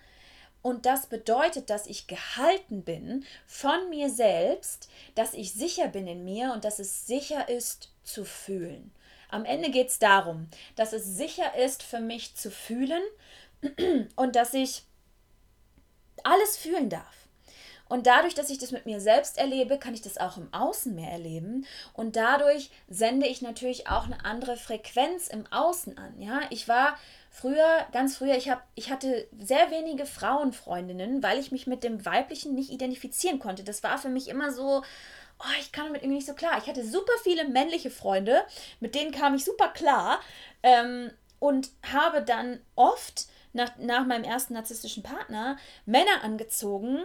Und 0.62 0.86
das 0.86 1.08
bedeutet, 1.08 1.70
dass 1.70 1.88
ich 1.88 2.08
gehalten 2.08 2.84
bin 2.84 3.26
von 3.48 3.90
mir 3.90 4.10
selbst, 4.10 4.90
dass 5.16 5.34
ich 5.34 5.54
sicher 5.54 5.88
bin 5.88 6.08
in 6.08 6.24
mir 6.24 6.54
und 6.54 6.66
dass 6.66 6.80
es 6.80 7.08
sicher 7.08 7.50
ist 7.50 7.92
zu 8.04 8.26
fühlen. 8.26 8.92
Am 9.30 9.46
Ende 9.46 9.72
geht 9.72 9.88
es 9.88 9.98
darum, 9.98 10.50
dass 10.76 10.94
es 10.94 11.06
sicher 11.06 11.56
ist 11.56 11.84
für 11.84 12.00
mich 12.00 12.36
zu 12.36 12.52
fühlen 12.52 13.02
und 14.16 14.36
dass 14.36 14.54
ich 14.54 14.84
alles 16.24 16.58
fühlen 16.58 16.90
darf. 16.90 17.22
Und 17.92 18.08
dadurch, 18.08 18.36
dass 18.36 18.50
ich 18.50 18.58
das 18.58 18.72
mit 18.72 18.86
mir 18.86 19.02
selbst 19.02 19.38
erlebe, 19.38 19.78
kann 19.78 19.94
ich 19.94 20.02
das 20.02 20.18
auch 20.18 20.38
im 20.38 20.54
Außen 20.54 20.96
mehr 20.96 21.12
erleben. 21.12 21.66
Und 21.92 22.16
dadurch 22.16 22.72
sende 22.88 23.28
ich 23.28 23.42
natürlich 23.42 23.90
auch 23.90 24.06
eine 24.06 24.24
andere 24.24 24.56
Frequenz 24.56 25.28
im 25.28 25.46
Außen 25.52 25.98
an. 25.98 26.22
Ja, 26.22 26.40
ich 26.52 26.70
war 26.70 26.98
früher, 27.32 27.88
ganz 27.94 28.18
früher, 28.18 28.36
ich, 28.36 28.50
hab, 28.50 28.68
ich 28.76 28.92
hatte 28.92 29.28
sehr 29.40 29.72
wenige 29.72 30.06
Frauenfreundinnen, 30.06 31.24
weil 31.24 31.40
ich 31.40 31.52
mich 31.52 31.66
mit 31.66 31.84
dem 31.84 32.06
Weiblichen 32.06 32.54
nicht 32.54 32.70
identifizieren 32.70 33.40
konnte. 33.40 33.64
Das 33.64 33.82
war 33.82 33.98
für 33.98 34.10
mich 34.10 34.28
immer 34.28 34.52
so, 34.52 34.84
oh, 35.40 35.60
ich 35.60 35.72
kam 35.72 35.86
damit 35.86 36.02
irgendwie 36.04 36.18
nicht 36.18 36.28
so 36.28 36.34
klar. 36.34 36.60
Ich 36.60 36.68
hatte 36.68 36.86
super 36.86 37.14
viele 37.24 37.48
männliche 37.48 37.90
Freunde, 37.90 38.44
mit 38.80 38.94
denen 38.94 39.12
kam 39.12 39.34
ich 39.34 39.46
super 39.46 39.70
klar 39.70 40.20
ähm, 40.62 41.10
und 41.40 41.70
habe 41.92 42.22
dann 42.22 42.60
oft 42.76 43.28
nach, 43.54 43.78
nach 43.78 44.06
meinem 44.06 44.26
ersten 44.26 44.54
narzisstischen 44.54 45.02
Partner 45.02 45.58
Männer 45.86 46.24
angezogen, 46.24 47.04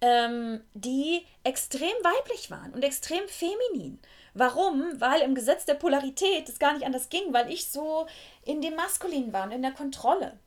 ähm, 0.00 0.62
die 0.74 1.26
extrem 1.42 1.82
weiblich 2.02 2.50
waren 2.50 2.72
und 2.72 2.84
extrem 2.84 3.26
feminin. 3.28 3.98
Warum? 4.38 5.00
Weil 5.00 5.22
im 5.22 5.34
Gesetz 5.34 5.64
der 5.64 5.74
Polarität 5.74 6.46
es 6.50 6.58
gar 6.58 6.74
nicht 6.74 6.84
anders 6.84 7.08
ging, 7.08 7.32
weil 7.32 7.50
ich 7.50 7.68
so 7.70 8.06
in 8.44 8.60
dem 8.60 8.74
Maskulinen 8.74 9.32
war 9.32 9.44
und 9.44 9.52
in 9.52 9.62
der 9.62 9.72
Kontrolle. 9.72 10.38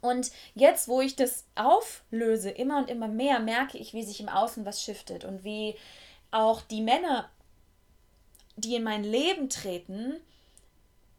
Und 0.00 0.32
jetzt, 0.54 0.88
wo 0.88 1.02
ich 1.02 1.14
das 1.14 1.44
auflöse, 1.54 2.48
immer 2.48 2.78
und 2.78 2.88
immer 2.88 3.08
mehr, 3.08 3.38
merke 3.38 3.76
ich, 3.76 3.92
wie 3.92 4.02
sich 4.02 4.20
im 4.20 4.30
Außen 4.30 4.64
was 4.64 4.82
shiftet 4.82 5.26
und 5.26 5.44
wie 5.44 5.76
auch 6.30 6.62
die 6.62 6.80
Männer, 6.80 7.28
die 8.56 8.76
in 8.76 8.82
mein 8.82 9.04
Leben 9.04 9.50
treten, 9.50 10.18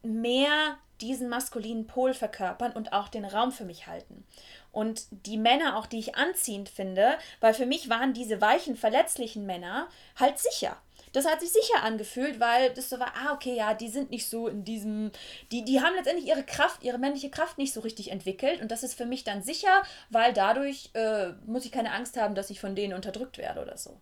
mehr 0.02 0.76
diesen 1.00 1.28
maskulinen 1.28 1.86
Pol 1.86 2.12
verkörpern 2.12 2.72
und 2.72 2.92
auch 2.92 3.06
den 3.06 3.24
Raum 3.24 3.52
für 3.52 3.64
mich 3.64 3.86
halten. 3.86 4.26
Und 4.72 5.06
die 5.10 5.38
Männer, 5.38 5.76
auch 5.76 5.86
die 5.86 6.00
ich 6.00 6.16
anziehend 6.16 6.68
finde, 6.68 7.16
weil 7.38 7.54
für 7.54 7.66
mich 7.66 7.88
waren 7.88 8.14
diese 8.14 8.40
weichen, 8.40 8.74
verletzlichen 8.74 9.46
Männer 9.46 9.86
halt 10.16 10.40
sicher 10.40 10.76
das 11.14 11.26
hat 11.26 11.40
sich 11.40 11.50
sicher 11.50 11.82
angefühlt, 11.82 12.40
weil 12.40 12.74
das 12.74 12.90
so 12.90 12.98
war, 12.98 13.14
ah, 13.16 13.32
okay, 13.32 13.54
ja, 13.54 13.72
die 13.72 13.88
sind 13.88 14.10
nicht 14.10 14.28
so 14.28 14.48
in 14.48 14.64
diesem, 14.64 15.12
die, 15.52 15.64
die 15.64 15.80
haben 15.80 15.94
letztendlich 15.94 16.26
ihre 16.26 16.42
Kraft, 16.42 16.82
ihre 16.82 16.98
männliche 16.98 17.30
Kraft 17.30 17.56
nicht 17.56 17.72
so 17.72 17.80
richtig 17.80 18.10
entwickelt 18.10 18.60
und 18.60 18.72
das 18.72 18.82
ist 18.82 18.94
für 18.94 19.06
mich 19.06 19.22
dann 19.22 19.42
sicher, 19.42 19.84
weil 20.10 20.32
dadurch 20.32 20.90
äh, 20.94 21.28
muss 21.46 21.64
ich 21.64 21.70
keine 21.70 21.92
Angst 21.92 22.16
haben, 22.16 22.34
dass 22.34 22.50
ich 22.50 22.60
von 22.60 22.74
denen 22.74 22.94
unterdrückt 22.94 23.38
werde 23.38 23.62
oder 23.62 23.78
so. 23.78 24.00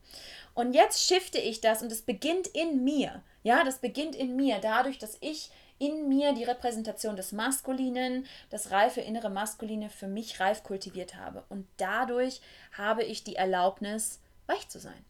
Und 0.54 0.72
jetzt 0.72 1.06
shifte 1.06 1.38
ich 1.38 1.60
das 1.60 1.82
und 1.82 1.92
es 1.92 2.00
beginnt 2.00 2.46
in 2.46 2.82
mir. 2.82 3.22
Ja, 3.42 3.62
das 3.62 3.78
beginnt 3.78 4.16
in 4.16 4.34
mir, 4.34 4.58
dadurch, 4.60 4.98
dass 4.98 5.18
ich 5.20 5.50
in 5.78 6.08
mir 6.08 6.32
die 6.32 6.44
Repräsentation 6.44 7.16
des 7.16 7.32
Maskulinen, 7.32 8.26
das 8.48 8.70
reife 8.70 9.02
innere 9.02 9.28
Maskuline 9.30 9.90
für 9.90 10.06
mich 10.06 10.40
reif 10.40 10.62
kultiviert 10.62 11.16
habe. 11.16 11.44
Und 11.50 11.66
dadurch 11.76 12.40
habe 12.72 13.02
ich 13.02 13.22
die 13.22 13.36
Erlaubnis, 13.36 14.20
weich 14.46 14.68
zu 14.68 14.78
sein 14.78 15.04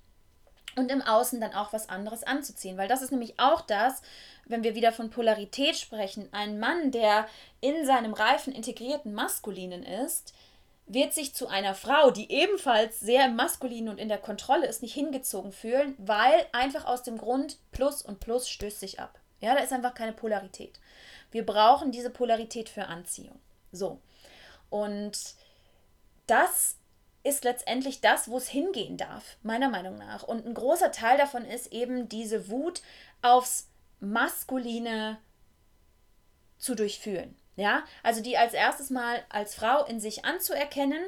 und 0.76 0.90
im 0.90 1.02
Außen 1.02 1.40
dann 1.40 1.54
auch 1.54 1.72
was 1.72 1.88
anderes 1.88 2.22
anzuziehen. 2.22 2.76
Weil 2.78 2.88
das 2.88 3.02
ist 3.02 3.10
nämlich 3.10 3.38
auch 3.38 3.60
das, 3.60 4.02
wenn 4.46 4.64
wir 4.64 4.74
wieder 4.74 4.92
von 4.92 5.10
Polarität 5.10 5.76
sprechen. 5.76 6.28
Ein 6.32 6.58
Mann, 6.58 6.90
der 6.90 7.26
in 7.60 7.86
seinem 7.86 8.12
reifen, 8.12 8.52
integrierten 8.52 9.14
Maskulinen 9.14 9.82
ist, 9.82 10.34
wird 10.86 11.14
sich 11.14 11.34
zu 11.34 11.46
einer 11.46 11.74
Frau, 11.74 12.10
die 12.10 12.30
ebenfalls 12.30 13.00
sehr 13.00 13.28
maskulin 13.28 13.88
und 13.88 13.98
in 13.98 14.08
der 14.08 14.18
Kontrolle 14.18 14.66
ist, 14.66 14.82
nicht 14.82 14.94
hingezogen 14.94 15.52
fühlen, 15.52 15.94
weil 15.98 16.46
einfach 16.52 16.84
aus 16.84 17.02
dem 17.02 17.18
Grund 17.18 17.58
Plus 17.70 18.02
und 18.02 18.20
Plus 18.20 18.48
stößt 18.48 18.80
sich 18.80 19.00
ab. 19.00 19.18
Ja, 19.40 19.54
da 19.54 19.60
ist 19.60 19.72
einfach 19.72 19.94
keine 19.94 20.12
Polarität. 20.12 20.78
Wir 21.30 21.46
brauchen 21.46 21.92
diese 21.92 22.10
Polarität 22.10 22.68
für 22.68 22.86
Anziehung. 22.86 23.40
So. 23.70 24.00
Und 24.70 25.18
das 26.26 26.76
ist 27.24 27.44
letztendlich 27.44 28.00
das, 28.00 28.28
wo 28.28 28.36
es 28.36 28.48
hingehen 28.48 28.96
darf, 28.96 29.36
meiner 29.42 29.68
Meinung 29.68 29.96
nach. 29.96 30.22
Und 30.22 30.46
ein 30.46 30.54
großer 30.54 30.90
Teil 30.90 31.18
davon 31.18 31.44
ist 31.44 31.72
eben 31.72 32.08
diese 32.08 32.48
Wut 32.48 32.82
aufs 33.22 33.68
Maskuline 34.00 35.18
zu 36.58 36.74
durchfühlen. 36.74 37.36
Ja, 37.56 37.84
also 38.02 38.22
die 38.22 38.38
als 38.38 38.54
erstes 38.54 38.90
mal 38.90 39.22
als 39.28 39.54
Frau 39.54 39.84
in 39.84 40.00
sich 40.00 40.24
anzuerkennen 40.24 41.04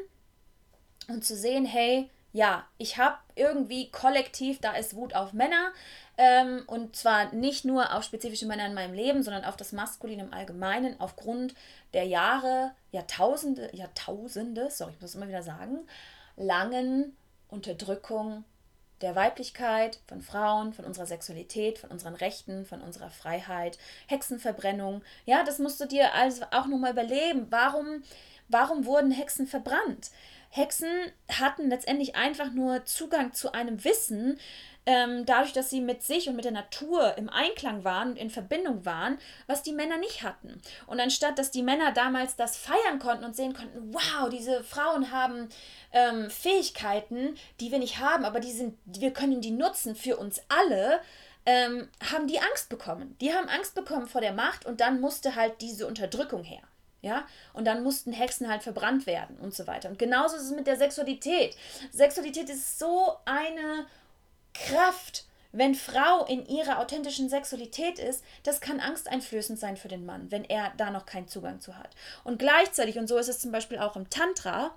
und 1.09 1.25
zu 1.25 1.35
sehen, 1.37 1.65
hey, 1.65 2.11
ja, 2.35 2.67
ich 2.79 2.99
habe 2.99 3.17
irgendwie 3.37 3.91
kollektiv, 3.91 4.61
da 4.61 4.73
ist 4.73 4.97
Wut 4.97 5.15
auf 5.15 5.33
Männer, 5.33 5.73
ähm, 6.19 6.65
und 6.67 6.97
zwar 6.97 7.33
nicht 7.33 7.65
nur 7.65 7.95
auf 7.95 8.03
spezifische 8.03 8.47
Männer 8.47 8.67
in 8.67 8.75
meinem 8.75 8.93
Leben, 8.93 9.23
sondern 9.23 9.45
auf 9.45 9.57
das 9.57 9.71
Maskuline 9.71 10.25
im 10.25 10.35
Allgemeinen, 10.35 11.01
aufgrund 11.01 11.55
der 11.93 12.05
Jahre, 12.07 12.73
Jahrtausende, 12.91 13.71
Jahrtausende, 13.73 14.69
sorry, 14.73 14.93
ich 14.95 15.01
muss 15.01 15.13
das 15.13 15.15
immer 15.15 15.29
wieder 15.29 15.45
sagen, 15.45 15.87
langen 16.37 17.17
Unterdrückung 17.49 18.43
der 19.01 19.15
Weiblichkeit, 19.15 20.01
von 20.09 20.21
Frauen, 20.21 20.73
von 20.73 20.85
unserer 20.85 21.07
Sexualität, 21.07 21.79
von 21.79 21.91
unseren 21.91 22.15
Rechten, 22.15 22.67
von 22.67 22.81
unserer 22.81 23.11
Freiheit, 23.11 23.79
Hexenverbrennung. 24.09 25.03
Ja, 25.25 25.45
das 25.45 25.61
musst 25.61 25.81
du 25.81 25.87
dir 25.87 26.15
also 26.15 26.43
auch 26.51 26.67
nochmal 26.67 26.93
überleben. 26.93 27.47
Warum, 27.51 28.03
warum 28.49 28.87
wurden 28.87 29.13
Hexen 29.13 29.47
verbrannt? 29.47 30.11
Hexen 30.57 30.89
hatten 31.29 31.69
letztendlich 31.69 32.15
einfach 32.15 32.53
nur 32.53 32.85
Zugang 32.85 33.33
zu 33.33 33.53
einem 33.53 33.83
Wissen, 33.83 34.39
ähm, 34.87 35.27
dadurch, 35.27 35.53
dass 35.53 35.69
sie 35.69 35.81
mit 35.81 36.05
sich 36.05 36.29
und 36.29 36.37
mit 36.37 36.45
der 36.45 36.53
Natur 36.53 37.19
im 37.19 37.29
Einklang 37.29 37.83
waren 37.83 38.11
und 38.11 38.17
in 38.17 38.31
Verbindung 38.31 38.85
waren, 38.85 39.19
was 39.49 39.63
die 39.63 39.73
Männer 39.73 39.99
nicht 39.99 40.23
hatten. 40.23 40.63
Und 40.87 41.01
anstatt, 41.01 41.41
dass 41.41 41.51
die 41.51 41.65
Männer 41.65 41.91
damals 41.91 42.37
das 42.37 42.57
feiern 42.57 43.01
konnten 43.01 43.25
und 43.25 43.35
sehen 43.35 43.55
konnten, 43.55 43.93
wow, 43.93 44.29
diese 44.31 44.63
Frauen 44.63 45.11
haben 45.11 45.49
ähm, 45.91 46.31
Fähigkeiten, 46.31 47.35
die 47.59 47.73
wir 47.73 47.81
nicht 47.81 47.99
haben, 47.99 48.25
aber 48.25 48.39
die 48.39 48.53
sind, 48.53 48.79
wir 48.85 49.13
können 49.13 49.41
die 49.41 49.51
nutzen 49.51 49.97
für 49.97 50.19
uns 50.19 50.41
alle, 50.49 51.01
ähm, 51.47 51.89
haben 52.13 52.29
die 52.29 52.39
Angst 52.39 52.69
bekommen. 52.69 53.17
Die 53.21 53.35
haben 53.35 53.49
Angst 53.49 53.75
bekommen 53.75 54.07
vor 54.07 54.21
der 54.21 54.33
Macht 54.33 54.67
und 54.67 54.81
dann 54.81 55.01
musste 55.01 55.35
halt 55.35 55.61
diese 55.61 55.89
Unterdrückung 55.89 56.45
her. 56.45 56.63
Ja, 57.05 57.27
und 57.53 57.67
dann 57.67 57.83
mussten 57.83 58.15
Hexen 58.15 58.49
halt 58.49 58.63
verbrannt 58.63 59.07
werden 59.07 59.37
und 59.37 59.55
so 59.55 59.67
weiter. 59.67 59.91
Und 59.91 59.99
genauso 59.99 60.37
ist 60.37 60.45
es 60.45 60.53
mit 60.53 60.67
der 60.67 60.79
Sexualität. 60.79 61.55
Sexualität 61.93 62.49
ist 62.49 62.79
so 62.79 63.13
eine 63.27 63.85
Kraft, 64.55 65.27
wenn 65.53 65.75
Frau 65.75 66.25
in 66.25 66.47
ihrer 66.47 66.79
authentischen 66.79 67.29
Sexualität 67.29 67.99
ist, 67.99 68.25
das 68.43 68.63
kann 68.63 68.81
angsteinflößend 68.81 69.59
sein 69.59 69.77
für 69.77 69.89
den 69.89 70.07
Mann, 70.07 70.31
wenn 70.31 70.45
er 70.45 70.73
da 70.79 70.91
noch 70.91 71.05
keinen 71.05 71.29
Zugang 71.29 71.61
zu 71.61 71.77
hat. 71.77 71.91
Und 72.25 72.39
gleichzeitig, 72.39 72.99
und 72.99 73.07
so 73.07 73.19
ist 73.19 73.29
es 73.29 73.39
zum 73.39 73.53
Beispiel 73.53 73.79
auch 73.79 73.97
im 73.97 74.09
Tantra, 74.09 74.75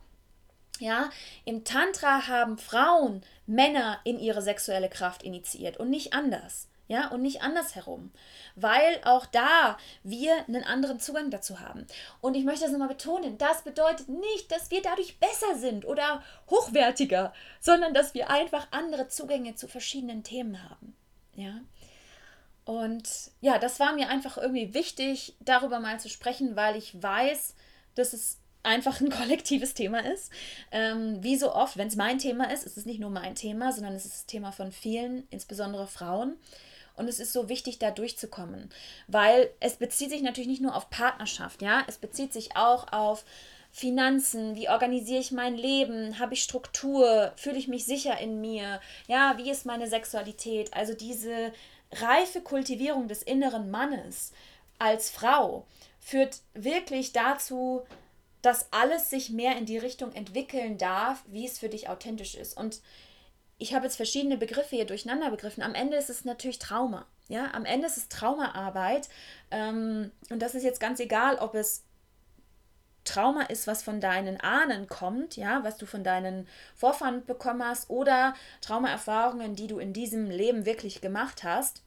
ja, 0.80 1.09
im 1.45 1.63
Tantra 1.63 2.28
haben 2.28 2.57
Frauen 2.57 3.23
Männer 3.45 4.01
in 4.03 4.19
ihre 4.19 4.41
sexuelle 4.41 4.89
Kraft 4.89 5.23
initiiert 5.23 5.78
und 5.78 5.89
nicht 5.89 6.11
anders. 6.11 6.67
Ja, 6.88 7.09
und 7.09 7.21
nicht 7.21 7.41
andersherum 7.41 8.11
weil 8.57 8.99
auch 9.03 9.25
da 9.27 9.77
wir 10.03 10.35
einen 10.47 10.63
anderen 10.63 10.99
Zugang 10.99 11.29
dazu 11.29 11.59
haben. 11.59 11.85
Und 12.21 12.35
ich 12.35 12.43
möchte 12.43 12.63
das 12.63 12.71
nochmal 12.71 12.88
betonen, 12.89 13.38
das 13.38 13.61
bedeutet 13.61 14.09
nicht, 14.09 14.51
dass 14.51 14.71
wir 14.71 14.81
dadurch 14.81 15.19
besser 15.19 15.55
sind 15.55 15.85
oder 15.85 16.23
hochwertiger, 16.49 17.33
sondern 17.61 17.93
dass 17.93 18.15
wir 18.15 18.29
einfach 18.29 18.67
andere 18.71 19.07
Zugänge 19.07 19.55
zu 19.55 19.67
verschiedenen 19.67 20.23
Themen 20.23 20.63
haben. 20.67 20.95
Ja. 21.35 21.61
Und 22.65 23.07
ja, 23.39 23.59
das 23.59 23.79
war 23.79 23.93
mir 23.93 24.09
einfach 24.09 24.38
irgendwie 24.38 24.73
wichtig, 24.73 25.35
darüber 25.39 25.79
mal 25.79 25.99
zu 25.99 26.09
sprechen, 26.09 26.55
weil 26.55 26.75
ich 26.75 27.01
weiß, 27.01 27.55
dass 27.93 28.11
es 28.13 28.39
einfach 28.63 28.99
ein 28.99 29.09
kollektives 29.11 29.75
Thema 29.75 29.99
ist. 29.99 30.31
Ähm, 30.71 31.23
wie 31.23 31.38
so 31.38 31.53
oft, 31.53 31.77
wenn 31.77 31.89
es 31.89 31.95
mein 31.95 32.17
Thema 32.17 32.51
ist, 32.51 32.63
ist 32.63 32.75
es 32.75 32.88
nicht 32.88 32.99
nur 32.99 33.11
mein 33.11 33.35
Thema, 33.35 33.71
sondern 33.71 33.93
es 33.93 34.05
ist 34.05 34.15
das 34.15 34.25
Thema 34.25 34.51
von 34.51 34.71
vielen, 34.71 35.27
insbesondere 35.29 35.85
Frauen. 35.85 36.38
Und 36.98 37.08
es 37.08 37.20
ist 37.20 37.32
so 37.32 37.48
wichtig, 37.48 37.80
da 37.80 37.91
durchzukommen, 37.91 38.70
weil 39.08 39.50
es 39.60 39.78
bezieht 39.78 40.10
sich 40.10 40.22
natürlich 40.22 40.50
nicht 40.50 40.62
nur 40.62 40.76
auf 40.76 40.89
Partnerschaft, 40.89 41.62
ja, 41.62 41.84
es 41.88 41.98
bezieht 41.98 42.34
sich 42.34 42.58
auch 42.58 42.91
auf 42.91 43.24
Finanzen, 43.72 44.56
wie 44.56 44.70
organisiere 44.70 45.20
ich 45.20 45.32
mein 45.32 45.56
Leben, 45.56 46.20
habe 46.20 46.34
ich 46.34 46.43
Struktur, 46.43 47.32
fühle 47.36 47.58
ich 47.58 47.68
mich 47.68 47.86
sicher 47.86 48.20
in 48.20 48.41
mir, 48.41 48.82
ja, 49.08 49.36
wie 49.38 49.52
ist 49.52 49.66
meine 49.66 49.88
Sexualität, 49.88 50.74
also 50.74 50.93
diese 50.93 51.54
reife 51.91 52.41
Kultivierung 52.41 53.08
des 53.08 53.22
inneren 53.22 53.70
Mannes 53.70 54.32
als 54.80 55.10
Frau 55.10 55.66
führt 56.00 56.41
wirklich 56.54 57.14
dazu, 57.14 57.84
dass 58.41 58.72
alles 58.72 59.10
sich 59.10 59.30
mehr 59.30 59.58
in 59.58 59.66
die 59.66 59.78
Richtung 59.78 60.14
entwickeln 60.14 60.78
darf, 60.78 61.24
wie 61.28 61.45
es 61.45 61.60
für 61.60 61.70
dich 61.70 61.89
authentisch 61.89 62.36
ist. 62.36 62.56
Und 62.56 62.82
ich 63.58 63.74
habe 63.74 63.86
jetzt 63.86 63.95
verschiedene 63.95 64.38
Begriffe 64.38 64.76
hier 64.76 64.86
durcheinander 64.86 65.32
begriffen. 65.32 65.64
Am 65.64 65.74
Ende 65.74 65.97
ist 65.97 66.10
es 66.10 66.26
natürlich 66.26 66.60
Trauma. 66.60 67.05
Ja, 67.28 67.51
am 67.53 67.66
Ende 67.66 67.88
ist 67.88 67.97
es 67.97 68.08
Traumaarbeit. 68.10 69.10
Ähm, 69.51 70.12
und 70.30 70.41
das 70.41 70.55
ist 70.55 70.64
jetzt 70.64 70.80
ganz 70.80 70.99
egal, 70.99 71.38
ob 71.39 71.55
es 71.55 71.84
Trauma 73.03 73.43
ist, 73.43 73.68
was 73.68 73.84
von 73.84 73.99
deinen 73.99 74.39
Ahnen 74.39 74.88
kommt, 74.88 75.38
ja, 75.38 75.64
was 75.64 75.78
du 75.78 75.86
von 75.86 76.03
deinen 76.03 76.47
Vorfahren 76.76 77.26
bekommen 77.26 77.64
hast, 77.64 77.89
oder 77.89 78.36
Traumaerfahrungen, 78.62 79.55
die 79.55 79.68
du 79.68 79.80
in 79.80 79.93
diesem 79.93 80.30
Leben 80.30 80.66
wirklich 80.66 81.01
gemacht 81.01 81.43
hast. 81.43 81.82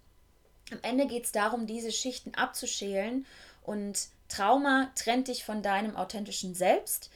Am 0.73 0.79
Ende 0.83 1.07
geht 1.07 1.27
es 1.27 1.33
darum, 1.33 1.67
diese 1.67 1.93
Schichten 1.93 2.35
abzuschälen 2.35 3.27
und 3.63 4.09
Trauma 4.29 4.91
trennt 4.95 5.29
dich 5.29 5.45
von 5.45 5.63
deinem 5.63 5.97
authentischen 5.97 6.55
Selbst 6.55 7.11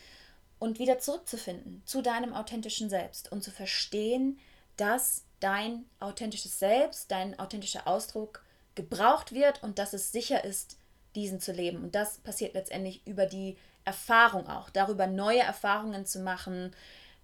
und 0.59 0.79
wieder 0.79 0.99
zurückzufinden 0.99 1.83
zu 1.85 2.03
deinem 2.03 2.35
authentischen 2.35 2.91
Selbst 2.91 3.31
und 3.33 3.43
zu 3.43 3.51
verstehen, 3.51 4.39
dass 4.77 5.25
dein 5.41 5.85
authentisches 6.01 6.59
Selbst, 6.59 7.11
dein 7.11 7.39
authentischer 7.39 7.87
Ausdruck 7.87 8.43
gebraucht 8.75 9.33
wird 9.33 9.63
und 9.63 9.79
dass 9.79 9.93
es 9.93 10.13
sicher 10.13 10.45
ist, 10.45 10.79
diesen 11.15 11.41
zu 11.41 11.53
leben. 11.53 11.83
Und 11.83 11.95
das 11.95 12.19
passiert 12.19 12.55
letztendlich 12.55 13.07
über 13.07 13.27
die 13.27 13.57
Erfahrung 13.85 14.49
auch, 14.49 14.71
darüber 14.71 15.07
neue 15.07 15.41
Erfahrungen 15.41 16.07
zu 16.07 16.21
machen, 16.21 16.75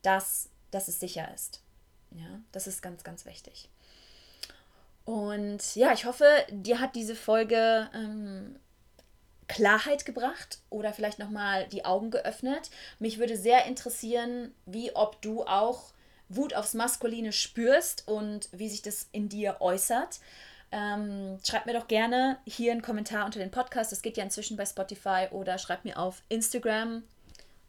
dass, 0.02 0.48
dass 0.70 0.88
es 0.88 1.00
sicher 1.00 1.32
ist. 1.34 1.60
Ja, 2.12 2.40
das 2.52 2.66
ist 2.66 2.82
ganz, 2.82 3.04
ganz 3.04 3.24
wichtig. 3.24 3.68
Und 5.04 5.74
ja, 5.74 5.92
ich 5.92 6.04
hoffe, 6.04 6.26
dir 6.50 6.80
hat 6.80 6.94
diese 6.94 7.16
Folge 7.16 7.88
ähm, 7.94 8.56
Klarheit 9.48 10.04
gebracht 10.04 10.60
oder 10.70 10.92
vielleicht 10.92 11.18
nochmal 11.18 11.66
die 11.68 11.84
Augen 11.84 12.10
geöffnet. 12.10 12.70
Mich 12.98 13.18
würde 13.18 13.36
sehr 13.36 13.64
interessieren, 13.66 14.54
wie 14.66 14.94
ob 14.94 15.20
du 15.22 15.44
auch 15.44 15.92
Wut 16.30 16.54
aufs 16.54 16.74
Maskuline 16.74 17.32
spürst 17.32 18.08
und 18.08 18.48
wie 18.52 18.68
sich 18.68 18.80
das 18.80 19.08
in 19.12 19.28
dir 19.28 19.56
äußert. 19.60 20.20
Ähm, 20.72 21.38
schreib 21.44 21.66
mir 21.66 21.72
doch 21.72 21.88
gerne 21.88 22.38
hier 22.46 22.72
einen 22.72 22.82
Kommentar 22.82 23.26
unter 23.26 23.40
den 23.40 23.50
Podcast. 23.50 23.90
Das 23.90 24.02
geht 24.02 24.16
ja 24.16 24.24
inzwischen 24.24 24.56
bei 24.56 24.64
Spotify 24.64 25.26
oder 25.32 25.58
schreib 25.58 25.84
mir 25.84 25.98
auf 25.98 26.22
Instagram. 26.28 27.02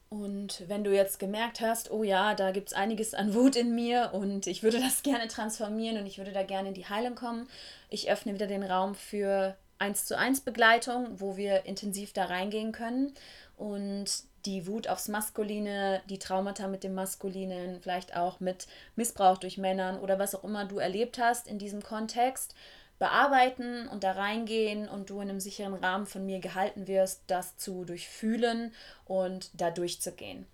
Und 0.09 0.64
wenn 0.68 0.84
du 0.84 0.93
jetzt 0.93 1.20
gemerkt 1.20 1.62
hast, 1.62 1.89
oh 1.89 2.03
ja, 2.03 2.36
da 2.36 2.51
gibt 2.51 2.68
es 2.68 2.74
einiges 2.74 3.14
an 3.14 3.34
Wut 3.34 3.55
in 3.55 3.74
mir 3.74 4.12
und 4.14 4.45
ich 4.45 4.62
würde 4.62 4.80
das 4.80 5.03
gerne 5.03 5.28
transformieren 5.28 5.97
und 5.97 6.05
ich 6.05 6.18
würde 6.18 6.32
da 6.32 6.43
gerne 6.43 6.70
in 6.70 6.74
die 6.74 6.88
Heilung 6.88 7.16
kommen, 7.16 7.47
ich 7.89 8.12
öffne 8.12 8.34
wieder 8.34 8.47
den 8.47 8.64
Raum 8.64 8.93
für 8.93 9.55
1 9.80 10.05
zu 10.05 10.18
1 10.18 10.41
Begleitung, 10.41 11.20
wo 11.20 11.38
wir 11.38 11.66
intensiv 11.66 12.14
da 12.14 12.26
reingehen 12.26 12.72
können 12.72 13.14
und 13.57 14.05
die 14.45 14.67
Wut 14.67 14.87
aufs 14.87 15.07
Maskuline, 15.07 16.01
die 16.09 16.19
Traumata 16.19 16.67
mit 16.67 16.83
dem 16.83 16.93
Maskulinen, 16.93 17.81
vielleicht 17.81 18.15
auch 18.15 18.39
mit 18.39 18.67
Missbrauch 18.95 19.37
durch 19.37 19.57
Männern 19.57 19.99
oder 19.99 20.19
was 20.19 20.35
auch 20.35 20.43
immer 20.43 20.65
du 20.65 20.79
erlebt 20.79 21.19
hast 21.19 21.47
in 21.47 21.59
diesem 21.59 21.81
Kontext, 21.81 22.55
bearbeiten 22.99 23.87
und 23.87 24.03
da 24.03 24.11
reingehen 24.11 24.87
und 24.87 25.09
du 25.09 25.21
in 25.21 25.29
einem 25.29 25.39
sicheren 25.39 25.73
Rahmen 25.73 26.05
von 26.05 26.25
mir 26.25 26.39
gehalten 26.39 26.87
wirst, 26.87 27.23
das 27.27 27.57
zu 27.57 27.83
durchfühlen 27.83 28.73
und 29.05 29.49
da 29.53 29.71
durchzugehen. 29.71 30.45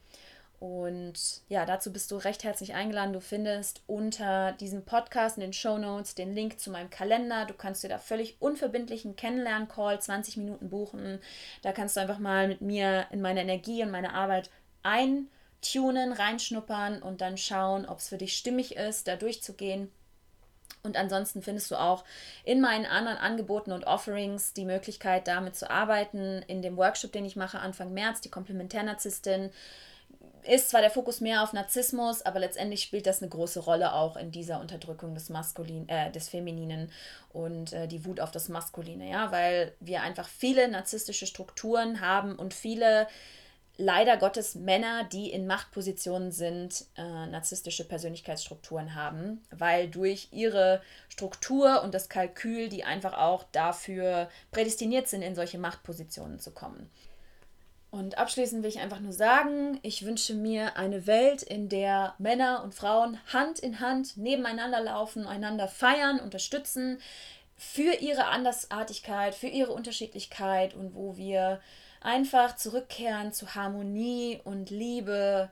Und 0.59 1.41
ja, 1.49 1.65
dazu 1.65 1.93
bist 1.93 2.09
du 2.09 2.17
recht 2.17 2.43
herzlich 2.43 2.73
eingeladen. 2.73 3.13
Du 3.13 3.21
findest 3.21 3.81
unter 3.85 4.53
diesem 4.53 4.85
Podcast 4.85 5.37
in 5.37 5.41
den 5.41 5.53
Show 5.53 5.77
Notes 5.77 6.15
den 6.15 6.33
Link 6.33 6.59
zu 6.59 6.71
meinem 6.71 6.89
Kalender. 6.89 7.45
Du 7.45 7.53
kannst 7.53 7.83
dir 7.83 7.89
da 7.89 7.99
völlig 7.99 8.37
unverbindlichen 8.41 9.15
Kennenlern-Call 9.15 10.01
20 10.01 10.37
Minuten 10.37 10.69
buchen. 10.69 11.19
Da 11.61 11.73
kannst 11.73 11.95
du 11.95 12.01
einfach 12.01 12.17
mal 12.17 12.47
mit 12.47 12.61
mir 12.61 13.05
in 13.11 13.21
meine 13.21 13.41
Energie 13.41 13.83
und 13.83 13.91
meine 13.91 14.15
Arbeit 14.15 14.49
eintunen, 14.81 16.11
reinschnuppern 16.11 17.03
und 17.03 17.21
dann 17.21 17.37
schauen, 17.37 17.85
ob 17.85 17.99
es 17.99 18.09
für 18.09 18.17
dich 18.17 18.35
stimmig 18.35 18.77
ist, 18.77 19.07
da 19.07 19.15
durchzugehen. 19.15 19.91
Und 20.81 20.97
ansonsten 20.97 21.43
findest 21.43 21.69
du 21.69 21.75
auch 21.75 22.03
in 22.45 22.61
meinen 22.61 22.85
anderen 22.85 23.17
Angeboten 23.17 23.73
und 23.73 23.85
Offerings 23.85 24.53
die 24.53 24.65
Möglichkeit, 24.65 25.27
damit 25.27 25.55
zu 25.55 25.69
arbeiten. 25.69 26.41
In 26.47 26.63
dem 26.63 26.77
Workshop, 26.77 27.11
den 27.11 27.25
ich 27.25 27.35
mache 27.35 27.59
Anfang 27.59 27.93
März, 27.93 28.21
die 28.21 28.29
Komplementärnarzisstin 28.29 29.51
ist 30.47 30.69
zwar 30.69 30.81
der 30.81 30.91
Fokus 30.91 31.21
mehr 31.21 31.43
auf 31.43 31.53
Narzissmus, 31.53 32.21
aber 32.21 32.39
letztendlich 32.39 32.81
spielt 32.81 33.05
das 33.05 33.21
eine 33.21 33.29
große 33.29 33.59
Rolle 33.59 33.93
auch 33.93 34.17
in 34.17 34.31
dieser 34.31 34.59
Unterdrückung 34.59 35.13
des 35.13 35.29
Maskulin, 35.29 35.87
äh, 35.89 36.11
des 36.11 36.29
Femininen 36.29 36.91
und 37.33 37.73
äh, 37.73 37.87
die 37.87 38.05
Wut 38.05 38.19
auf 38.19 38.31
das 38.31 38.49
Maskuline, 38.49 39.09
ja, 39.09 39.31
weil 39.31 39.73
wir 39.79 40.01
einfach 40.01 40.27
viele 40.27 40.67
narzisstische 40.67 41.27
Strukturen 41.27 42.01
haben 42.01 42.35
und 42.35 42.53
viele 42.53 43.07
leider 43.77 44.17
Gottes 44.17 44.55
Männer, 44.55 45.03
die 45.05 45.31
in 45.31 45.47
Machtpositionen 45.47 46.31
sind, 46.31 46.85
äh, 46.97 47.27
narzisstische 47.27 47.87
Persönlichkeitsstrukturen 47.87 48.95
haben, 48.95 49.43
weil 49.51 49.87
durch 49.87 50.29
ihre 50.31 50.81
Struktur 51.09 51.83
und 51.83 51.93
das 51.93 52.09
Kalkül, 52.09 52.69
die 52.69 52.83
einfach 52.83 53.13
auch 53.13 53.43
dafür 53.51 54.29
prädestiniert 54.51 55.07
sind, 55.07 55.21
in 55.21 55.35
solche 55.35 55.59
Machtpositionen 55.59 56.39
zu 56.39 56.51
kommen. 56.51 56.89
Und 57.89 58.17
abschließend 58.17 58.63
will 58.63 58.69
ich 58.69 58.79
einfach 58.79 58.99
nur 58.99 59.13
sagen, 59.13 59.79
ich 59.81 60.05
wünsche 60.05 60.33
mir 60.33 60.75
eine 60.75 61.07
Welt, 61.07 61.41
in 61.41 61.69
der 61.69 62.15
Männer 62.17 62.63
und 62.63 62.75
Frauen 62.75 63.17
Hand 63.31 63.59
in 63.59 63.79
Hand 63.79 64.17
nebeneinander 64.17 64.81
laufen, 64.81 65.25
einander 65.25 65.67
feiern, 65.67 66.19
unterstützen 66.19 66.99
für 67.55 67.93
ihre 67.93 68.25
Andersartigkeit, 68.25 69.33
für 69.33 69.47
ihre 69.47 69.71
Unterschiedlichkeit 69.71 70.73
und 70.75 70.95
wo 70.95 71.17
wir 71.17 71.61
einfach 72.01 72.55
zurückkehren 72.55 73.31
zu 73.31 73.55
Harmonie 73.55 74.41
und 74.43 74.69
Liebe, 74.69 75.49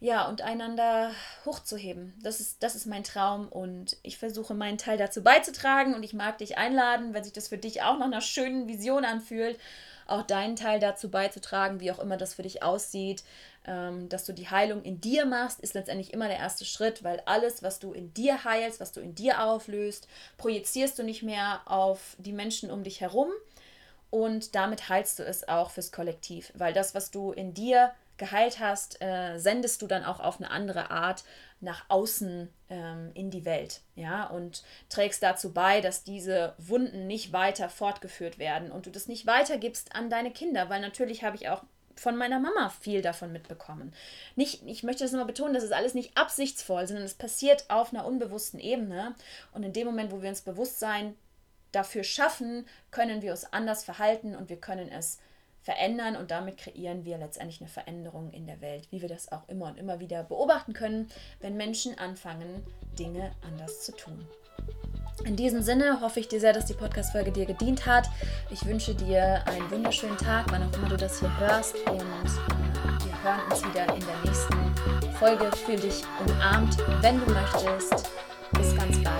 ja, 0.00 0.28
und 0.28 0.42
einander 0.42 1.10
hochzuheben. 1.44 2.14
Das 2.22 2.38
ist, 2.40 2.62
das 2.62 2.74
ist 2.74 2.86
mein 2.86 3.02
Traum 3.02 3.48
und 3.48 3.96
ich 4.02 4.18
versuche 4.18 4.54
meinen 4.54 4.78
Teil 4.78 4.98
dazu 4.98 5.22
beizutragen 5.22 5.94
und 5.94 6.02
ich 6.02 6.12
mag 6.12 6.38
dich 6.38 6.58
einladen, 6.58 7.14
wenn 7.14 7.24
sich 7.24 7.32
das 7.32 7.48
für 7.48 7.58
dich 7.58 7.82
auch 7.82 7.98
nach 7.98 8.06
einer 8.06 8.20
schönen 8.20 8.68
Vision 8.68 9.04
anfühlt 9.04 9.58
auch 10.08 10.22
deinen 10.22 10.56
Teil 10.56 10.80
dazu 10.80 11.10
beizutragen, 11.10 11.80
wie 11.80 11.92
auch 11.92 11.98
immer 11.98 12.16
das 12.16 12.34
für 12.34 12.42
dich 12.42 12.62
aussieht. 12.62 13.22
Ähm, 13.66 14.08
dass 14.08 14.24
du 14.24 14.32
die 14.32 14.48
Heilung 14.48 14.82
in 14.82 15.00
dir 15.00 15.26
machst, 15.26 15.60
ist 15.60 15.74
letztendlich 15.74 16.12
immer 16.12 16.28
der 16.28 16.38
erste 16.38 16.64
Schritt, 16.64 17.04
weil 17.04 17.22
alles, 17.26 17.62
was 17.62 17.78
du 17.78 17.92
in 17.92 18.14
dir 18.14 18.44
heilst, 18.44 18.80
was 18.80 18.92
du 18.92 19.00
in 19.00 19.14
dir 19.14 19.44
auflöst, 19.44 20.08
projizierst 20.38 20.98
du 20.98 21.02
nicht 21.02 21.22
mehr 21.22 21.60
auf 21.66 22.16
die 22.18 22.32
Menschen 22.32 22.70
um 22.70 22.82
dich 22.82 23.00
herum 23.00 23.28
und 24.10 24.54
damit 24.54 24.88
heilst 24.88 25.18
du 25.18 25.24
es 25.24 25.48
auch 25.48 25.70
fürs 25.70 25.92
Kollektiv, 25.92 26.52
weil 26.54 26.72
das, 26.72 26.94
was 26.94 27.10
du 27.10 27.32
in 27.32 27.52
dir 27.52 27.92
geheilt 28.18 28.58
hast, 28.60 29.00
äh, 29.00 29.38
sendest 29.38 29.80
du 29.82 29.86
dann 29.86 30.04
auch 30.04 30.20
auf 30.20 30.38
eine 30.38 30.50
andere 30.50 30.90
Art 30.90 31.24
nach 31.60 31.84
außen 31.88 32.48
ähm, 32.70 33.10
in 33.14 33.30
die 33.30 33.44
Welt, 33.44 33.80
ja, 33.94 34.24
und 34.24 34.62
trägst 34.88 35.22
dazu 35.22 35.52
bei, 35.52 35.80
dass 35.80 36.04
diese 36.04 36.54
Wunden 36.58 37.06
nicht 37.06 37.32
weiter 37.32 37.68
fortgeführt 37.68 38.38
werden 38.38 38.70
und 38.70 38.86
du 38.86 38.90
das 38.90 39.08
nicht 39.08 39.26
weitergibst 39.26 39.94
an 39.94 40.10
deine 40.10 40.30
Kinder, 40.30 40.68
weil 40.68 40.80
natürlich 40.80 41.24
habe 41.24 41.36
ich 41.36 41.48
auch 41.48 41.62
von 41.98 42.16
meiner 42.16 42.38
Mama 42.38 42.68
viel 42.68 43.02
davon 43.02 43.32
mitbekommen. 43.32 43.92
Nicht, 44.36 44.62
ich 44.66 44.82
möchte 44.82 45.04
das 45.04 45.12
immer 45.12 45.24
betonen, 45.24 45.54
das 45.54 45.64
ist 45.64 45.72
alles 45.72 45.94
nicht 45.94 46.16
absichtsvoll, 46.16 46.86
sondern 46.86 47.04
es 47.04 47.14
passiert 47.14 47.64
auf 47.68 47.92
einer 47.92 48.06
unbewussten 48.06 48.60
Ebene. 48.60 49.14
Und 49.52 49.64
in 49.64 49.72
dem 49.72 49.86
Moment, 49.86 50.12
wo 50.12 50.22
wir 50.22 50.28
uns 50.28 50.42
Bewusstsein 50.42 51.16
dafür 51.72 52.04
schaffen, 52.04 52.66
können 52.90 53.20
wir 53.20 53.32
uns 53.32 53.52
anders 53.52 53.84
verhalten 53.84 54.34
und 54.34 54.48
wir 54.48 54.60
können 54.60 54.88
es 54.88 55.18
verändern 55.62 56.16
und 56.16 56.30
damit 56.30 56.58
kreieren 56.58 57.04
wir 57.04 57.18
letztendlich 57.18 57.60
eine 57.60 57.68
Veränderung 57.68 58.30
in 58.30 58.46
der 58.46 58.60
Welt, 58.60 58.88
wie 58.90 59.02
wir 59.02 59.08
das 59.08 59.30
auch 59.32 59.48
immer 59.48 59.66
und 59.66 59.78
immer 59.78 60.00
wieder 60.00 60.22
beobachten 60.22 60.72
können, 60.72 61.10
wenn 61.40 61.56
Menschen 61.56 61.98
anfangen, 61.98 62.62
Dinge 62.98 63.32
anders 63.42 63.82
zu 63.82 63.92
tun. 63.92 64.26
In 65.24 65.36
diesem 65.36 65.62
Sinne 65.62 66.00
hoffe 66.00 66.20
ich 66.20 66.28
dir 66.28 66.40
sehr, 66.40 66.52
dass 66.52 66.66
die 66.66 66.74
Podcast-Folge 66.74 67.32
dir 67.32 67.44
gedient 67.44 67.86
hat. 67.86 68.08
Ich 68.50 68.64
wünsche 68.64 68.94
dir 68.94 69.42
einen 69.46 69.68
wunderschönen 69.70 70.16
Tag, 70.16 70.46
wann 70.50 70.62
auch 70.62 70.72
immer 70.76 70.88
du 70.88 70.96
das 70.96 71.18
hier 71.18 71.38
hörst. 71.40 71.74
Und 71.74 71.98
äh, 71.98 73.04
wir 73.04 73.22
hören 73.24 73.40
uns 73.50 73.64
wieder 73.64 73.94
in 73.94 74.00
der 74.00 74.16
nächsten 74.24 75.12
Folge. 75.14 75.50
Für 75.66 75.76
dich 75.76 76.02
umarmt, 76.24 76.78
wenn 77.02 77.18
du 77.18 77.32
möchtest. 77.32 78.10
Bis 78.52 78.76
ganz 78.76 79.02
bald. 79.02 79.17